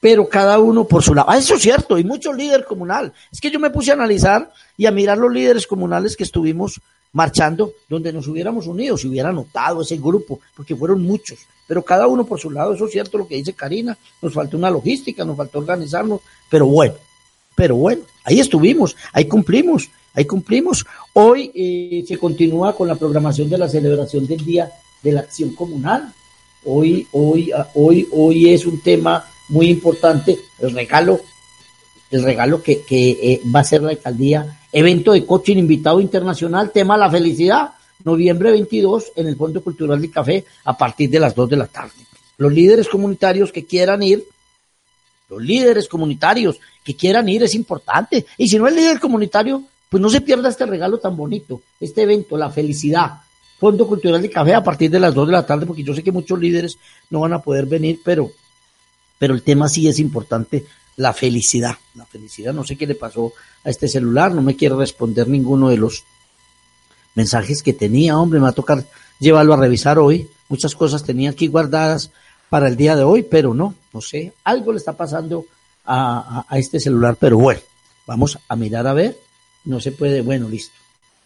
pero 0.02 0.28
cada 0.28 0.60
uno 0.60 0.86
por 0.86 1.04
su 1.04 1.14
lado. 1.14 1.30
Ah, 1.30 1.38
eso 1.38 1.56
es 1.56 1.62
cierto, 1.62 1.98
y 1.98 2.04
mucho 2.04 2.34
líder 2.34 2.66
comunal. 2.66 3.14
Es 3.32 3.40
que 3.40 3.52
yo 3.52 3.60
me 3.60 3.70
puse 3.70 3.92
a 3.92 3.94
analizar 3.94 4.52
y 4.76 4.88
a 4.88 4.92
mirar 4.92 5.18
los 5.18 5.32
líderes 5.32 5.66
comunales 5.66 6.18
que 6.18 6.24
estuvimos 6.24 6.82
marchando, 7.14 7.74
donde 7.88 8.12
nos 8.12 8.28
hubiéramos 8.28 8.68
unido, 8.68 8.98
si 8.98 9.08
hubiera 9.08 9.32
notado 9.32 9.82
ese 9.82 9.98
grupo, 9.98 10.40
porque 10.56 10.76
fueron 10.76 11.04
muchos, 11.04 11.40
pero 11.68 11.84
cada 11.84 12.08
uno 12.08 12.26
por 12.26 12.40
su 12.40 12.50
lado, 12.50 12.74
eso 12.74 12.86
es 12.86 12.92
cierto 12.92 13.18
lo 13.18 13.28
que 13.28 13.36
dice 13.36 13.54
Karina, 13.54 13.98
nos 14.22 14.34
faltó 14.34 14.58
una 14.58 14.72
logística, 14.72 15.24
nos 15.24 15.38
faltó 15.38 15.60
organizarnos, 15.60 16.22
pero 16.50 16.66
bueno, 16.66 16.96
pero 17.56 17.76
bueno, 17.76 18.04
ahí 18.24 18.40
estuvimos, 18.40 18.96
ahí 19.14 19.26
cumplimos, 19.26 19.90
ahí 20.14 20.26
cumplimos. 20.26 20.86
Hoy 21.14 21.52
eh, 21.54 22.04
se 22.08 22.18
continúa 22.18 22.76
con 22.76 22.88
la 22.88 22.96
programación 22.96 23.50
de 23.50 23.58
la 23.58 23.70
celebración 23.70 24.26
del 24.26 24.44
Día 24.44 24.72
de 25.04 25.12
la 25.12 25.22
Acción 25.22 25.54
Comunal. 25.54 26.14
Hoy, 26.64 27.08
hoy, 27.12 27.52
ah, 27.52 27.68
hoy, 27.76 28.08
hoy 28.12 28.54
es 28.54 28.66
un 28.66 28.82
tema 28.82 29.26
muy 29.50 29.70
importante, 29.70 30.40
el 30.60 30.72
regalo, 30.74 31.22
el 32.10 32.24
regalo 32.24 32.62
que, 32.62 32.82
que 32.82 33.12
eh, 33.12 33.42
va 33.54 33.62
a 33.62 33.66
ser 33.66 33.82
la 33.82 33.92
alcaldía, 33.92 34.60
evento 34.72 35.12
de 35.12 35.26
coaching 35.26 35.58
invitado 35.58 36.00
internacional, 36.02 36.72
tema 36.72 36.98
la 36.98 37.10
felicidad, 37.10 37.72
noviembre 38.04 38.52
22 38.52 39.14
en 39.16 39.28
el 39.28 39.36
Fondo 39.36 39.62
Cultural 39.62 40.02
del 40.02 40.12
Café 40.12 40.46
a 40.66 40.78
partir 40.78 41.10
de 41.10 41.20
las 41.20 41.36
2 41.36 41.50
de 41.50 41.58
la 41.58 41.68
tarde. 41.68 41.94
Los 42.38 42.52
líderes 42.52 42.88
comunitarios 42.88 43.52
que 43.52 43.66
quieran 43.66 44.02
ir, 44.04 44.24
los 45.30 45.42
líderes 45.42 45.88
comunitarios 45.88 46.60
que 46.84 46.96
quieran 46.96 47.30
ir 47.30 47.44
es 47.44 47.56
importante. 47.56 48.26
Y 48.38 48.48
si 48.48 48.58
no 48.58 48.68
es 48.68 48.76
líder 48.76 49.00
comunitario, 49.00 49.64
pues 49.90 50.02
no 50.02 50.10
se 50.10 50.22
pierda 50.22 50.50
este 50.50 50.66
regalo 50.66 50.98
tan 50.98 51.16
bonito, 51.16 51.62
este 51.80 52.04
evento, 52.04 52.38
la 52.38 52.50
felicidad. 52.50 53.12
Fondo 53.60 53.88
Cultural 53.88 54.22
de 54.22 54.30
Café 54.30 54.56
a 54.56 54.64
partir 54.64 54.90
de 54.90 55.00
las 55.00 55.14
2 55.14 55.28
de 55.28 55.34
la 55.34 55.46
tarde, 55.46 55.66
porque 55.66 55.84
yo 55.84 55.94
sé 55.94 56.02
que 56.02 56.12
muchos 56.12 56.40
líderes 56.40 56.78
no 57.10 57.20
van 57.20 57.34
a 57.34 57.42
poder 57.42 57.66
venir, 57.68 58.00
pero, 58.04 58.32
pero 59.22 59.36
el 59.36 59.44
tema 59.44 59.70
sí 59.70 59.88
es 59.88 60.00
importante, 60.00 60.66
la 60.96 61.14
felicidad. 61.14 61.78
La 61.94 62.08
felicidad, 62.08 62.56
no 62.56 62.64
sé 62.64 62.76
qué 62.76 62.88
le 62.88 62.96
pasó 62.96 63.32
a 63.64 63.70
este 63.70 63.88
celular, 63.88 64.34
no 64.34 64.42
me 64.42 64.56
quiere 64.56 64.74
responder 64.74 65.28
ninguno 65.28 65.70
de 65.70 65.78
los 65.78 66.06
mensajes 67.14 67.62
que 67.62 67.74
tenía, 67.74 68.18
hombre, 68.18 68.40
me 68.40 68.46
va 68.46 68.50
a 68.50 68.54
tocar 68.54 68.84
llevarlo 69.20 69.54
a 69.54 69.58
revisar 69.58 70.00
hoy. 70.00 70.28
Muchas 70.50 70.74
cosas 70.74 71.04
tenía 71.04 71.30
aquí 71.30 71.46
guardadas 71.46 72.10
para 72.50 72.68
el 72.68 72.76
día 72.76 72.96
de 72.96 73.04
hoy, 73.04 73.22
pero 73.22 73.54
no, 73.54 73.76
no 73.94 74.02
sé, 74.02 74.34
algo 74.44 74.72
le 74.72 74.80
está 74.80 74.98
pasando 74.98 75.46
a, 75.86 76.44
a, 76.50 76.58
este 76.58 76.80
celular, 76.80 77.16
pero 77.20 77.38
bueno, 77.38 77.62
vamos 78.08 78.40
a 78.48 78.56
mirar 78.56 78.88
a 78.88 78.94
ver, 78.94 79.20
no 79.66 79.80
se 79.80 79.92
puede, 79.92 80.22
bueno, 80.22 80.50
listo, 80.50 80.74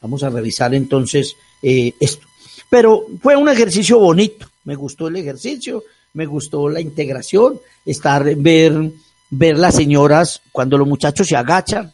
vamos 0.01 0.21
a 0.23 0.29
revisar 0.29 0.75
entonces 0.75 1.37
eh, 1.61 1.93
esto. 2.01 2.27
Pero 2.69 3.05
fue 3.21 3.37
un 3.37 3.47
ejercicio 3.47 3.99
bonito, 3.99 4.49
me 4.65 4.75
gustó 4.75 5.07
el 5.07 5.15
ejercicio, 5.15 5.81
me 6.15 6.25
gustó 6.25 6.67
la 6.67 6.81
integración, 6.81 7.59
estar, 7.85 8.23
ver, 8.35 8.91
ver 9.29 9.57
las 9.57 9.75
señoras 9.75 10.41
cuando 10.51 10.77
los 10.77 10.87
muchachos 10.87 11.27
se 11.27 11.35
agachan, 11.35 11.93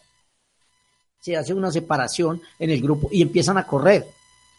se 1.19 1.35
hace 1.35 1.53
una 1.53 1.71
separación 1.71 2.41
en 2.57 2.69
el 2.69 2.81
grupo 2.81 3.09
y 3.11 3.21
empiezan 3.21 3.57
a 3.57 3.67
correr, 3.67 4.07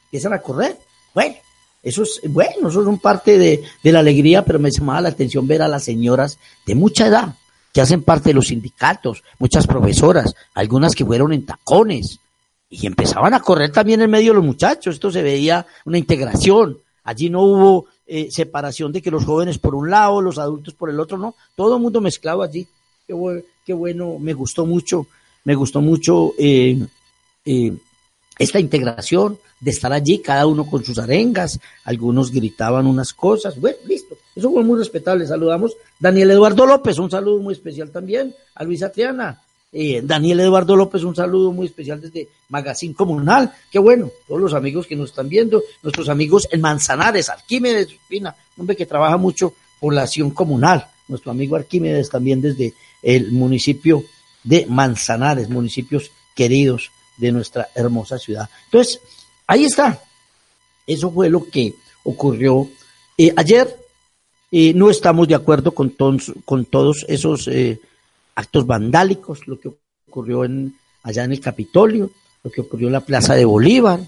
empiezan 0.04 0.34
a 0.34 0.40
correr. 0.40 0.78
Bueno, 1.14 1.36
eso 1.82 2.02
es, 2.02 2.20
bueno, 2.28 2.68
eso 2.68 2.82
es 2.82 2.86
un 2.86 2.98
parte 2.98 3.38
de, 3.38 3.62
de 3.82 3.92
la 3.92 4.00
alegría, 4.00 4.44
pero 4.44 4.58
me 4.58 4.70
llamaba 4.70 5.00
la 5.00 5.08
atención 5.08 5.46
ver 5.46 5.62
a 5.62 5.68
las 5.68 5.84
señoras 5.84 6.38
de 6.66 6.74
mucha 6.74 7.06
edad 7.06 7.34
que 7.72 7.80
hacen 7.80 8.02
parte 8.02 8.30
de 8.30 8.34
los 8.34 8.48
sindicatos, 8.48 9.22
muchas 9.38 9.66
profesoras, 9.66 10.34
algunas 10.54 10.94
que 10.94 11.06
fueron 11.06 11.32
en 11.32 11.46
tacones 11.46 12.18
y 12.68 12.86
empezaban 12.86 13.34
a 13.34 13.40
correr 13.40 13.70
también 13.70 14.02
en 14.02 14.10
medio 14.10 14.32
de 14.32 14.36
los 14.36 14.44
muchachos. 14.44 14.94
Esto 14.94 15.10
se 15.10 15.22
veía 15.22 15.66
una 15.84 15.98
integración. 15.98 16.78
Allí 17.04 17.30
no 17.30 17.42
hubo 17.42 17.86
eh, 18.14 18.30
separación 18.30 18.92
de 18.92 19.00
que 19.00 19.10
los 19.10 19.24
jóvenes 19.24 19.56
por 19.56 19.74
un 19.74 19.88
lado, 19.88 20.20
los 20.20 20.36
adultos 20.36 20.74
por 20.74 20.90
el 20.90 21.00
otro, 21.00 21.16
no. 21.16 21.34
Todo 21.56 21.76
el 21.76 21.82
mundo 21.82 22.02
mezclado 22.02 22.42
allí. 22.42 22.66
Qué, 23.06 23.14
bu 23.14 23.40
qué 23.64 23.72
bueno, 23.72 24.18
me 24.18 24.34
gustó 24.34 24.66
mucho, 24.66 25.06
me 25.44 25.54
gustó 25.54 25.80
mucho 25.80 26.34
eh, 26.38 26.78
eh, 27.46 27.72
esta 28.38 28.60
integración 28.60 29.38
de 29.58 29.70
estar 29.70 29.94
allí, 29.94 30.18
cada 30.18 30.46
uno 30.46 30.68
con 30.68 30.84
sus 30.84 30.98
arengas, 30.98 31.58
algunos 31.84 32.30
gritaban 32.30 32.86
unas 32.86 33.14
cosas, 33.14 33.58
bueno, 33.58 33.78
listo, 33.86 34.14
eso 34.36 34.50
fue 34.50 34.62
muy 34.62 34.78
respetable, 34.78 35.26
saludamos 35.26 35.74
Daniel 35.98 36.32
Eduardo 36.32 36.66
López, 36.66 36.98
un 36.98 37.10
saludo 37.10 37.38
muy 37.38 37.54
especial 37.54 37.90
también, 37.90 38.34
a 38.54 38.62
Luisa 38.62 38.92
Triana, 38.92 39.40
eh, 39.72 40.02
Daniel 40.04 40.40
Eduardo 40.40 40.76
López, 40.76 41.02
un 41.02 41.16
saludo 41.16 41.50
muy 41.50 41.66
especial 41.66 42.00
desde 42.00 42.28
Magazine 42.50 42.94
Comunal, 42.94 43.52
qué 43.70 43.78
bueno, 43.78 44.10
todos 44.28 44.40
los 44.40 44.52
amigos 44.52 44.86
que 44.86 44.94
nos 44.94 45.10
están 45.10 45.30
viendo, 45.30 45.62
nuestros 45.82 46.10
amigos 46.10 46.46
en 46.52 46.60
Manzanares, 46.60 47.30
Arquímedes 47.30 47.88
Espina, 47.88 48.36
hombre 48.58 48.76
que 48.76 48.84
trabaja 48.84 49.16
mucho 49.16 49.54
por 49.80 49.94
la 49.94 50.02
acción 50.02 50.30
comunal, 50.30 50.86
nuestro 51.08 51.30
amigo 51.30 51.56
Arquímedes 51.56 52.10
también 52.10 52.42
desde 52.42 52.74
el 53.02 53.32
municipio 53.32 54.04
de 54.44 54.66
Manzanares, 54.66 55.48
municipios 55.48 56.10
queridos 56.34 56.90
de 57.16 57.32
nuestra 57.32 57.68
hermosa 57.74 58.18
ciudad. 58.18 58.48
Entonces, 58.66 59.00
ahí 59.46 59.64
está. 59.64 60.02
Eso 60.86 61.10
fue 61.10 61.30
lo 61.30 61.44
que 61.48 61.74
ocurrió 62.04 62.68
eh, 63.16 63.32
ayer. 63.36 63.78
Eh, 64.50 64.74
no 64.74 64.90
estamos 64.90 65.28
de 65.28 65.34
acuerdo 65.34 65.72
con, 65.72 65.94
con 66.44 66.64
todos 66.66 67.06
esos 67.08 67.48
eh, 67.48 67.80
actos 68.34 68.66
vandálicos, 68.66 69.46
lo 69.46 69.58
que 69.58 69.70
ocurrió 70.08 70.44
en, 70.44 70.74
allá 71.02 71.24
en 71.24 71.32
el 71.32 71.40
Capitolio, 71.40 72.10
lo 72.42 72.50
que 72.50 72.60
ocurrió 72.60 72.88
en 72.88 72.92
la 72.92 73.00
Plaza 73.00 73.34
de 73.34 73.44
Bolívar, 73.44 74.00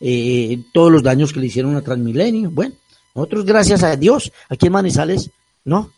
eh, 0.00 0.58
todos 0.72 0.90
los 0.90 1.02
daños 1.02 1.32
que 1.32 1.40
le 1.40 1.46
hicieron 1.46 1.76
a 1.76 1.82
Transmilenio. 1.82 2.50
Bueno, 2.50 2.74
nosotros, 3.14 3.44
gracias 3.44 3.82
a 3.82 3.96
Dios, 3.96 4.32
aquí 4.48 4.66
en 4.66 4.72
Manizales, 4.72 5.30
no, 5.64 5.92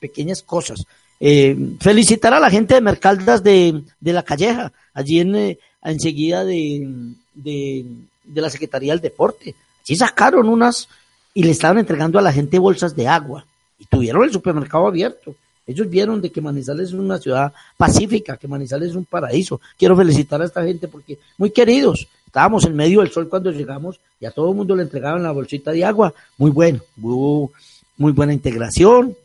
pequeñas 0.00 0.42
cosas. 0.42 0.84
Eh, 1.18 1.56
felicitar 1.80 2.34
a 2.34 2.40
la 2.40 2.50
gente 2.50 2.74
de 2.74 2.80
Mercaldas 2.80 3.42
de, 3.42 3.82
de 4.00 4.12
la 4.12 4.22
Calleja, 4.22 4.72
allí 4.92 5.20
en, 5.20 5.34
eh, 5.36 5.58
enseguida 5.82 6.44
de, 6.44 7.14
de, 7.34 7.86
de, 8.24 8.40
la 8.40 8.50
Secretaría 8.50 8.92
del 8.92 9.00
Deporte. 9.00 9.54
Allí 9.84 9.96
sacaron 9.96 10.48
unas 10.48 10.88
y 11.34 11.44
le 11.44 11.52
estaban 11.52 11.78
entregando 11.78 12.18
a 12.18 12.22
la 12.22 12.32
gente 12.32 12.58
bolsas 12.58 12.94
de 12.94 13.08
agua 13.08 13.46
y 13.78 13.86
tuvieron 13.86 14.24
el 14.24 14.32
supermercado 14.32 14.86
abierto. 14.86 15.34
Ellos 15.66 15.88
vieron 15.88 16.20
de 16.20 16.30
que 16.30 16.40
Manizales 16.40 16.88
es 16.88 16.94
una 16.94 17.18
ciudad 17.18 17.52
pacífica, 17.76 18.36
que 18.36 18.48
Manizales 18.48 18.90
es 18.90 18.96
un 18.96 19.04
paraíso. 19.04 19.60
Quiero 19.78 19.96
felicitar 19.96 20.42
a 20.42 20.44
esta 20.44 20.64
gente 20.64 20.88
porque 20.88 21.18
muy 21.38 21.50
queridos. 21.50 22.08
Estábamos 22.26 22.64
en 22.64 22.74
medio 22.74 23.00
del 23.00 23.12
sol 23.12 23.28
cuando 23.28 23.50
llegamos 23.50 24.00
y 24.18 24.26
a 24.26 24.30
todo 24.30 24.50
el 24.50 24.56
mundo 24.56 24.74
le 24.74 24.82
entregaban 24.82 25.22
la 25.22 25.32
bolsita 25.32 25.70
de 25.70 25.84
agua. 25.84 26.14
Muy 26.38 26.50
bueno, 26.50 26.80
muy 26.96 28.12
buena 28.12 28.32
integración. 28.32 29.16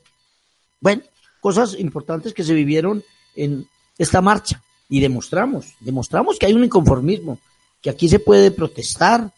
Bueno, 0.80 1.02
cosas 1.40 1.80
importantes 1.80 2.34
que 2.34 2.44
se 2.44 2.54
vivieron 2.54 3.04
en 3.36 3.66
esta 3.98 4.22
marcha 4.22 4.62
y 4.90 5.00
demostramos, 5.00 5.74
demostramos 5.80 6.38
que 6.38 6.46
hay 6.46 6.54
un 6.54 6.64
inconformismo, 6.64 7.40
que 7.82 7.90
aquí 7.90 8.08
se 8.08 8.20
puede 8.20 8.52
protestar 8.52 9.32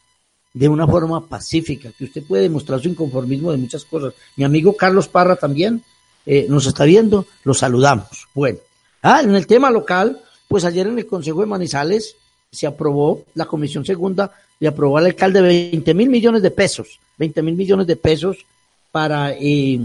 de 0.54 0.68
una 0.68 0.88
forma 0.88 1.26
pacífica, 1.28 1.92
que 1.98 2.06
usted 2.06 2.24
puede 2.24 2.44
demostrar 2.44 2.82
su 2.82 2.90
inconformismo 2.90 3.52
de 3.52 3.58
muchas 3.58 3.86
cosas. 3.86 4.14
Mi 4.36 4.44
amigo 4.44 4.76
Carlos 4.76 5.08
Parra 5.08 5.36
también 5.36 5.84
eh, 6.32 6.46
nos 6.48 6.68
está 6.68 6.86
viendo, 6.86 7.26
lo 7.44 7.56
saludamos. 7.56 8.28
Bueno, 8.36 8.60
ah, 9.02 9.22
en 9.24 9.34
el 9.34 9.48
tema 9.48 9.72
local, 9.72 10.22
pues 10.48 10.64
ayer 10.64 10.86
en 10.86 11.00
el 11.00 11.08
Consejo 11.08 11.40
de 11.40 11.48
Manizales 11.48 12.18
se 12.52 12.68
aprobó, 12.68 13.24
la 13.34 13.46
Comisión 13.46 13.84
Segunda 13.84 14.32
le 14.60 14.68
aprobó 14.68 15.00
al 15.00 15.08
alcalde 15.08 15.42
20 15.42 15.92
mil 15.96 16.08
millones 16.08 16.44
de 16.44 16.52
pesos, 16.52 17.00
20 17.18 17.42
mil 17.42 17.56
millones 17.56 17.88
de 17.88 17.96
pesos 17.96 18.46
para 18.92 19.32
eh, 19.32 19.80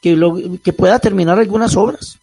que, 0.00 0.16
lo, 0.16 0.34
que 0.64 0.72
pueda 0.72 0.98
terminar 0.98 1.38
algunas 1.38 1.76
obras. 1.76 2.18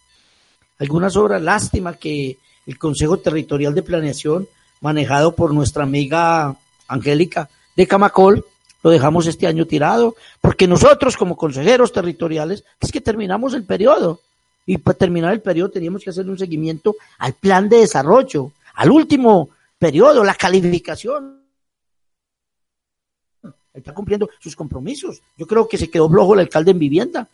Algunas 0.80 1.14
obras, 1.14 1.40
lástima 1.40 1.94
que 1.94 2.38
el 2.66 2.76
Consejo 2.76 3.18
Territorial 3.18 3.72
de 3.72 3.84
Planeación, 3.84 4.48
manejado 4.80 5.36
por 5.36 5.54
nuestra 5.54 5.84
amiga 5.84 6.56
Angélica 6.88 7.48
de 7.76 7.86
Camacol, 7.86 8.44
lo 8.82 8.90
dejamos 8.90 9.26
este 9.26 9.46
año 9.46 9.66
tirado, 9.66 10.16
porque 10.40 10.66
nosotros 10.66 11.16
como 11.16 11.36
consejeros 11.36 11.92
territoriales 11.92 12.64
es 12.80 12.92
que 12.92 13.00
terminamos 13.00 13.54
el 13.54 13.64
periodo 13.64 14.20
y 14.66 14.78
para 14.78 14.96
terminar 14.96 15.32
el 15.32 15.40
periodo 15.40 15.70
teníamos 15.70 16.02
que 16.02 16.10
hacer 16.10 16.28
un 16.28 16.38
seguimiento 16.38 16.96
al 17.18 17.34
plan 17.34 17.68
de 17.68 17.78
desarrollo, 17.78 18.52
al 18.74 18.90
último 18.90 19.50
periodo, 19.78 20.22
la 20.24 20.34
calificación. 20.34 21.40
Está 23.72 23.94
cumpliendo 23.94 24.28
sus 24.40 24.56
compromisos. 24.56 25.22
Yo 25.36 25.46
creo 25.46 25.68
que 25.68 25.78
se 25.78 25.90
quedó 25.90 26.08
flojo 26.08 26.34
el 26.34 26.40
alcalde 26.40 26.72
en 26.72 26.78
vivienda, 26.78 27.28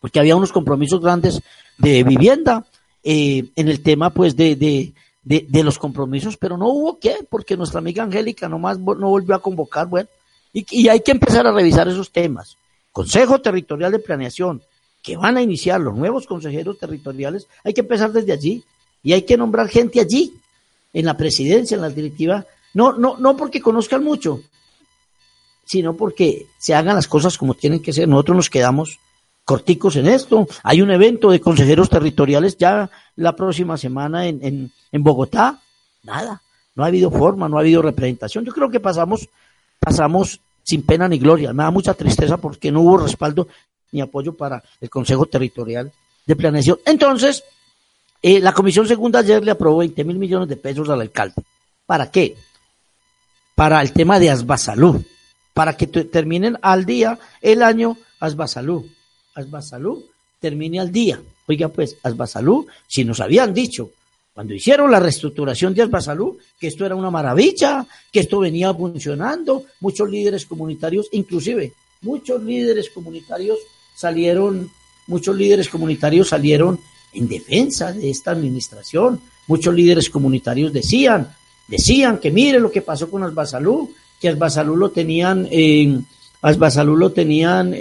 porque 0.00 0.18
había 0.18 0.36
unos 0.36 0.52
compromisos 0.52 1.00
grandes 1.00 1.40
de 1.78 2.02
vivienda 2.02 2.64
eh, 3.02 3.46
en 3.56 3.68
el 3.68 3.82
tema 3.82 4.10
pues 4.10 4.36
de, 4.36 4.56
de, 4.56 4.92
de, 5.22 5.64
los 5.64 5.78
compromisos, 5.78 6.36
pero 6.36 6.56
no 6.56 6.68
hubo 6.68 6.98
qué, 6.98 7.26
porque 7.28 7.56
nuestra 7.56 7.78
amiga 7.78 8.02
Angélica 8.02 8.48
nomás 8.48 8.78
no 8.78 9.08
volvió 9.08 9.34
a 9.34 9.42
convocar, 9.42 9.86
bueno, 9.86 10.08
y, 10.52 10.66
y 10.70 10.88
hay 10.88 11.00
que 11.00 11.12
empezar 11.12 11.46
a 11.46 11.52
revisar 11.52 11.88
esos 11.88 12.10
temas. 12.10 12.56
Consejo 12.92 13.40
Territorial 13.40 13.92
de 13.92 13.98
Planeación, 13.98 14.62
que 15.02 15.16
van 15.16 15.36
a 15.36 15.42
iniciar 15.42 15.80
los 15.80 15.96
nuevos 15.96 16.26
consejeros 16.26 16.78
territoriales, 16.78 17.46
hay 17.64 17.72
que 17.72 17.80
empezar 17.82 18.12
desde 18.12 18.32
allí 18.32 18.64
y 19.02 19.12
hay 19.12 19.22
que 19.22 19.36
nombrar 19.36 19.68
gente 19.68 20.00
allí, 20.00 20.34
en 20.92 21.06
la 21.06 21.16
presidencia, 21.16 21.76
en 21.76 21.82
la 21.82 21.88
directiva, 21.88 22.44
no, 22.74 22.92
no, 22.92 23.16
no 23.18 23.36
porque 23.36 23.60
conozcan 23.60 24.04
mucho, 24.04 24.42
sino 25.64 25.96
porque 25.96 26.46
se 26.58 26.74
hagan 26.74 26.96
las 26.96 27.08
cosas 27.08 27.38
como 27.38 27.54
tienen 27.54 27.80
que 27.80 27.92
ser. 27.92 28.08
Nosotros 28.08 28.36
nos 28.36 28.50
quedamos 28.50 28.98
corticos 29.44 29.96
en 29.96 30.06
esto. 30.06 30.48
Hay 30.62 30.82
un 30.82 30.90
evento 30.90 31.30
de 31.30 31.40
consejeros 31.40 31.88
territoriales 31.88 32.56
ya 32.56 32.90
la 33.16 33.36
próxima 33.36 33.76
semana 33.76 34.26
en, 34.26 34.44
en, 34.44 34.72
en 34.90 35.02
Bogotá. 35.02 35.60
Nada, 36.02 36.42
no 36.74 36.84
ha 36.84 36.88
habido 36.88 37.10
forma, 37.10 37.48
no 37.48 37.56
ha 37.56 37.60
habido 37.60 37.82
representación. 37.82 38.44
Yo 38.44 38.52
creo 38.52 38.70
que 38.70 38.80
pasamos, 38.80 39.28
pasamos 39.80 40.40
sin 40.62 40.82
pena 40.82 41.08
ni 41.08 41.18
gloria. 41.18 41.52
Me 41.52 41.64
da 41.64 41.70
mucha 41.70 41.94
tristeza 41.94 42.36
porque 42.36 42.70
no 42.70 42.82
hubo 42.82 42.98
respaldo 42.98 43.48
ni 43.90 44.00
apoyo 44.00 44.36
para 44.36 44.62
el 44.80 44.88
Consejo 44.88 45.26
Territorial 45.26 45.90
de 46.26 46.36
Planeación. 46.36 46.78
Entonces, 46.84 47.42
eh, 48.22 48.38
la 48.38 48.52
Comisión 48.52 48.86
Segunda 48.86 49.20
ayer 49.20 49.42
le 49.42 49.50
aprobó 49.50 49.78
20 49.78 50.04
mil 50.04 50.18
millones 50.18 50.48
de 50.48 50.56
pesos 50.56 50.88
al 50.90 51.00
alcalde. 51.00 51.42
¿Para 51.86 52.10
qué? 52.10 52.36
Para 53.56 53.82
el 53.82 53.92
tema 53.92 54.20
de 54.20 54.30
Asbasalú, 54.30 55.04
para 55.54 55.76
que 55.76 55.86
terminen 55.86 56.56
al 56.62 56.84
día 56.84 57.18
el 57.40 57.62
año 57.62 57.96
Asbasalú. 58.20 58.88
Asbasalú 59.34 60.04
termine 60.38 60.78
al 60.78 60.92
día. 60.92 61.20
Oiga, 61.48 61.68
pues, 61.68 61.96
Asbasalú, 62.02 62.66
si 62.86 63.04
nos 63.04 63.20
habían 63.20 63.52
dicho 63.52 63.90
cuando 64.40 64.54
hicieron 64.54 64.90
la 64.90 64.98
reestructuración 64.98 65.74
de 65.74 65.82
Asbasalú, 65.82 66.38
que 66.58 66.68
esto 66.68 66.86
era 66.86 66.96
una 66.96 67.10
maravilla, 67.10 67.86
que 68.10 68.20
esto 68.20 68.38
venía 68.38 68.72
funcionando, 68.72 69.64
muchos 69.80 70.08
líderes 70.08 70.46
comunitarios, 70.46 71.08
inclusive 71.12 71.74
muchos 72.00 72.42
líderes 72.42 72.88
comunitarios 72.88 73.58
salieron, 73.94 74.70
muchos 75.08 75.36
líderes 75.36 75.68
comunitarios 75.68 76.30
salieron 76.30 76.80
en 77.12 77.28
defensa 77.28 77.92
de 77.92 78.08
esta 78.08 78.30
administración. 78.30 79.20
Muchos 79.46 79.74
líderes 79.74 80.08
comunitarios 80.08 80.72
decían, 80.72 81.34
decían 81.68 82.16
que 82.16 82.30
mire 82.30 82.58
lo 82.60 82.70
que 82.70 82.80
pasó 82.80 83.10
con 83.10 83.22
Asbasalú, 83.22 83.92
que 84.18 84.30
Asbasalú 84.30 84.74
lo 84.74 84.90
tenían, 84.90 85.48
en 85.50 86.06
Asbasalú 86.40 86.96
lo 86.96 87.12
tenían, 87.12 87.74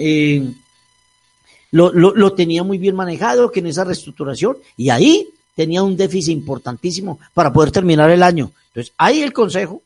lo, 1.71 1.93
lo, 1.93 2.13
lo 2.13 2.33
tenía 2.33 2.63
muy 2.63 2.77
bien 2.77 2.97
manejado, 2.97 3.49
que 3.49 3.61
en 3.61 3.67
esa 3.67 3.85
reestructuración, 3.85 4.57
y 4.75 4.89
ahí 4.89 5.29
tenía 5.59 5.83
un 5.83 5.97
déficit 5.97 6.31
importantísimo 6.31 7.19
para 7.33 7.51
poder 7.51 7.69
terminar 7.69 8.09
el 8.09 8.23
año. 8.23 8.49
Entonces, 8.67 8.93
ahí 8.97 9.21
el 9.21 9.33
Consejo, 9.33 9.81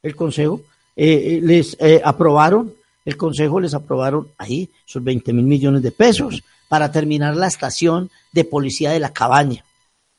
el 0.00 0.14
Consejo, 0.14 0.60
eh, 0.94 1.38
eh, 1.38 1.40
les 1.42 1.76
eh, 1.80 2.00
aprobaron, 2.04 2.72
el 3.04 3.16
Consejo 3.16 3.58
les 3.58 3.74
aprobaron 3.74 4.28
ahí 4.38 4.70
sus 4.84 5.02
20 5.02 5.32
mil 5.32 5.44
millones 5.44 5.82
de 5.82 5.90
pesos 5.90 6.44
para 6.68 6.92
terminar 6.92 7.36
la 7.36 7.48
estación 7.48 8.08
de 8.30 8.44
policía 8.44 8.92
de 8.92 9.00
la 9.00 9.12
cabaña. 9.12 9.64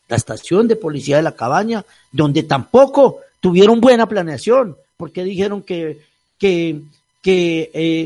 La 0.09 0.17
estación 0.17 0.67
de 0.67 0.75
policía 0.75 1.15
de 1.15 1.23
la 1.23 1.37
cabaña, 1.37 1.85
donde 2.11 2.43
tampoco 2.43 3.19
tuvieron 3.39 3.79
buena 3.79 4.09
planeación, 4.09 4.75
porque 4.97 5.23
dijeron 5.23 5.61
que, 5.61 6.01
que, 6.37 6.81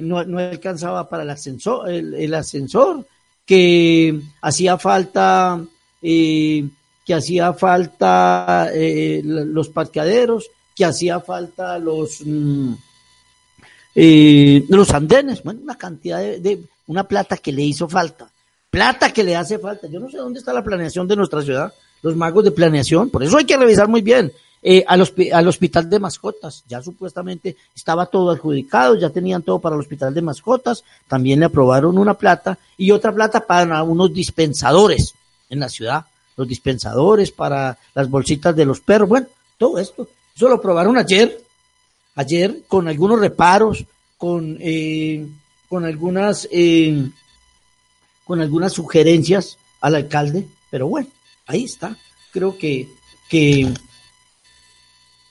no, 0.03 0.23
no, 0.23 0.37
alcanzaba 0.37 1.09
para 1.09 1.23
el 1.23 1.31
ascensor, 1.31 1.89
el, 1.89 2.31
ascensor 2.35 3.07
que 3.43 4.21
hacía 4.43 4.77
falta, 4.77 5.59
eh, 6.03 6.63
que 7.11 7.15
hacía 7.15 7.51
falta 7.51 8.69
eh, 8.73 9.21
los 9.21 9.67
parqueaderos, 9.67 10.49
que 10.73 10.85
hacía 10.85 11.19
falta 11.19 11.77
los, 11.77 12.21
mm, 12.23 12.73
los 14.69 14.91
andenes, 14.91 15.43
bueno, 15.43 15.59
una 15.61 15.77
cantidad 15.77 16.19
de, 16.19 16.61
una 16.87 17.03
plata 17.03 17.35
que 17.35 17.51
le 17.51 17.63
hizo 17.63 17.89
falta, 17.89 18.29
plata 18.69 19.11
que 19.11 19.25
le 19.25 19.35
hace 19.35 19.59
falta. 19.59 19.87
Yo 19.87 19.99
no 19.99 20.09
sé 20.09 20.19
dónde 20.19 20.39
está 20.39 20.53
la 20.53 20.63
planeación 20.63 21.05
de 21.05 21.17
nuestra 21.17 21.41
ciudad, 21.41 21.73
los 22.01 22.15
magos 22.15 22.45
de 22.45 22.51
planeación, 22.51 23.09
por 23.09 23.23
eso 23.23 23.35
hay 23.35 23.43
que 23.43 23.57
revisar 23.57 23.89
muy 23.89 24.01
bien. 24.01 24.31
Eh, 24.63 24.85
al, 24.87 25.05
al, 25.33 25.47
hospital 25.49 25.89
de 25.89 25.99
mascotas, 25.99 26.63
ya 26.65 26.81
supuestamente 26.81 27.57
estaba 27.75 28.05
todo 28.05 28.31
adjudicado, 28.31 28.95
ya 28.95 29.09
tenían 29.09 29.41
todo 29.41 29.59
para 29.59 29.75
el 29.75 29.81
hospital 29.81 30.13
de 30.13 30.21
mascotas, 30.21 30.85
también 31.09 31.41
le 31.41 31.47
aprobaron 31.47 31.97
una 31.97 32.13
plata 32.13 32.57
y 32.77 32.91
otra 32.91 33.13
plata 33.13 33.45
para 33.45 33.83
unos 33.83 34.13
dispensadores 34.13 35.13
en 35.49 35.59
la 35.59 35.67
ciudad, 35.67 36.05
los 36.35 36.47
dispensadores 36.47 37.31
para 37.31 37.77
las 37.93 38.09
bolsitas 38.09 38.55
de 38.55 38.65
los 38.65 38.79
perros, 38.79 39.09
bueno, 39.09 39.27
todo 39.57 39.77
esto, 39.77 40.07
eso 40.35 40.47
lo 40.47 40.55
aprobaron 40.55 40.97
ayer, 40.97 41.41
ayer 42.15 42.61
con 42.67 42.87
algunos 42.87 43.19
reparos, 43.19 43.85
con 44.17 44.57
eh, 44.59 45.27
con 45.71 45.85
algunas, 45.85 46.49
eh, 46.51 47.07
con 48.25 48.41
algunas 48.41 48.73
sugerencias 48.73 49.57
al 49.79 49.95
alcalde, 49.95 50.45
pero 50.69 50.89
bueno, 50.89 51.07
ahí 51.47 51.63
está. 51.63 51.95
Creo 52.33 52.57
que, 52.57 52.89
que, 53.29 53.73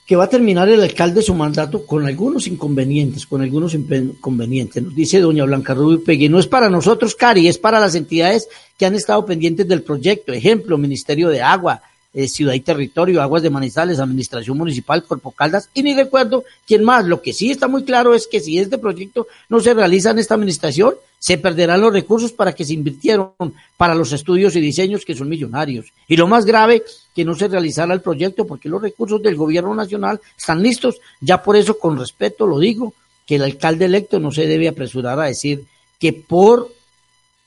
que 0.05 0.15
va 0.15 0.25
a 0.25 0.29
terminar 0.29 0.67
el 0.67 0.81
alcalde 0.81 1.21
su 1.21 1.33
mandato 1.33 1.85
con 1.85 2.05
algunos 2.05 2.47
inconvenientes, 2.47 3.25
con 3.25 3.41
algunos 3.41 3.73
inconvenientes. 3.73 4.83
Nos 4.83 4.95
dice 4.95 5.19
doña 5.19 5.45
Blanca 5.45 5.73
Rubio 5.73 6.03
Pegui, 6.03 6.27
no 6.27 6.39
es 6.39 6.47
para 6.47 6.69
nosotros, 6.69 7.15
Cari, 7.15 7.47
es 7.47 7.57
para 7.57 7.79
las 7.79 7.95
entidades 7.95 8.47
que 8.77 8.85
han 8.85 8.95
estado 8.95 9.25
pendientes 9.25 9.67
del 9.67 9.83
proyecto. 9.83 10.33
Ejemplo, 10.33 10.77
Ministerio 10.77 11.29
de 11.29 11.41
Agua, 11.41 11.81
eh, 12.13 12.27
Ciudad 12.27 12.53
y 12.53 12.59
Territorio, 12.59 13.21
Aguas 13.21 13.43
de 13.43 13.49
Manizales, 13.49 13.99
Administración 13.99 14.57
Municipal, 14.57 15.03
Corpo 15.03 15.31
Caldas, 15.31 15.69
y 15.73 15.83
ni 15.83 15.93
recuerdo 15.93 16.43
quién 16.67 16.83
más. 16.83 17.05
Lo 17.05 17.21
que 17.21 17.33
sí 17.33 17.51
está 17.51 17.67
muy 17.67 17.83
claro 17.83 18.13
es 18.13 18.27
que 18.27 18.39
si 18.39 18.59
este 18.59 18.77
proyecto 18.77 19.27
no 19.49 19.59
se 19.59 19.73
realiza 19.73 20.11
en 20.11 20.19
esta 20.19 20.35
administración, 20.35 20.95
se 21.19 21.37
perderán 21.37 21.81
los 21.81 21.93
recursos 21.93 22.31
para 22.31 22.53
que 22.53 22.65
se 22.65 22.73
invirtieron 22.73 23.31
para 23.77 23.95
los 23.95 24.11
estudios 24.11 24.55
y 24.55 24.59
diseños 24.59 25.05
que 25.05 25.15
son 25.15 25.29
millonarios. 25.29 25.93
Y 26.07 26.17
lo 26.17 26.27
más 26.27 26.45
grave, 26.45 26.83
que 27.15 27.23
no 27.23 27.35
se 27.35 27.47
realizará 27.47 27.93
el 27.93 28.01
proyecto 28.01 28.47
porque 28.47 28.69
los 28.69 28.81
recursos 28.81 29.21
del 29.21 29.35
gobierno 29.35 29.75
nacional 29.75 30.19
están 30.37 30.63
listos. 30.63 30.99
Ya 31.19 31.43
por 31.43 31.55
eso, 31.55 31.77
con 31.77 31.99
respeto, 31.99 32.47
lo 32.47 32.59
digo, 32.59 32.93
que 33.25 33.35
el 33.35 33.43
alcalde 33.43 33.85
electo 33.85 34.19
no 34.19 34.31
se 34.31 34.47
debe 34.47 34.67
apresurar 34.67 35.19
a 35.19 35.25
decir 35.25 35.63
que 35.99 36.11
por 36.11 36.73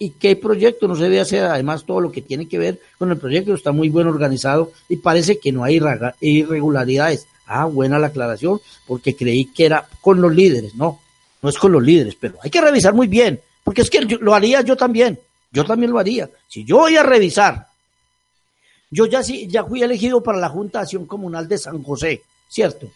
y 0.05 0.11
qué 0.11 0.37
proyecto 0.37 0.87
no 0.87 0.95
se 0.95 1.05
debe 1.05 1.21
hacer, 1.21 1.45
además 1.45 1.85
todo 1.85 1.99
lo 1.99 2.13
que 2.13 2.21
tiene 2.21 2.47
que 2.47 2.59
ver 2.59 2.79
con 2.99 3.11
el 3.11 3.17
proyecto 3.17 3.55
está 3.55 3.73
muy 3.73 3.89
bien 3.89 4.07
organizado 4.07 4.71
y 4.87 4.97
parece 4.97 5.39
que 5.39 5.51
no 5.51 5.65
hay 5.65 5.81
irregularidades. 6.21 7.27
Ah, 7.47 7.65
buena 7.65 7.99
la 7.99 8.09
aclaración, 8.09 8.61
porque 8.87 9.17
creí 9.17 9.47
que 9.47 9.65
era 9.65 9.89
con 10.03 10.21
los 10.21 10.35
líderes, 10.35 10.75
no, 10.75 11.01
no 11.41 11.49
es 11.49 11.57
con 11.57 11.73
los 11.73 11.83
líderes, 11.83 12.17
pero 12.21 12.37
hay 12.43 12.51
que 12.51 12.61
revisar 12.61 12.93
muy 12.93 13.07
bien, 13.07 13.41
porque 13.63 13.81
es 13.81 13.89
que 13.89 14.03
lo 14.03 14.35
haría 14.35 14.61
yo 14.61 14.77
también, 14.77 15.19
yo 15.51 15.65
también 15.65 15.91
lo 15.91 15.99
haría. 15.99 16.29
Si 16.49 16.65
yo 16.65 16.81
voy 16.81 16.97
a 16.97 17.03
revisar, 17.03 17.69
yo 18.91 19.07
ya, 19.07 19.23
sí, 19.23 19.49
ya 19.49 19.65
fui 19.65 19.83
elegido 19.83 20.23
para 20.23 20.37
la 20.37 20.51
Junta 20.51 20.81
de 20.81 20.83
Acción 20.83 21.07
Comunal 21.07 21.49
de 21.49 21.57
San 21.57 21.83
José, 21.83 22.21
¿cierto? 22.47 22.91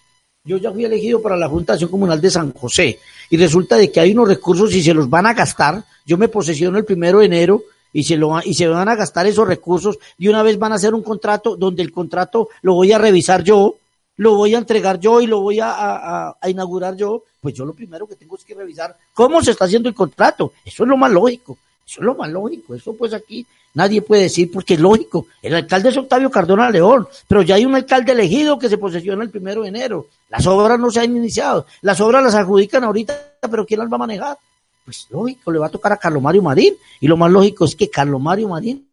Yo 0.44 0.56
ya 0.56 0.72
fui 0.72 0.84
elegido 0.84 1.20
para 1.20 1.36
la 1.36 1.48
Junta 1.48 1.76
de 1.76 1.88
Comunal 1.88 2.20
de 2.20 2.30
San 2.30 2.52
José 2.52 2.98
y 3.30 3.36
resulta 3.36 3.76
de 3.76 3.90
que 3.90 4.00
hay 4.00 4.12
unos 4.12 4.28
recursos 4.28 4.74
y 4.74 4.82
se 4.82 4.94
los 4.94 5.10
van 5.10 5.26
a 5.26 5.34
gastar. 5.34 5.84
Yo 6.06 6.16
me 6.16 6.28
posesiono 6.28 6.78
el 6.78 6.84
primero 6.84 7.18
de 7.18 7.26
enero 7.26 7.62
y 7.92 8.04
se, 8.04 8.16
lo, 8.16 8.40
y 8.42 8.54
se 8.54 8.66
van 8.66 8.88
a 8.88 8.94
gastar 8.94 9.26
esos 9.26 9.46
recursos 9.46 9.98
y 10.16 10.28
una 10.28 10.42
vez 10.42 10.58
van 10.58 10.72
a 10.72 10.76
hacer 10.76 10.94
un 10.94 11.02
contrato 11.02 11.56
donde 11.56 11.82
el 11.82 11.92
contrato 11.92 12.48
lo 12.62 12.74
voy 12.74 12.92
a 12.92 12.98
revisar 12.98 13.42
yo, 13.42 13.76
lo 14.16 14.36
voy 14.36 14.54
a 14.54 14.58
entregar 14.58 14.98
yo 14.98 15.20
y 15.20 15.26
lo 15.26 15.40
voy 15.40 15.60
a, 15.60 16.34
a 16.40 16.50
inaugurar 16.50 16.96
yo. 16.96 17.24
Pues 17.40 17.54
yo 17.54 17.64
lo 17.64 17.74
primero 17.74 18.06
que 18.06 18.16
tengo 18.16 18.36
es 18.36 18.44
que 18.44 18.54
revisar 18.54 18.96
cómo 19.14 19.42
se 19.42 19.50
está 19.50 19.66
haciendo 19.66 19.88
el 19.88 19.94
contrato. 19.94 20.52
Eso 20.64 20.84
es 20.84 20.88
lo 20.88 20.96
más 20.96 21.12
lógico. 21.12 21.58
Eso 21.86 22.00
es 22.00 22.04
lo 22.06 22.14
más 22.14 22.30
lógico. 22.30 22.74
Eso 22.74 22.94
pues 22.94 23.12
aquí 23.12 23.46
nadie 23.74 24.02
puede 24.02 24.22
decir 24.22 24.50
porque 24.52 24.74
es 24.74 24.80
lógico. 24.80 25.26
El 25.42 25.54
alcalde 25.54 25.90
es 25.90 25.96
Octavio 25.96 26.30
Cardona 26.30 26.70
León, 26.70 27.06
pero 27.26 27.42
ya 27.42 27.56
hay 27.56 27.64
un 27.64 27.74
alcalde 27.74 28.12
elegido 28.12 28.58
que 28.58 28.68
se 28.68 28.78
posesiona 28.78 29.22
el 29.22 29.30
primero 29.30 29.62
de 29.62 29.68
enero. 29.68 30.06
Las 30.28 30.46
obras 30.46 30.78
no 30.78 30.90
se 30.90 31.00
han 31.00 31.16
iniciado. 31.16 31.66
Las 31.82 32.00
obras 32.00 32.22
las 32.22 32.34
adjudican 32.34 32.84
ahorita, 32.84 33.36
pero 33.50 33.64
¿quién 33.64 33.80
las 33.80 33.90
va 33.90 33.96
a 33.96 33.98
manejar? 33.98 34.38
Pues 34.84 35.06
lógico, 35.10 35.52
le 35.52 35.58
va 35.58 35.66
a 35.66 35.70
tocar 35.70 35.92
a 35.92 35.96
Carlos 35.96 36.22
Mario 36.22 36.42
Marín. 36.42 36.74
Y 37.00 37.06
lo 37.06 37.16
más 37.16 37.30
lógico 37.30 37.64
es 37.64 37.76
que 37.76 37.90
Carlos 37.90 38.20
Mario 38.20 38.48
Marín 38.48 38.88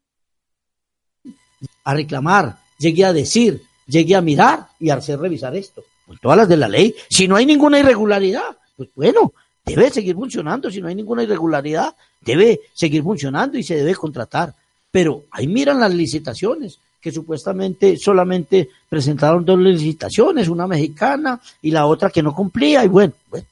a 1.84 1.94
reclamar, 1.94 2.58
llegue 2.78 3.06
a 3.06 3.14
decir, 3.14 3.62
llegue 3.88 4.16
a 4.16 4.22
mirar 4.22 4.68
y 4.80 4.90
a 4.90 4.96
hacer 4.96 5.20
revisar 5.20 5.56
esto. 5.56 5.84
Con 6.06 6.18
todas 6.18 6.38
las 6.38 6.50
de 6.50 6.58
la 6.58 6.68
ley. 6.68 6.96
Si 7.10 7.28
no 7.28 7.36
hay 7.36 7.46
ninguna 7.46 7.80
irregularidad, 7.80 8.58
pues 8.76 8.90
bueno, 8.96 9.34
debe 9.66 9.90
seguir 9.90 10.16
funcionando, 10.16 10.70
si 10.70 10.82
no 10.82 10.88
hay 10.88 10.96
ninguna 10.96 11.24
irregularidad, 11.24 11.96
debe 12.22 12.62
seguir 12.74 13.02
funcionando 13.04 13.58
y 13.58 13.64
se 13.64 13.76
debe 13.76 13.96
contratar. 13.96 14.54
Pero 14.96 15.26
ahí 15.32 15.46
miran 15.46 15.82
las 15.82 15.94
licitaciones, 15.94 16.80
que 17.02 17.12
supuestamente 17.12 17.98
solamente 17.98 18.70
presentaron 18.88 19.44
dos 19.44 19.60
licitaciones, 19.60 20.48
una 20.48 20.68
mexicana 20.68 21.38
y 21.62 21.72
la 21.72 21.86
otra 21.86 22.10
que 22.10 22.24
no 22.24 22.34
cumplía, 22.34 22.86
y 22.86 22.88
bueno, 22.88 23.12
bueno 23.30 23.46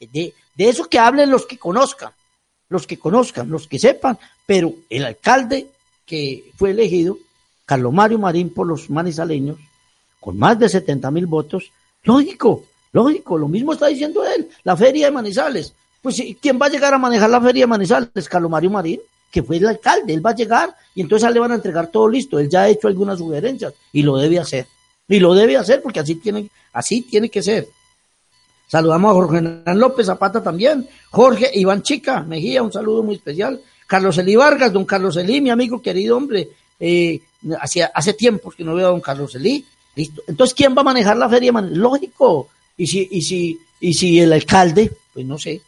de, 0.00 0.32
de 0.54 0.68
eso 0.70 0.88
que 0.88 0.98
hablen 0.98 1.30
los 1.30 1.44
que 1.44 1.58
conozcan, 1.58 2.12
los 2.70 2.86
que 2.86 2.98
conozcan, 2.98 3.50
los 3.50 3.68
que 3.68 3.78
sepan, 3.78 4.18
pero 4.46 4.72
el 4.88 5.04
alcalde 5.04 5.68
que 6.06 6.50
fue 6.56 6.70
elegido, 6.70 7.18
Carlos 7.66 7.92
Mario 7.92 8.18
Marín 8.18 8.48
por 8.48 8.66
los 8.66 8.88
manizaleños, 8.88 9.58
con 10.18 10.38
más 10.38 10.58
de 10.58 10.70
70 10.70 11.10
mil 11.10 11.26
votos, 11.26 11.70
lógico, 12.04 12.64
lógico, 12.92 13.36
lo 13.36 13.48
mismo 13.48 13.74
está 13.74 13.88
diciendo 13.88 14.24
él, 14.24 14.48
la 14.64 14.78
feria 14.78 15.08
de 15.08 15.12
Manizales. 15.12 15.74
Pues 16.00 16.22
¿quién 16.40 16.58
va 16.58 16.64
a 16.64 16.70
llegar 16.70 16.94
a 16.94 16.98
manejar 16.98 17.28
la 17.28 17.42
feria 17.42 17.64
de 17.64 17.66
Manizales? 17.66 18.30
Carlos 18.30 18.50
Mario 18.50 18.70
Marín, 18.70 19.00
que 19.30 19.42
fue 19.42 19.58
el 19.58 19.66
alcalde, 19.66 20.12
él 20.12 20.24
va 20.24 20.30
a 20.30 20.34
llegar 20.34 20.74
y 20.94 21.02
entonces 21.02 21.28
a 21.28 21.30
le 21.30 21.40
van 21.40 21.52
a 21.52 21.56
entregar 21.56 21.88
todo 21.88 22.08
listo, 22.08 22.38
él 22.38 22.48
ya 22.48 22.62
ha 22.62 22.68
hecho 22.68 22.88
algunas 22.88 23.18
sugerencias 23.18 23.72
y 23.92 24.02
lo 24.02 24.16
debe 24.16 24.38
hacer. 24.38 24.66
Y 25.08 25.18
lo 25.18 25.34
debe 25.34 25.56
hacer 25.56 25.82
porque 25.82 26.00
así 26.00 26.16
tiene, 26.16 26.48
así 26.72 27.02
tiene 27.02 27.28
que 27.28 27.42
ser. 27.42 27.68
Saludamos 28.66 29.10
a 29.10 29.14
Jorge 29.14 29.38
Hernán 29.38 29.78
López 29.78 30.06
Zapata 30.06 30.42
también, 30.42 30.88
Jorge 31.10 31.50
Iván 31.54 31.82
Chica 31.82 32.22
Mejía, 32.22 32.62
un 32.62 32.72
saludo 32.72 33.02
muy 33.02 33.16
especial. 33.16 33.60
Carlos 33.86 34.18
Elí 34.18 34.36
Vargas, 34.36 34.72
don 34.72 34.84
Carlos 34.84 35.16
Elí, 35.16 35.40
mi 35.40 35.50
amigo 35.50 35.82
querido 35.82 36.16
hombre, 36.16 36.48
eh, 36.78 37.20
hace, 37.60 37.82
hace 37.82 38.14
tiempo 38.14 38.52
que 38.52 38.62
no 38.62 38.74
veo 38.74 38.86
a 38.86 38.90
don 38.90 39.00
Carlos 39.00 39.34
Elí. 39.34 39.64
Listo. 39.96 40.22
Entonces, 40.28 40.54
¿quién 40.54 40.76
va 40.76 40.82
a 40.82 40.84
manejar 40.84 41.16
la 41.16 41.28
feria? 41.28 41.50
Lógico. 41.52 42.48
Y 42.76 42.86
si, 42.86 43.08
y 43.10 43.22
si, 43.22 43.58
y 43.80 43.92
si 43.92 44.20
el 44.20 44.32
alcalde, 44.32 44.92
pues 45.12 45.26
no 45.26 45.36
sé, 45.36 45.60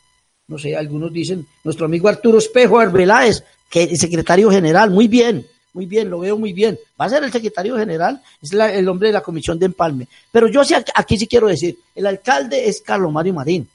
no 0.49 0.59
sé, 0.59 0.77
algunos 0.77 1.13
dicen, 1.13 1.47
nuestro 1.65 1.87
amigo 1.87 2.09
Arturo 2.09 2.39
Espejo 2.39 2.79
Arbeláez, 2.79 3.45
que 3.71 3.85
es 3.85 4.01
secretario 4.01 4.51
general, 4.51 4.91
muy 4.91 5.09
bien, 5.09 5.47
muy 5.75 5.87
bien, 5.87 6.11
lo 6.11 6.21
veo 6.21 6.37
muy 6.37 6.53
bien. 6.53 6.79
Va 7.01 7.07
a 7.07 7.09
ser 7.09 7.25
el 7.25 7.33
secretario 7.33 7.77
general, 7.79 8.21
es 8.41 8.53
el 8.53 8.89
hombre 8.89 9.09
de 9.09 9.15
la 9.15 9.23
comisión 9.23 9.59
de 9.59 9.67
empalme. 9.67 10.07
Pero 10.31 10.49
yo 10.49 10.65
sí, 10.65 10.75
aquí 10.95 11.17
sí 11.17 11.27
quiero 11.27 11.47
decir, 11.47 11.79
el 11.95 12.07
alcalde 12.07 12.69
es 12.69 12.83
Carlos 12.83 13.11
Mario 13.11 13.35
Marín. 13.35 13.69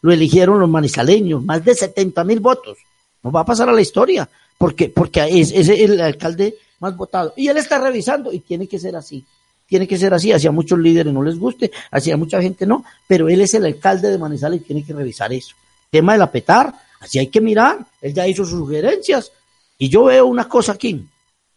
Lo 0.00 0.12
eligieron 0.12 0.60
los 0.60 0.68
manizaleños, 0.68 1.42
más 1.42 1.64
de 1.64 1.74
70 1.74 2.22
mil 2.22 2.38
votos. 2.38 2.78
No 3.22 3.32
va 3.32 3.40
a 3.40 3.44
pasar 3.44 3.68
a 3.68 3.72
la 3.72 3.80
historia, 3.80 4.28
porque, 4.56 4.90
porque 4.90 5.26
es, 5.28 5.50
es 5.50 5.68
el 5.68 6.00
alcalde 6.00 6.54
más 6.78 6.96
votado. 6.96 7.34
Y 7.36 7.48
él 7.48 7.56
está 7.56 7.78
revisando 7.80 8.32
y 8.32 8.38
tiene 8.38 8.68
que 8.68 8.78
ser 8.78 8.94
así. 8.94 9.24
Tiene 9.66 9.88
que 9.88 9.98
ser 9.98 10.14
así, 10.14 10.32
hacia 10.32 10.52
muchos 10.52 10.78
líderes 10.78 11.12
no 11.12 11.22
les 11.22 11.36
guste, 11.36 11.72
hacia 11.90 12.16
mucha 12.16 12.40
gente 12.40 12.64
no, 12.64 12.84
pero 13.06 13.28
él 13.28 13.40
es 13.40 13.52
el 13.54 13.66
alcalde 13.66 14.08
de 14.08 14.16
Manizales 14.16 14.60
y 14.62 14.64
tiene 14.64 14.84
que 14.84 14.94
revisar 14.94 15.32
eso. 15.32 15.54
Tema 15.90 16.12
de 16.12 16.18
la 16.18 16.30
petar, 16.30 16.74
así 17.00 17.18
hay 17.18 17.28
que 17.28 17.40
mirar, 17.40 17.78
él 18.00 18.14
ya 18.14 18.26
hizo 18.26 18.44
sus 18.44 18.58
sugerencias, 18.58 19.32
y 19.78 19.88
yo 19.88 20.04
veo 20.04 20.26
una 20.26 20.48
cosa 20.48 20.72
aquí. 20.72 21.06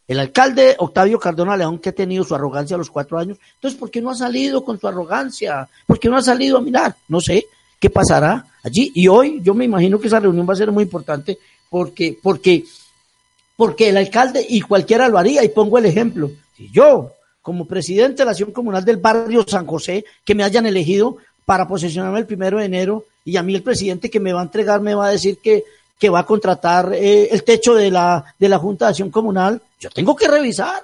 El 0.08 0.20
alcalde 0.20 0.76
Octavio 0.78 1.20
Cardona 1.20 1.56
León, 1.56 1.80
que 1.80 1.90
ha 1.90 1.94
tenido 1.94 2.24
su 2.24 2.36
arrogancia 2.36 2.76
a 2.76 2.78
los 2.78 2.90
cuatro 2.90 3.18
años, 3.18 3.38
entonces, 3.56 3.80
¿por 3.80 3.90
qué 3.90 4.02
no 4.02 4.10
ha 4.10 4.16
salido 4.16 4.64
con 4.64 4.80
su 4.80 4.88
arrogancia? 4.88 5.68
¿Por 5.88 6.00
qué 6.00 6.10
no 6.10 6.18
ha 6.18 6.22
salido 6.22 6.58
a 6.58 6.62
mirar? 6.62 6.96
No 7.08 7.22
sé 7.22 7.46
qué 7.80 7.90
pasará 7.90 8.46
allí. 8.64 8.92
Y 8.94 9.08
hoy 9.08 9.42
yo 9.42 9.54
me 9.54 9.66
imagino 9.66 10.00
que 10.00 10.08
esa 10.08 10.20
reunión 10.20 10.48
va 10.48 10.54
a 10.54 10.58
ser 10.58 10.72
muy 10.72 10.84
importante 10.84 11.40
porque, 11.70 12.18
porque, 12.22 12.64
porque 13.56 13.90
el 13.90 13.98
alcalde 13.98 14.46
y 14.48 14.62
cualquiera 14.62 15.10
lo 15.10 15.18
haría. 15.18 15.44
Y 15.44 15.50
pongo 15.50 15.80
el 15.80 15.86
ejemplo. 15.86 16.30
Yo, 16.72 17.14
como 17.42 17.66
presidente 17.66 18.18
de 18.18 18.26
la 18.26 18.32
acción 18.32 18.52
comunal 18.52 18.86
del 18.86 18.98
barrio 18.98 19.44
San 19.48 19.66
José, 19.66 20.06
que 20.24 20.36
me 20.36 20.44
hayan 20.44 20.68
elegido 20.68 21.18
para 21.44 21.68
posesionarme 21.68 22.20
el 22.20 22.28
primero 22.28 22.60
de 22.60 22.66
enero, 22.66 23.06
y 23.26 23.38
a 23.38 23.44
mí 23.44 23.56
el 23.56 23.64
presidente 23.64 24.10
que 24.10 24.20
me 24.20 24.34
va 24.34 24.42
a 24.42 24.44
entregar 24.44 24.82
me 24.82 24.96
va 24.96 25.08
a 25.08 25.12
decir 25.12 25.38
que 25.38 25.64
que 26.02 26.10
va 26.10 26.22
a 26.22 26.26
contratar 26.26 26.96
eh, 26.96 27.30
el 27.30 27.44
techo 27.44 27.76
de 27.76 27.92
la, 27.92 28.34
de 28.40 28.50
la 28.50 28.58
Junta 28.58 28.86
de 28.86 28.90
Acción 28.90 29.12
Comunal, 29.12 29.62
yo 29.80 29.92
tengo 29.92 30.16
que 30.16 30.28
revisar. 30.28 30.82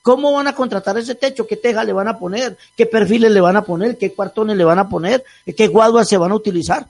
¿Cómo 0.00 0.32
van 0.32 0.46
a 0.46 0.54
contratar 0.54 0.96
ese 0.96 1.16
techo? 1.16 1.44
¿Qué 1.44 1.56
teja 1.56 1.82
le 1.82 1.92
van 1.92 2.06
a 2.06 2.16
poner? 2.16 2.56
¿Qué 2.76 2.86
perfiles 2.86 3.32
le 3.32 3.40
van 3.40 3.56
a 3.56 3.64
poner? 3.64 3.98
¿Qué 3.98 4.12
cuartones 4.12 4.56
le 4.56 4.62
van 4.62 4.78
a 4.78 4.88
poner? 4.88 5.24
¿Qué 5.56 5.66
guaduas 5.66 6.08
se 6.08 6.16
van 6.16 6.30
a 6.30 6.36
utilizar? 6.36 6.86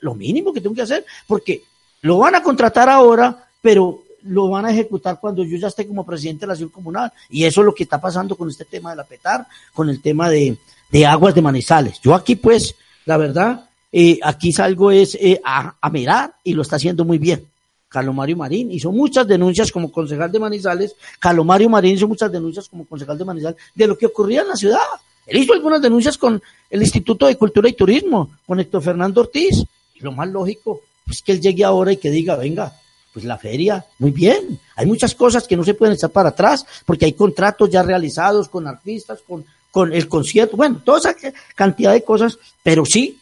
Lo 0.00 0.14
mínimo 0.14 0.52
que 0.52 0.60
tengo 0.60 0.76
que 0.76 0.82
hacer, 0.82 1.04
porque 1.26 1.64
lo 2.02 2.18
van 2.18 2.36
a 2.36 2.42
contratar 2.44 2.88
ahora, 2.88 3.48
pero 3.60 4.04
lo 4.22 4.48
van 4.48 4.66
a 4.66 4.70
ejecutar 4.70 5.18
cuando 5.18 5.42
yo 5.42 5.56
ya 5.56 5.66
esté 5.66 5.88
como 5.88 6.06
presidente 6.06 6.42
de 6.42 6.46
la 6.46 6.52
acción 6.52 6.68
comunal. 6.68 7.12
Y 7.30 7.44
eso 7.44 7.62
es 7.62 7.64
lo 7.64 7.74
que 7.74 7.82
está 7.82 8.00
pasando 8.00 8.36
con 8.36 8.48
este 8.48 8.64
tema 8.64 8.90
de 8.90 8.96
la 8.96 9.04
PETAR, 9.04 9.44
con 9.74 9.88
el 9.88 10.00
tema 10.00 10.30
de, 10.30 10.56
de 10.88 11.04
aguas 11.04 11.34
de 11.34 11.42
manizales. 11.42 12.00
Yo 12.00 12.14
aquí, 12.14 12.36
pues, 12.36 12.76
la 13.06 13.16
verdad, 13.16 13.64
eh, 13.92 14.18
aquí 14.22 14.52
salgo 14.52 14.90
es 14.90 15.14
eh, 15.16 15.40
a, 15.44 15.74
mirar 15.90 16.34
y 16.42 16.54
lo 16.54 16.62
está 16.62 16.76
haciendo 16.76 17.04
muy 17.04 17.18
bien. 17.18 17.46
Carlos 17.88 18.14
Mario 18.14 18.38
Marín 18.38 18.70
hizo 18.72 18.90
muchas 18.90 19.28
denuncias 19.28 19.70
como 19.70 19.92
concejal 19.92 20.32
de 20.32 20.38
Manizales. 20.38 20.96
Carlos 21.18 21.44
Mario 21.44 21.68
Marín 21.68 21.96
hizo 21.96 22.08
muchas 22.08 22.32
denuncias 22.32 22.66
como 22.68 22.86
concejal 22.86 23.18
de 23.18 23.24
Manizales 23.26 23.58
de 23.74 23.86
lo 23.86 23.98
que 23.98 24.06
ocurría 24.06 24.40
en 24.40 24.48
la 24.48 24.56
ciudad. 24.56 24.78
Él 25.26 25.36
hizo 25.36 25.52
algunas 25.52 25.82
denuncias 25.82 26.16
con 26.16 26.42
el 26.70 26.80
Instituto 26.80 27.26
de 27.26 27.36
Cultura 27.36 27.68
y 27.68 27.74
Turismo, 27.74 28.30
con 28.46 28.58
Héctor 28.58 28.82
Fernando 28.82 29.20
Ortiz. 29.20 29.62
Y 29.94 30.00
lo 30.00 30.10
más 30.12 30.28
lógico 30.28 30.80
es 31.08 31.20
que 31.20 31.32
él 31.32 31.40
llegue 31.42 31.64
ahora 31.64 31.92
y 31.92 31.98
que 31.98 32.10
diga, 32.10 32.34
venga, 32.36 32.72
pues 33.12 33.26
la 33.26 33.36
feria, 33.36 33.84
muy 33.98 34.10
bien. 34.10 34.58
Hay 34.74 34.86
muchas 34.86 35.14
cosas 35.14 35.46
que 35.46 35.56
no 35.56 35.62
se 35.62 35.74
pueden 35.74 35.94
echar 35.94 36.10
para 36.10 36.30
atrás 36.30 36.64
porque 36.86 37.04
hay 37.04 37.12
contratos 37.12 37.68
ya 37.68 37.82
realizados 37.82 38.48
con 38.48 38.66
artistas, 38.66 39.20
con, 39.28 39.44
con 39.70 39.92
el 39.92 40.08
concierto, 40.08 40.56
bueno, 40.56 40.80
toda 40.82 40.98
esa 40.98 41.14
cantidad 41.54 41.92
de 41.92 42.02
cosas, 42.02 42.38
pero 42.62 42.86
sí 42.86 43.18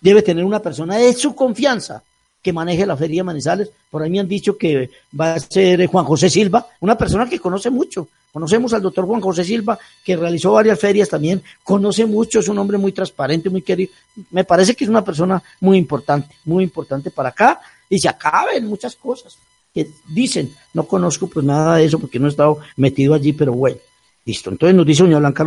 debe 0.00 0.22
tener 0.22 0.44
una 0.44 0.60
persona 0.60 0.96
de 0.96 1.12
su 1.12 1.34
confianza 1.34 2.02
que 2.42 2.52
maneje 2.52 2.86
la 2.86 2.96
Feria 2.96 3.24
Manizales. 3.24 3.70
Por 3.90 4.02
ahí 4.02 4.10
me 4.10 4.20
han 4.20 4.28
dicho 4.28 4.56
que 4.56 4.90
va 5.18 5.34
a 5.34 5.40
ser 5.40 5.84
Juan 5.86 6.04
José 6.04 6.30
Silva, 6.30 6.66
una 6.80 6.96
persona 6.96 7.28
que 7.28 7.40
conoce 7.40 7.70
mucho. 7.70 8.08
Conocemos 8.32 8.72
al 8.72 8.82
doctor 8.82 9.06
Juan 9.06 9.20
José 9.20 9.42
Silva, 9.42 9.78
que 10.04 10.16
realizó 10.16 10.52
varias 10.52 10.78
ferias 10.78 11.08
también, 11.08 11.42
conoce 11.64 12.04
mucho, 12.04 12.40
es 12.40 12.48
un 12.48 12.58
hombre 12.58 12.78
muy 12.78 12.92
transparente, 12.92 13.50
muy 13.50 13.62
querido. 13.62 13.90
Me 14.30 14.44
parece 14.44 14.74
que 14.74 14.84
es 14.84 14.90
una 14.90 15.04
persona 15.04 15.42
muy 15.60 15.78
importante, 15.78 16.36
muy 16.44 16.62
importante 16.64 17.10
para 17.10 17.30
acá 17.30 17.60
y 17.88 17.98
se 17.98 18.08
acaben 18.08 18.66
muchas 18.66 18.94
cosas 18.96 19.36
que 19.74 19.88
dicen. 20.08 20.54
No 20.74 20.84
conozco 20.84 21.26
pues 21.26 21.44
nada 21.44 21.76
de 21.76 21.86
eso 21.86 21.98
porque 21.98 22.18
no 22.18 22.26
he 22.26 22.30
estado 22.30 22.58
metido 22.76 23.14
allí, 23.14 23.32
pero 23.32 23.52
bueno, 23.52 23.78
listo. 24.24 24.50
Entonces 24.50 24.76
nos 24.76 24.86
dice 24.86 25.02
doña 25.02 25.18
Blanca 25.18 25.44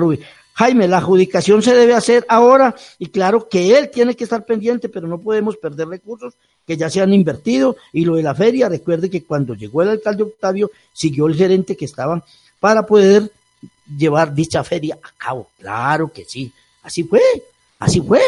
Jaime, 0.54 0.88
la 0.88 0.98
adjudicación 0.98 1.62
se 1.62 1.74
debe 1.74 1.94
hacer 1.94 2.26
ahora 2.28 2.76
y 3.00 3.08
claro 3.08 3.48
que 3.48 3.78
él 3.78 3.90
tiene 3.90 4.16
que 4.16 4.26
estar 4.26 4.46
pendiente, 4.46 4.90
pero 4.90 5.08
no 5.08 5.20
podemos 5.20 5.58
perder 5.58 5.88
recursos 5.88 6.34
que 6.68 6.78
ya 6.78 6.90
se 6.90 7.02
han 7.02 7.14
invertido. 7.14 7.78
Y 7.94 8.06
lo 8.06 8.16
de 8.16 8.24
la 8.24 8.36
feria, 8.36 8.70
recuerde 8.70 9.10
que 9.10 9.24
cuando 9.24 9.56
llegó 9.56 9.82
el 9.82 9.90
alcalde 9.90 10.24
Octavio, 10.24 10.72
siguió 10.94 11.28
el 11.28 11.36
gerente 11.36 11.76
que 11.76 11.86
estaba 11.86 12.24
para 12.60 12.86
poder 12.86 13.32
llevar 13.98 14.34
dicha 14.34 14.64
feria 14.64 14.98
a 15.02 15.12
cabo. 15.18 15.48
Claro 15.60 16.12
que 16.12 16.26
sí, 16.26 16.52
así 16.84 17.04
fue, 17.04 17.22
así 17.80 18.02
fue. 18.02 18.22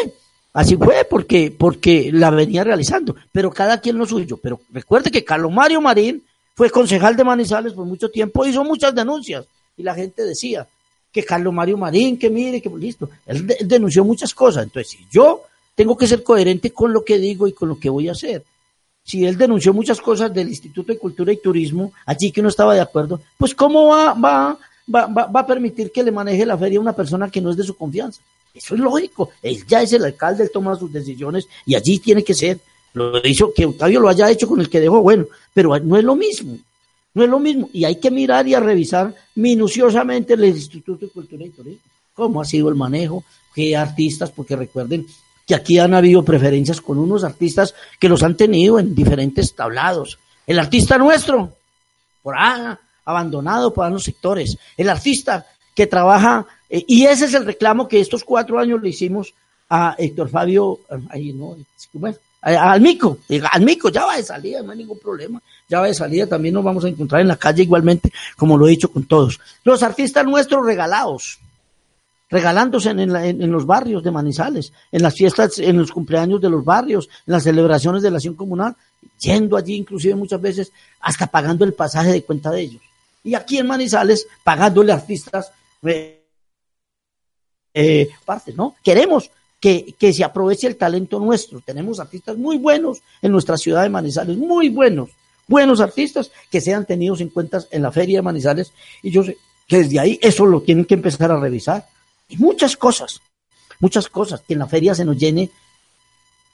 Así 0.54 0.76
fue 0.76 1.04
porque, 1.10 1.50
porque 1.58 2.12
la 2.14 2.30
venía 2.30 2.64
realizando, 2.64 3.16
pero 3.32 3.50
cada 3.50 3.82
quien 3.82 3.98
lo 3.98 4.06
suyo. 4.06 4.38
Pero 4.38 4.62
recuerde 4.72 5.10
que 5.10 5.26
Carlos 5.26 5.52
Mario 5.52 5.82
Marín 5.82 6.24
fue 6.54 6.70
concejal 6.70 7.16
de 7.16 7.24
Manizales 7.24 7.74
por 7.74 7.86
mucho 7.86 8.10
tiempo, 8.10 8.46
hizo 8.46 8.64
muchas 8.64 8.94
denuncias 8.94 9.46
y 9.76 9.82
la 9.82 9.96
gente 9.96 10.24
decía, 10.24 10.68
que 11.13 11.23
Carlos 11.23 11.54
Mario 11.54 11.78
Marín, 11.78 12.17
que 12.17 12.30
mire, 12.30 12.60
que 12.60 12.69
listo. 12.69 13.08
Él, 13.28 13.45
denunció 13.62 14.04
muchas 14.04 14.34
cosas. 14.34 14.63
Entonces, 14.63 14.91
si 14.91 15.06
yo 15.12 15.43
tengo 15.76 15.95
que 15.95 16.08
ser 16.08 16.23
coherente 16.23 16.71
con 16.71 16.91
lo 16.91 17.06
que 17.06 17.19
digo 17.19 17.47
y 17.47 17.54
con 17.54 17.69
lo 17.69 17.80
que 17.80 17.89
voy 17.89 18.10
a 18.10 18.13
hacer. 18.13 18.43
Si 19.04 19.23
él 19.26 19.38
denunció 19.38 19.73
muchas 19.73 20.02
cosas 20.02 20.34
del 20.34 20.49
Instituto 20.49 20.91
de 20.91 20.97
Cultura 20.97 21.32
y 21.32 21.38
Turismo, 21.38 21.93
allí 22.06 22.32
que 22.32 22.41
no 22.41 22.49
estaba 22.49 22.73
de 22.73 22.82
acuerdo, 22.82 23.21
pues 23.38 23.54
¿cómo 23.54 23.88
va, 23.88 24.13
va, 24.13 24.58
va, 24.93 25.08
va, 25.08 25.39
a 25.41 25.45
permitir 25.45 25.91
que 25.91 26.04
le 26.04 26.12
maneje 26.12 26.45
la 26.45 26.58
feria 26.58 26.80
a 26.80 26.82
una 26.82 26.95
persona 26.95 27.30
que 27.30 27.41
no 27.41 27.52
es 27.52 27.58
de 27.58 27.63
su 27.63 27.76
confianza? 27.76 28.21
Eso 28.54 28.76
es 28.76 28.80
lógico. 28.80 29.32
Él 29.41 29.63
ya 29.67 29.82
es 29.82 29.91
el 29.93 30.06
alcalde, 30.06 30.43
él 30.43 30.52
toma 30.52 30.76
sus 30.76 30.91
decisiones 30.91 31.47
y 31.65 31.76
allí 31.76 31.99
tiene 31.99 32.23
que 32.23 32.34
ser. 32.34 32.60
Lo 32.93 33.19
hizo 33.26 33.54
que 33.54 33.65
Octavio 33.65 33.99
lo 33.99 34.10
haya 34.10 34.30
hecho 34.30 34.47
con 34.47 34.62
el 34.62 34.69
que 34.69 34.80
dejó, 34.80 35.02
bueno, 35.02 35.26
pero 35.54 35.78
no 35.80 35.97
es 35.97 36.04
lo 36.04 36.15
mismo. 36.15 36.57
No 37.14 37.24
es 37.24 37.30
lo 37.30 37.39
mismo. 37.39 37.70
Y 37.74 37.86
hay 37.86 37.99
que 37.99 38.11
mirar 38.11 38.47
y 38.47 38.53
a 38.53 38.59
revisar 38.59 39.14
minuciosamente 39.36 40.34
el 40.34 40.45
Instituto 40.45 41.05
de 41.05 41.11
Cultura 41.11 41.45
y 41.45 41.49
Turismo. 41.49 41.82
Cómo 42.14 42.41
ha 42.41 42.45
sido 42.45 42.70
el 42.70 42.76
manejo, 42.76 43.24
qué 43.53 43.76
artistas, 43.76 44.32
porque 44.32 44.55
recuerden 44.55 45.05
que 45.45 45.55
aquí 45.55 45.80
han 45.80 45.93
habido 45.93 46.24
preferencias 46.24 46.80
con 46.80 46.97
unos 46.97 47.24
artistas 47.24 47.74
que 47.99 48.09
los 48.09 48.24
han 48.24 48.38
tenido 48.38 48.80
en 48.80 48.95
diferentes 48.95 49.53
tablados. 49.55 50.20
El 50.45 50.59
artista 50.59 50.97
nuestro, 50.97 51.53
por 52.22 52.36
ahí, 52.38 52.76
abandonado 53.05 53.74
por 53.74 53.89
los 53.91 54.03
sectores. 54.03 54.57
El 54.78 54.89
artista 54.89 55.45
que 55.76 55.88
trabaja, 55.88 56.45
eh, 56.70 56.84
y 56.88 57.05
ese 57.05 57.26
es 57.26 57.34
el 57.34 57.45
reclamo 57.45 57.88
que 57.88 57.99
estos 57.99 58.24
cuatro 58.24 58.59
años 58.59 58.82
le 58.82 58.89
hicimos 58.89 59.34
a 59.70 59.95
Héctor 59.97 60.30
Fabio, 60.30 60.80
ahí 61.09 61.34
no, 61.34 61.57
bueno, 61.93 62.18
al 62.44 62.82
mico, 62.82 63.20
al 63.52 63.62
mico, 63.62 63.89
ya 63.89 64.06
va 64.06 64.18
de 64.18 64.24
salida, 64.24 64.62
no 64.62 64.72
hay 64.72 64.78
ningún 64.80 65.00
problema, 65.00 65.41
ya 65.70 65.80
va 65.80 65.88
de 65.88 65.94
salida, 65.94 66.28
también 66.28 66.54
nos 66.54 66.64
vamos 66.64 66.84
a 66.84 66.89
encontrar 66.89 67.22
en 67.22 67.30
la 67.30 67.38
calle 67.38 67.64
igualmente, 67.64 68.12
como 68.38 68.58
lo 68.58 68.68
he 68.68 68.72
dicho 68.72 68.91
con 68.91 69.06
todos. 69.06 69.39
Los 69.64 69.82
artistas 69.82 70.26
nuestros 70.26 70.66
regalados, 70.66 71.39
regalándose 72.30 72.89
en, 72.89 73.14
la- 73.14 73.26
en- 73.28 73.52
los 73.52 73.66
barrios 73.66 74.04
de 74.04 74.12
Manizales, 74.12 74.74
en 74.91 75.04
las 75.04 75.14
fiestas, 75.14 75.58
en 75.60 75.78
los 75.78 75.91
cumpleaños 75.91 76.41
de 76.41 76.50
los 76.50 76.66
barrios, 76.66 77.08
en 77.28 77.34
las 77.34 77.44
celebraciones 77.44 78.02
de 78.02 78.10
la 78.12 78.18
acción 78.18 78.34
comunal, 78.36 78.76
yendo 79.20 79.56
allí 79.56 79.76
inclusive 79.76 80.16
muchas 80.16 80.41
veces 80.41 80.72
hasta 81.00 81.28
pagando 81.28 81.64
el 81.64 81.74
pasaje 81.74 82.12
de 82.12 82.24
cuenta 82.24 82.52
de 82.52 82.62
ellos. 82.62 82.82
Y 83.24 83.36
aquí 83.36 83.58
en 83.58 83.68
Manizales, 83.68 84.28
pagándole 84.44 84.91
artistas 84.91 85.52
eh, 85.84 86.26
eh, 87.74 88.10
partes, 88.26 88.56
¿no? 88.56 88.76
Queremos 88.84 89.30
que, 89.97 90.11
se 90.14 90.24
aproveche 90.26 90.68
el 90.68 90.76
talento 90.76 91.20
nuestro. 91.22 91.61
Tenemos 91.61 92.01
artistas 92.01 92.38
muy 92.38 92.57
buenos 92.57 92.99
en 93.22 93.32
nuestra 93.32 93.55
ciudad 93.55 93.84
de 93.84 93.89
Manizales, 93.89 94.36
muy 94.36 94.68
buenos, 94.68 95.09
buenos 95.47 95.80
artistas 95.80 96.32
que 96.51 96.59
sean 96.59 96.86
tenidos 96.86 97.22
en 97.22 97.30
cuenta 97.30 97.64
en 97.72 97.82
la 97.82 97.89
feria 97.91 98.18
de 98.18 98.24
Manizales. 98.24 98.74
Y 99.01 99.09
yo 99.11 99.24
sé 99.24 99.38
que 99.66 99.78
desde 99.78 99.99
ahí 100.01 100.20
eso 100.22 100.45
lo 100.45 100.61
tienen 100.61 100.84
que 100.84 100.95
empezar 100.95 101.32
a 101.32 101.39
revisar. 101.39 101.88
Y 102.28 102.36
muchas 102.38 102.76
cosas, 102.76 103.22
muchas 103.80 104.09
cosas, 104.09 104.41
que 104.41 104.51
en 104.51 104.59
la 104.59 104.68
feria 104.68 104.93
se 104.93 105.05
nos 105.05 105.18
llene 105.18 105.49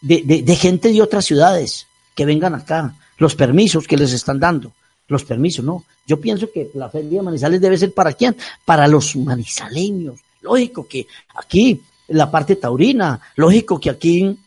de, 0.01 0.22
de- 0.24 0.43
de 0.43 0.55
gente 0.55 0.93
de 0.93 1.01
otras 1.01 1.26
ciudades 1.26 1.88
que 2.16 2.26
vengan 2.26 2.53
acá, 2.53 2.93
los 3.18 3.34
permisos 3.34 3.88
que 3.88 3.97
les 3.97 4.14
están 4.14 4.39
dando, 4.39 4.72
los 5.07 5.24
permisos, 5.24 5.66
¿no? 5.66 5.84
Yo 6.05 6.20
pienso 6.22 6.51
que 6.51 6.70
la 6.76 6.89
feria 6.89 7.20
de 7.20 7.24
Manizales 7.24 7.60
debe 7.60 7.76
ser 7.78 7.91
para 7.91 8.14
quién? 8.14 8.36
Para 8.66 8.88
los 8.88 9.16
manizaleños. 9.16 10.20
Lógico 10.41 10.88
que 10.88 11.07
aquí, 11.36 11.82
la 12.10 12.30
parte 12.30 12.55
taurina, 12.55 13.20
lógico 13.36 13.80
que 13.80 13.89
aquí 13.89 14.38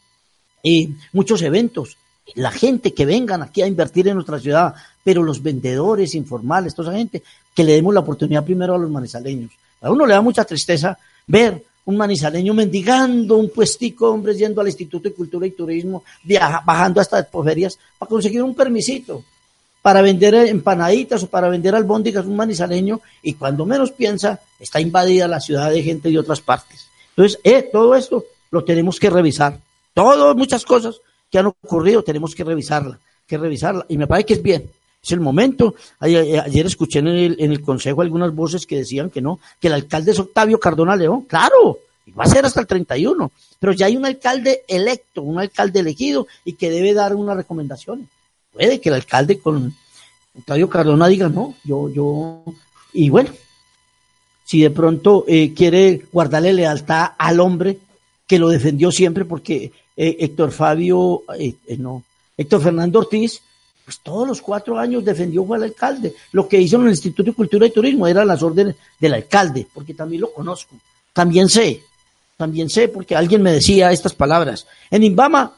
eh, 0.63 0.89
muchos 1.13 1.43
eventos, 1.43 1.97
la 2.35 2.51
gente 2.51 2.95
que 2.95 3.05
vengan 3.07 3.43
aquí 3.43 3.63
a 3.63 3.67
invertir 3.67 4.09
en 4.09 4.15
nuestra 4.15 4.39
ciudad, 4.39 4.75
pero 5.03 5.23
los 5.23 5.43
vendedores 5.43 6.15
informales, 6.15 6.75
toda 6.75 6.91
esa 6.91 6.99
gente, 6.99 7.23
que 7.55 7.65
le 7.65 7.73
demos 7.73 7.93
la 7.93 8.01
oportunidad 8.01 8.45
primero 8.45 8.75
a 8.75 8.79
los 8.79 8.91
manizaleños. 8.91 9.51
A 9.81 9.91
uno 9.91 10.07
le 10.07 10.15
da 10.15 10.21
mucha 10.21 10.45
tristeza 10.45 10.97
ver 11.27 11.63
un 11.85 11.97
manizaleño 11.97 12.55
mendigando 12.55 13.37
un 13.37 13.51
puestico, 13.51 14.11
hombres 14.11 14.39
yendo 14.39 14.61
al 14.61 14.69
Instituto 14.69 15.09
de 15.09 15.15
Cultura 15.15 15.47
y 15.47 15.51
Turismo, 15.51 16.05
viaja- 16.23 16.63
bajando 16.65 17.01
hasta 17.01 17.19
expoferias 17.19 17.77
para 17.99 18.09
conseguir 18.09 18.43
un 18.43 18.55
permisito 18.55 19.25
para 19.83 20.01
vender 20.01 20.33
empanaditas 20.47 21.25
o 21.25 21.27
para 21.27 21.49
vender 21.49 21.75
albóndigas 21.75 22.25
un 22.25 22.37
manizaleño 22.37 23.01
y 23.21 23.35
cuando 23.35 23.67
menos 23.67 23.91
piensa 23.91 24.39
está 24.61 24.81
invadida 24.81 25.27
la 25.27 25.41
ciudad 25.41 25.73
de 25.73 25.83
gente 25.83 26.09
de 26.09 26.21
otras 26.21 26.41
partes. 26.41 26.87
Entonces, 27.17 27.41
eh, 27.45 27.69
todo 27.71 27.95
esto 27.95 28.25
lo 28.51 28.65
tenemos 28.65 28.99
que 28.99 29.11
revisar. 29.11 29.59
Todo, 29.95 30.35
muchas 30.35 30.65
cosas 30.65 31.01
que 31.31 31.39
han 31.39 31.47
ocurrido 31.47 32.03
tenemos 32.03 32.35
que 32.35 32.45
revisarla, 32.45 32.99
que 33.27 33.39
revisarla. 33.39 33.85
Y 33.89 33.99
me 33.99 34.07
parece 34.07 34.27
que 34.27 34.35
es 34.35 34.43
bien. 34.43 34.71
Es 35.03 35.11
el 35.13 35.21
momento. 35.21 35.75
Ayer, 35.99 36.41
ayer 36.41 36.67
escuché 36.67 37.01
en 37.01 37.09
el, 37.09 37.37
en 37.39 37.51
el 37.51 37.61
consejo 37.61 38.03
algunas 38.03 38.35
voces 38.35 38.67
que 38.67 38.77
decían 38.77 39.11
que 39.11 39.21
no, 39.21 39.41
que 39.61 39.67
el 39.67 39.75
alcalde 39.75 40.13
es 40.13 40.19
Octavio 40.19 40.61
Cardona 40.61 40.95
León. 40.95 41.23
Claro, 41.23 41.81
va 42.19 42.25
a 42.25 42.29
ser 42.29 42.45
hasta 42.45 42.61
el 42.61 42.67
31. 42.67 43.31
Pero 43.59 43.73
ya 43.73 43.87
hay 43.87 43.97
un 43.97 44.07
alcalde 44.07 44.63
electo, 44.69 45.23
un 45.23 45.39
alcalde 45.39 45.81
elegido 45.81 46.27
y 46.45 46.55
que 46.55 46.71
debe 46.71 46.95
dar 46.95 47.15
unas 47.15 47.37
recomendaciones. 47.37 48.07
Puede 48.53 48.81
que 48.81 48.91
el 48.91 48.97
alcalde 48.97 49.39
con 49.39 49.75
Octavio 50.39 50.69
Cardona 50.69 51.09
diga, 51.09 51.29
no, 51.29 51.55
yo, 51.65 51.89
yo, 51.89 52.45
y 52.93 53.11
bueno, 53.11 53.31
si 54.45 54.61
de 54.61 54.71
pronto 54.71 55.25
eh, 55.27 55.53
quiere 55.55 56.07
guardarle 56.13 56.53
lealtad 56.53 57.13
al 57.19 57.41
hombre 57.41 57.79
que 58.27 58.39
lo 58.39 58.49
defendió 58.49 58.91
siempre, 58.91 59.25
porque 59.25 59.73
eh, 59.97 60.17
Héctor 60.21 60.53
Fabio, 60.53 61.23
eh, 61.39 61.55
no, 61.79 62.03
Héctor 62.37 62.63
Fernando 62.63 62.99
Ortiz, 62.99 63.41
pues 63.85 64.01
todos 64.01 64.27
los 64.27 64.41
cuatro 64.41 64.79
años 64.79 65.05
defendió 65.05 65.53
al 65.53 65.65
alcalde. 65.65 66.15
Lo 66.33 66.49
que 66.49 66.61
hizo 66.61 66.77
en 66.77 66.85
el 66.85 66.91
Instituto 66.91 67.25
de 67.25 67.35
Cultura 67.35 67.67
y 67.67 67.71
Turismo 67.71 68.07
eran 68.07 68.29
las 68.29 68.43
órdenes 68.43 68.77
del 68.99 69.15
alcalde, 69.15 69.67
porque 69.73 69.95
también 69.95 70.23
lo 70.23 70.33
conozco, 70.33 70.77
también 71.13 71.49
sé, 71.49 71.83
también 72.37 72.71
sé, 72.71 72.89
porque 72.89 73.17
alguien 73.17 73.43
me 73.43 73.53
decía 73.53 73.93
estas 73.93 74.15
palabras. 74.15 74.67
En 74.91 75.03
Imbama 75.03 75.53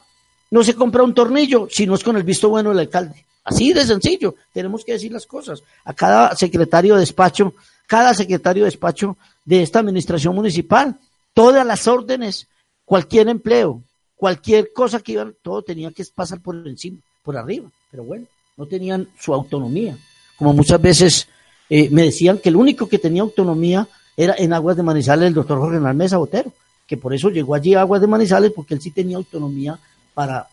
no 0.51 0.63
se 0.63 0.75
compra 0.75 1.03
un 1.03 1.13
tornillo 1.13 1.67
si 1.69 1.85
no 1.85 1.95
es 1.95 2.03
con 2.03 2.17
el 2.17 2.23
visto 2.23 2.49
bueno 2.49 2.69
del 2.69 2.79
alcalde. 2.79 3.25
Así 3.43 3.73
de 3.73 3.85
sencillo, 3.85 4.35
tenemos 4.51 4.83
que 4.83 4.93
decir 4.93 5.11
las 5.11 5.27
cosas. 5.27 5.61
A 5.83 5.93
cada 5.93 6.35
secretario 6.35 6.95
de 6.95 7.01
despacho, 7.01 7.53
cada 7.87 8.13
secretario 8.13 8.63
de 8.63 8.71
despacho 8.71 9.17
de 9.43 9.61
esta 9.61 9.79
administración 9.79 10.35
municipal, 10.35 10.97
todas 11.33 11.65
las 11.65 11.87
órdenes, 11.87 12.47
cualquier 12.83 13.29
empleo, 13.29 13.81
cualquier 14.15 14.71
cosa 14.73 14.99
que 14.99 15.13
iban, 15.13 15.35
todo 15.41 15.61
tenía 15.61 15.91
que 15.91 16.03
pasar 16.13 16.39
por 16.39 16.55
encima, 16.67 16.99
por 17.23 17.37
arriba. 17.37 17.69
Pero 17.91 18.03
bueno, 18.03 18.25
no 18.57 18.65
tenían 18.65 19.07
su 19.19 19.33
autonomía. 19.33 19.97
Como 20.37 20.53
muchas 20.53 20.81
veces 20.81 21.27
eh, 21.69 21.89
me 21.89 22.03
decían 22.03 22.39
que 22.39 22.49
el 22.49 22.55
único 22.55 22.87
que 22.87 22.99
tenía 22.99 23.21
autonomía 23.21 23.87
era 24.17 24.35
en 24.37 24.53
Aguas 24.53 24.77
de 24.77 24.83
Manizales 24.83 25.27
el 25.27 25.33
doctor 25.33 25.59
Jorge 25.59 25.79
Mesa 25.79 26.17
Botero, 26.17 26.51
que 26.87 26.97
por 26.97 27.13
eso 27.13 27.29
llegó 27.29 27.55
allí 27.55 27.73
a 27.73 27.81
Aguas 27.81 28.01
de 28.01 28.07
Manizales, 28.07 28.51
porque 28.51 28.73
él 28.73 28.81
sí 28.81 28.91
tenía 28.91 29.17
autonomía 29.17 29.77
para, 30.13 30.47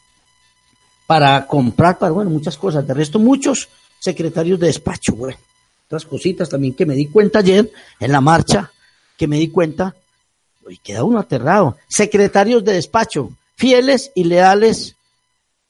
para 1.07 1.47
comprar, 1.47 1.99
para, 1.99 2.13
bueno, 2.13 2.31
muchas 2.31 2.57
cosas. 2.57 2.87
De 2.87 2.95
resto, 2.95 3.19
muchos 3.19 3.69
secretarios 3.99 4.59
de 4.59 4.67
despacho, 4.67 5.15
bueno, 5.15 5.37
otras 5.87 6.07
cositas 6.07 6.49
también 6.49 6.75
que 6.75 6.87
me 6.87 6.95
di 6.95 7.07
cuenta 7.07 7.41
ayer 7.41 7.71
en 8.01 8.13
la 8.13 8.21
marcha, 8.21 8.71
que 9.17 9.27
me 9.27 9.39
di 9.39 9.49
cuenta, 9.49 9.95
y 10.69 10.79
queda 10.79 11.05
uno 11.05 11.19
aterrado. 11.19 11.77
Secretarios 11.89 12.65
de 12.65 12.75
despacho, 12.75 13.31
fieles 13.57 14.11
y 14.15 14.25
leales 14.25 14.97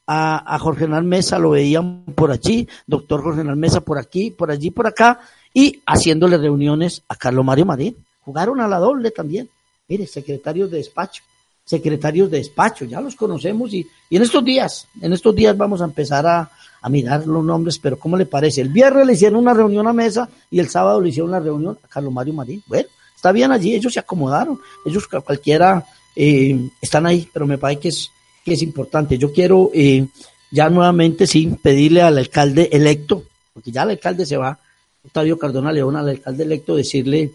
a, 0.07 0.55
a 0.55 0.59
Jorge 0.59 0.85
Hernán 0.85 1.07
Mesa, 1.07 1.39
lo 1.39 1.51
veían 1.51 2.05
por 2.15 2.31
allí, 2.31 2.69
doctor 2.87 3.23
Jorge 3.23 3.41
Hernán 3.41 3.59
Mesa 3.59 3.81
por 3.81 3.99
aquí, 3.99 4.31
por 4.31 4.51
allí, 4.51 4.71
por 4.71 4.87
acá, 4.87 5.21
y 5.55 5.83
haciéndole 5.87 6.39
reuniones 6.39 7.03
a 7.09 7.17
Carlos 7.17 7.45
Mario 7.45 7.67
Marín. 7.67 7.97
Jugaron 8.25 8.61
a 8.61 8.69
la 8.69 8.79
doble 8.79 9.11
también. 9.11 9.49
Mire, 9.89 10.07
secretarios 10.07 10.71
de 10.71 10.79
despacho, 10.79 11.23
secretarios 11.65 12.31
de 12.31 12.39
despacho, 12.39 12.85
ya 12.85 13.01
los 13.01 13.17
conocemos 13.17 13.75
y, 13.75 13.87
y 14.09 14.17
en 14.17 14.23
estos 14.23 14.45
días, 14.45 14.87
en 15.01 15.13
estos 15.13 15.35
días 15.35 15.57
vamos 15.57 15.83
a 15.83 15.85
empezar 15.85 16.27
a, 16.27 16.51
a 16.83 16.89
mirar 16.89 17.27
los 17.27 17.45
nombres, 17.45 17.79
pero 17.79 17.99
¿cómo 17.99 18.17
le 18.17 18.27
parece? 18.27 18.61
El 18.61 18.69
viernes 18.69 19.07
le 19.07 19.13
hicieron 19.13 19.39
una 19.39 19.55
reunión 19.55 19.87
a 19.87 19.93
mesa 19.93 20.29
y 20.51 20.59
el 20.59 20.69
sábado 20.69 21.01
le 21.01 21.11
hicieron 21.11 21.31
una 21.31 21.41
reunión 21.41 21.79
a 21.83 21.89
Carlos 21.89 22.13
Mario 22.13 22.35
Marín. 22.35 22.63
Bueno, 22.67 22.89
está 23.15 23.31
bien 23.31 23.53
allí, 23.53 23.75
ellos 23.75 23.93
se 23.93 24.01
acomodaron, 24.01 24.61
ellos 24.85 25.07
cualquiera 25.07 25.87
eh, 26.17 26.69
están 26.81 27.07
ahí, 27.07 27.29
pero 27.33 27.47
me 27.47 27.57
parece 27.57 27.81
que 27.81 27.89
es, 27.89 28.11
que 28.45 28.55
es 28.55 28.63
importante. 28.63 29.17
Yo 29.17 29.33
quiero 29.33 29.71
eh, 29.73 30.07
ya 30.51 30.69
nuevamente, 30.69 31.27
sí, 31.29 31.57
pedirle 31.63 32.03
al 32.03 32.19
alcalde 32.19 32.69
electo, 32.73 33.23
porque 33.55 33.71
ya 33.71 33.85
el 33.85 33.91
alcalde 33.91 34.27
se 34.27 34.37
va, 34.37 34.59
Octavio 35.05 35.39
Cardona 35.39 35.73
León, 35.73 35.95
al 35.95 36.09
alcalde 36.09 36.43
electo, 36.43 36.75
decirle, 36.75 37.33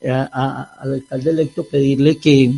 eh, 0.00 0.10
al 0.10 0.94
alcalde 0.94 1.30
electo, 1.30 1.64
pedirle 1.64 2.16
que, 2.16 2.50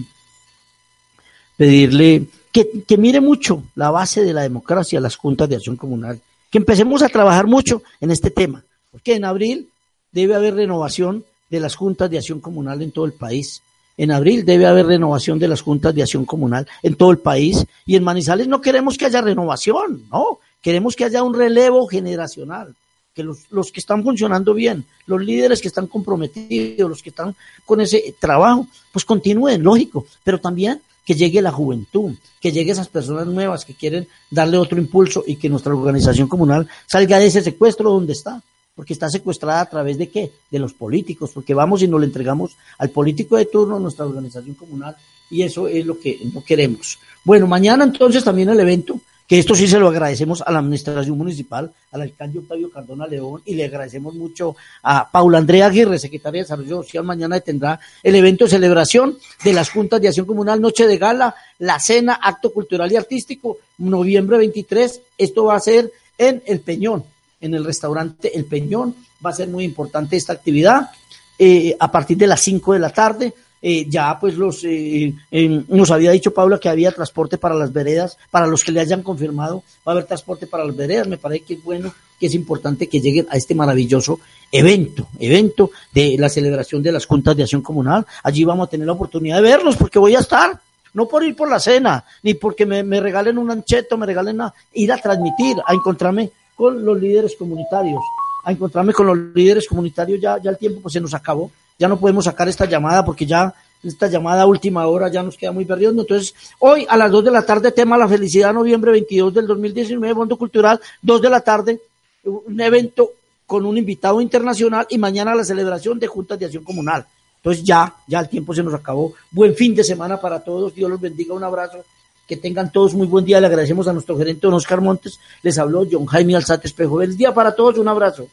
pedirle 1.56 2.26
que, 2.52 2.84
que 2.86 2.96
mire 2.96 3.20
mucho 3.20 3.64
la 3.74 3.90
base 3.90 4.22
de 4.22 4.32
la 4.32 4.42
democracia, 4.42 5.00
las 5.00 5.16
juntas 5.16 5.48
de 5.48 5.56
acción 5.56 5.76
comunal, 5.76 6.20
que 6.50 6.58
empecemos 6.58 7.02
a 7.02 7.08
trabajar 7.08 7.46
mucho 7.46 7.82
en 8.00 8.10
este 8.10 8.30
tema, 8.30 8.64
porque 8.90 9.14
en 9.14 9.24
abril 9.24 9.68
debe 10.12 10.34
haber 10.34 10.54
renovación 10.54 11.24
de 11.50 11.60
las 11.60 11.76
juntas 11.76 12.10
de 12.10 12.18
acción 12.18 12.40
comunal 12.40 12.82
en 12.82 12.92
todo 12.92 13.04
el 13.04 13.12
país. 13.12 13.62
En 13.96 14.12
abril 14.12 14.44
debe 14.44 14.66
haber 14.66 14.86
renovación 14.86 15.38
de 15.38 15.48
las 15.48 15.60
juntas 15.60 15.94
de 15.94 16.02
acción 16.02 16.24
comunal 16.24 16.66
en 16.82 16.94
todo 16.94 17.10
el 17.10 17.18
país. 17.18 17.66
Y 17.84 17.96
en 17.96 18.04
Manizales 18.04 18.46
no 18.46 18.60
queremos 18.60 18.96
que 18.96 19.06
haya 19.06 19.20
renovación, 19.20 20.04
no. 20.10 20.38
Queremos 20.62 20.94
que 20.94 21.04
haya 21.04 21.22
un 21.22 21.34
relevo 21.34 21.86
generacional. 21.88 22.74
Que 23.12 23.24
los, 23.24 23.50
los 23.50 23.72
que 23.72 23.80
están 23.80 24.04
funcionando 24.04 24.54
bien, 24.54 24.84
los 25.06 25.20
líderes 25.20 25.60
que 25.60 25.66
están 25.66 25.88
comprometidos, 25.88 26.88
los 26.88 27.02
que 27.02 27.08
están 27.08 27.34
con 27.66 27.80
ese 27.80 28.14
trabajo, 28.20 28.68
pues 28.92 29.04
continúen, 29.04 29.64
lógico. 29.64 30.06
Pero 30.22 30.38
también 30.38 30.80
que 31.08 31.14
llegue 31.14 31.40
la 31.40 31.50
juventud, 31.50 32.12
que 32.38 32.52
llegue 32.52 32.72
esas 32.72 32.88
personas 32.88 33.26
nuevas 33.26 33.64
que 33.64 33.72
quieren 33.72 34.06
darle 34.30 34.58
otro 34.58 34.78
impulso 34.78 35.24
y 35.26 35.36
que 35.36 35.48
nuestra 35.48 35.74
organización 35.74 36.28
comunal 36.28 36.68
salga 36.86 37.18
de 37.18 37.28
ese 37.28 37.40
secuestro 37.40 37.90
donde 37.90 38.12
está 38.12 38.42
porque 38.74 38.92
está 38.92 39.08
secuestrada 39.08 39.62
a 39.62 39.70
través 39.70 39.96
de 39.96 40.10
qué? 40.10 40.30
De 40.50 40.58
los 40.58 40.74
políticos, 40.74 41.30
porque 41.32 41.54
vamos 41.54 41.82
y 41.82 41.88
nos 41.88 41.98
le 41.98 42.06
entregamos 42.06 42.56
al 42.76 42.90
político 42.90 43.38
de 43.38 43.46
turno, 43.46 43.80
nuestra 43.80 44.04
organización 44.04 44.54
comunal, 44.54 44.94
y 45.30 45.42
eso 45.42 45.66
es 45.66 45.84
lo 45.84 45.98
que 45.98 46.20
no 46.32 46.44
queremos. 46.44 46.98
Bueno, 47.24 47.46
mañana 47.46 47.84
entonces 47.84 48.22
también 48.22 48.50
el 48.50 48.60
evento, 48.60 49.00
que 49.28 49.38
esto 49.38 49.54
sí 49.54 49.68
se 49.68 49.78
lo 49.78 49.88
agradecemos 49.88 50.42
a 50.42 50.50
la 50.50 50.60
administración 50.60 51.18
municipal, 51.18 51.70
al 51.92 52.00
alcalde 52.00 52.38
Octavio 52.38 52.70
Cardona 52.70 53.06
León, 53.06 53.42
y 53.44 53.54
le 53.54 53.66
agradecemos 53.66 54.14
mucho 54.14 54.56
a 54.82 55.08
Paula 55.10 55.36
Andrea 55.36 55.66
Aguirre, 55.66 55.98
secretaria 55.98 56.40
de 56.40 56.44
Desarrollo 56.44 56.82
Social, 56.82 57.04
mañana 57.04 57.38
tendrá 57.40 57.78
el 58.02 58.14
evento 58.14 58.46
de 58.46 58.52
celebración 58.52 59.18
de 59.44 59.52
las 59.52 59.68
juntas 59.68 60.00
de 60.00 60.08
acción 60.08 60.24
comunal, 60.24 60.62
noche 60.62 60.86
de 60.86 60.96
gala, 60.96 61.34
la 61.58 61.78
cena, 61.78 62.18
acto 62.22 62.52
cultural 62.52 62.90
y 62.90 62.96
artístico, 62.96 63.58
noviembre 63.76 64.38
23, 64.38 65.00
esto 65.18 65.44
va 65.44 65.56
a 65.56 65.60
ser 65.60 65.92
en 66.16 66.42
El 66.46 66.60
Peñón, 66.60 67.04
en 67.40 67.54
el 67.54 67.64
restaurante 67.64 68.36
El 68.36 68.46
Peñón. 68.46 68.94
Va 69.24 69.30
a 69.30 69.34
ser 69.34 69.48
muy 69.48 69.64
importante 69.64 70.16
esta 70.16 70.32
actividad. 70.32 70.90
Eh, 71.38 71.76
a 71.78 71.90
partir 71.90 72.16
de 72.16 72.26
las 72.26 72.40
5 72.40 72.72
de 72.72 72.78
la 72.78 72.90
tarde, 72.90 73.32
eh, 73.60 73.86
ya 73.88 74.18
pues 74.20 74.36
los 74.36 74.62
eh, 74.64 75.12
eh, 75.30 75.64
nos 75.68 75.90
había 75.90 76.12
dicho 76.12 76.32
Paula 76.32 76.58
que 76.58 76.68
había 76.68 76.92
transporte 76.92 77.38
para 77.38 77.54
las 77.54 77.72
veredas, 77.72 78.16
para 78.30 78.46
los 78.46 78.62
que 78.62 78.72
le 78.72 78.80
hayan 78.80 79.02
confirmado, 79.02 79.62
va 79.86 79.92
a 79.92 79.94
haber 79.94 80.04
transporte 80.04 80.46
para 80.46 80.64
las 80.64 80.76
veredas, 80.76 81.08
me 81.08 81.18
parece 81.18 81.44
que 81.44 81.54
es 81.54 81.64
bueno, 81.64 81.92
que 82.18 82.26
es 82.26 82.34
importante 82.34 82.86
que 82.88 83.00
lleguen 83.00 83.26
a 83.30 83.36
este 83.36 83.54
maravilloso 83.54 84.20
evento, 84.52 85.08
evento 85.18 85.70
de 85.92 86.16
la 86.18 86.28
celebración 86.28 86.82
de 86.82 86.92
las 86.92 87.06
juntas 87.06 87.36
de 87.36 87.42
acción 87.42 87.62
comunal. 87.62 88.06
Allí 88.22 88.44
vamos 88.44 88.68
a 88.68 88.70
tener 88.70 88.86
la 88.86 88.92
oportunidad 88.92 89.36
de 89.36 89.42
verlos 89.42 89.76
porque 89.76 89.98
voy 89.98 90.14
a 90.14 90.20
estar, 90.20 90.58
no 90.94 91.08
por 91.08 91.24
ir 91.24 91.34
por 91.36 91.50
la 91.50 91.60
cena, 91.60 92.04
ni 92.22 92.34
porque 92.34 92.64
me, 92.64 92.82
me 92.82 93.00
regalen 93.00 93.38
un 93.38 93.50
ancheto, 93.50 93.96
me 93.96 94.06
regalen 94.06 94.36
nada, 94.36 94.54
ir 94.74 94.92
a 94.92 94.98
transmitir, 94.98 95.56
a 95.66 95.74
encontrarme 95.74 96.30
con 96.54 96.84
los 96.84 96.98
líderes 96.98 97.36
comunitarios, 97.36 98.02
a 98.44 98.52
encontrarme 98.52 98.92
con 98.92 99.06
los 99.06 99.16
líderes 99.34 99.68
comunitarios, 99.68 100.20
ya, 100.20 100.38
ya 100.42 100.50
el 100.50 100.58
tiempo 100.58 100.80
pues 100.80 100.92
se 100.92 101.00
nos 101.00 101.14
acabó, 101.14 101.50
ya 101.78 101.88
no 101.88 101.98
podemos 101.98 102.24
sacar 102.24 102.48
esta 102.48 102.66
llamada 102.66 103.04
porque 103.04 103.24
ya 103.24 103.54
esta 103.82 104.08
llamada 104.08 104.42
a 104.42 104.46
última 104.46 104.86
hora 104.86 105.08
ya 105.08 105.22
nos 105.22 105.36
queda 105.36 105.52
muy 105.52 105.64
perdido. 105.64 105.92
Entonces, 105.92 106.34
hoy 106.58 106.84
a 106.88 106.96
las 106.96 107.10
2 107.10 107.24
de 107.24 107.30
la 107.30 107.46
tarde, 107.46 107.70
tema 107.70 107.96
La 107.96 108.08
Felicidad, 108.08 108.52
noviembre 108.52 108.90
22 108.90 109.32
del 109.32 109.46
2019, 109.46 110.14
Fondo 110.14 110.36
Cultural, 110.36 110.80
2 111.02 111.22
de 111.22 111.30
la 111.30 111.40
tarde, 111.40 111.80
un 112.24 112.60
evento 112.60 113.12
con 113.46 113.64
un 113.64 113.78
invitado 113.78 114.20
internacional 114.20 114.86
y 114.90 114.98
mañana 114.98 115.34
la 115.34 115.44
celebración 115.44 115.98
de 115.98 116.06
Juntas 116.06 116.38
de 116.38 116.46
Acción 116.46 116.64
Comunal. 116.64 117.06
Entonces 117.36 117.64
ya, 117.64 117.94
ya 118.06 118.20
el 118.20 118.28
tiempo 118.28 118.52
se 118.52 118.62
nos 118.62 118.74
acabó. 118.74 119.14
Buen 119.30 119.54
fin 119.54 119.74
de 119.74 119.84
semana 119.84 120.20
para 120.20 120.40
todos. 120.40 120.74
Dios 120.74 120.90
los 120.90 121.00
bendiga. 121.00 121.34
Un 121.34 121.44
abrazo. 121.44 121.84
Que 122.26 122.36
tengan 122.36 122.70
todos 122.70 122.94
muy 122.94 123.06
buen 123.06 123.24
día. 123.24 123.40
Le 123.40 123.46
agradecemos 123.46 123.86
a 123.88 123.92
nuestro 123.92 124.18
gerente 124.18 124.40
don 124.42 124.54
Oscar 124.54 124.80
Montes. 124.80 125.18
Les 125.42 125.56
habló 125.56 125.86
John 125.90 126.04
Jaime 126.04 126.36
Alzate 126.36 126.66
Espejo. 126.66 127.00
El 127.00 127.16
día 127.16 127.32
para 127.32 127.54
todos. 127.54 127.78
Un 127.78 127.88
abrazo. 127.88 128.28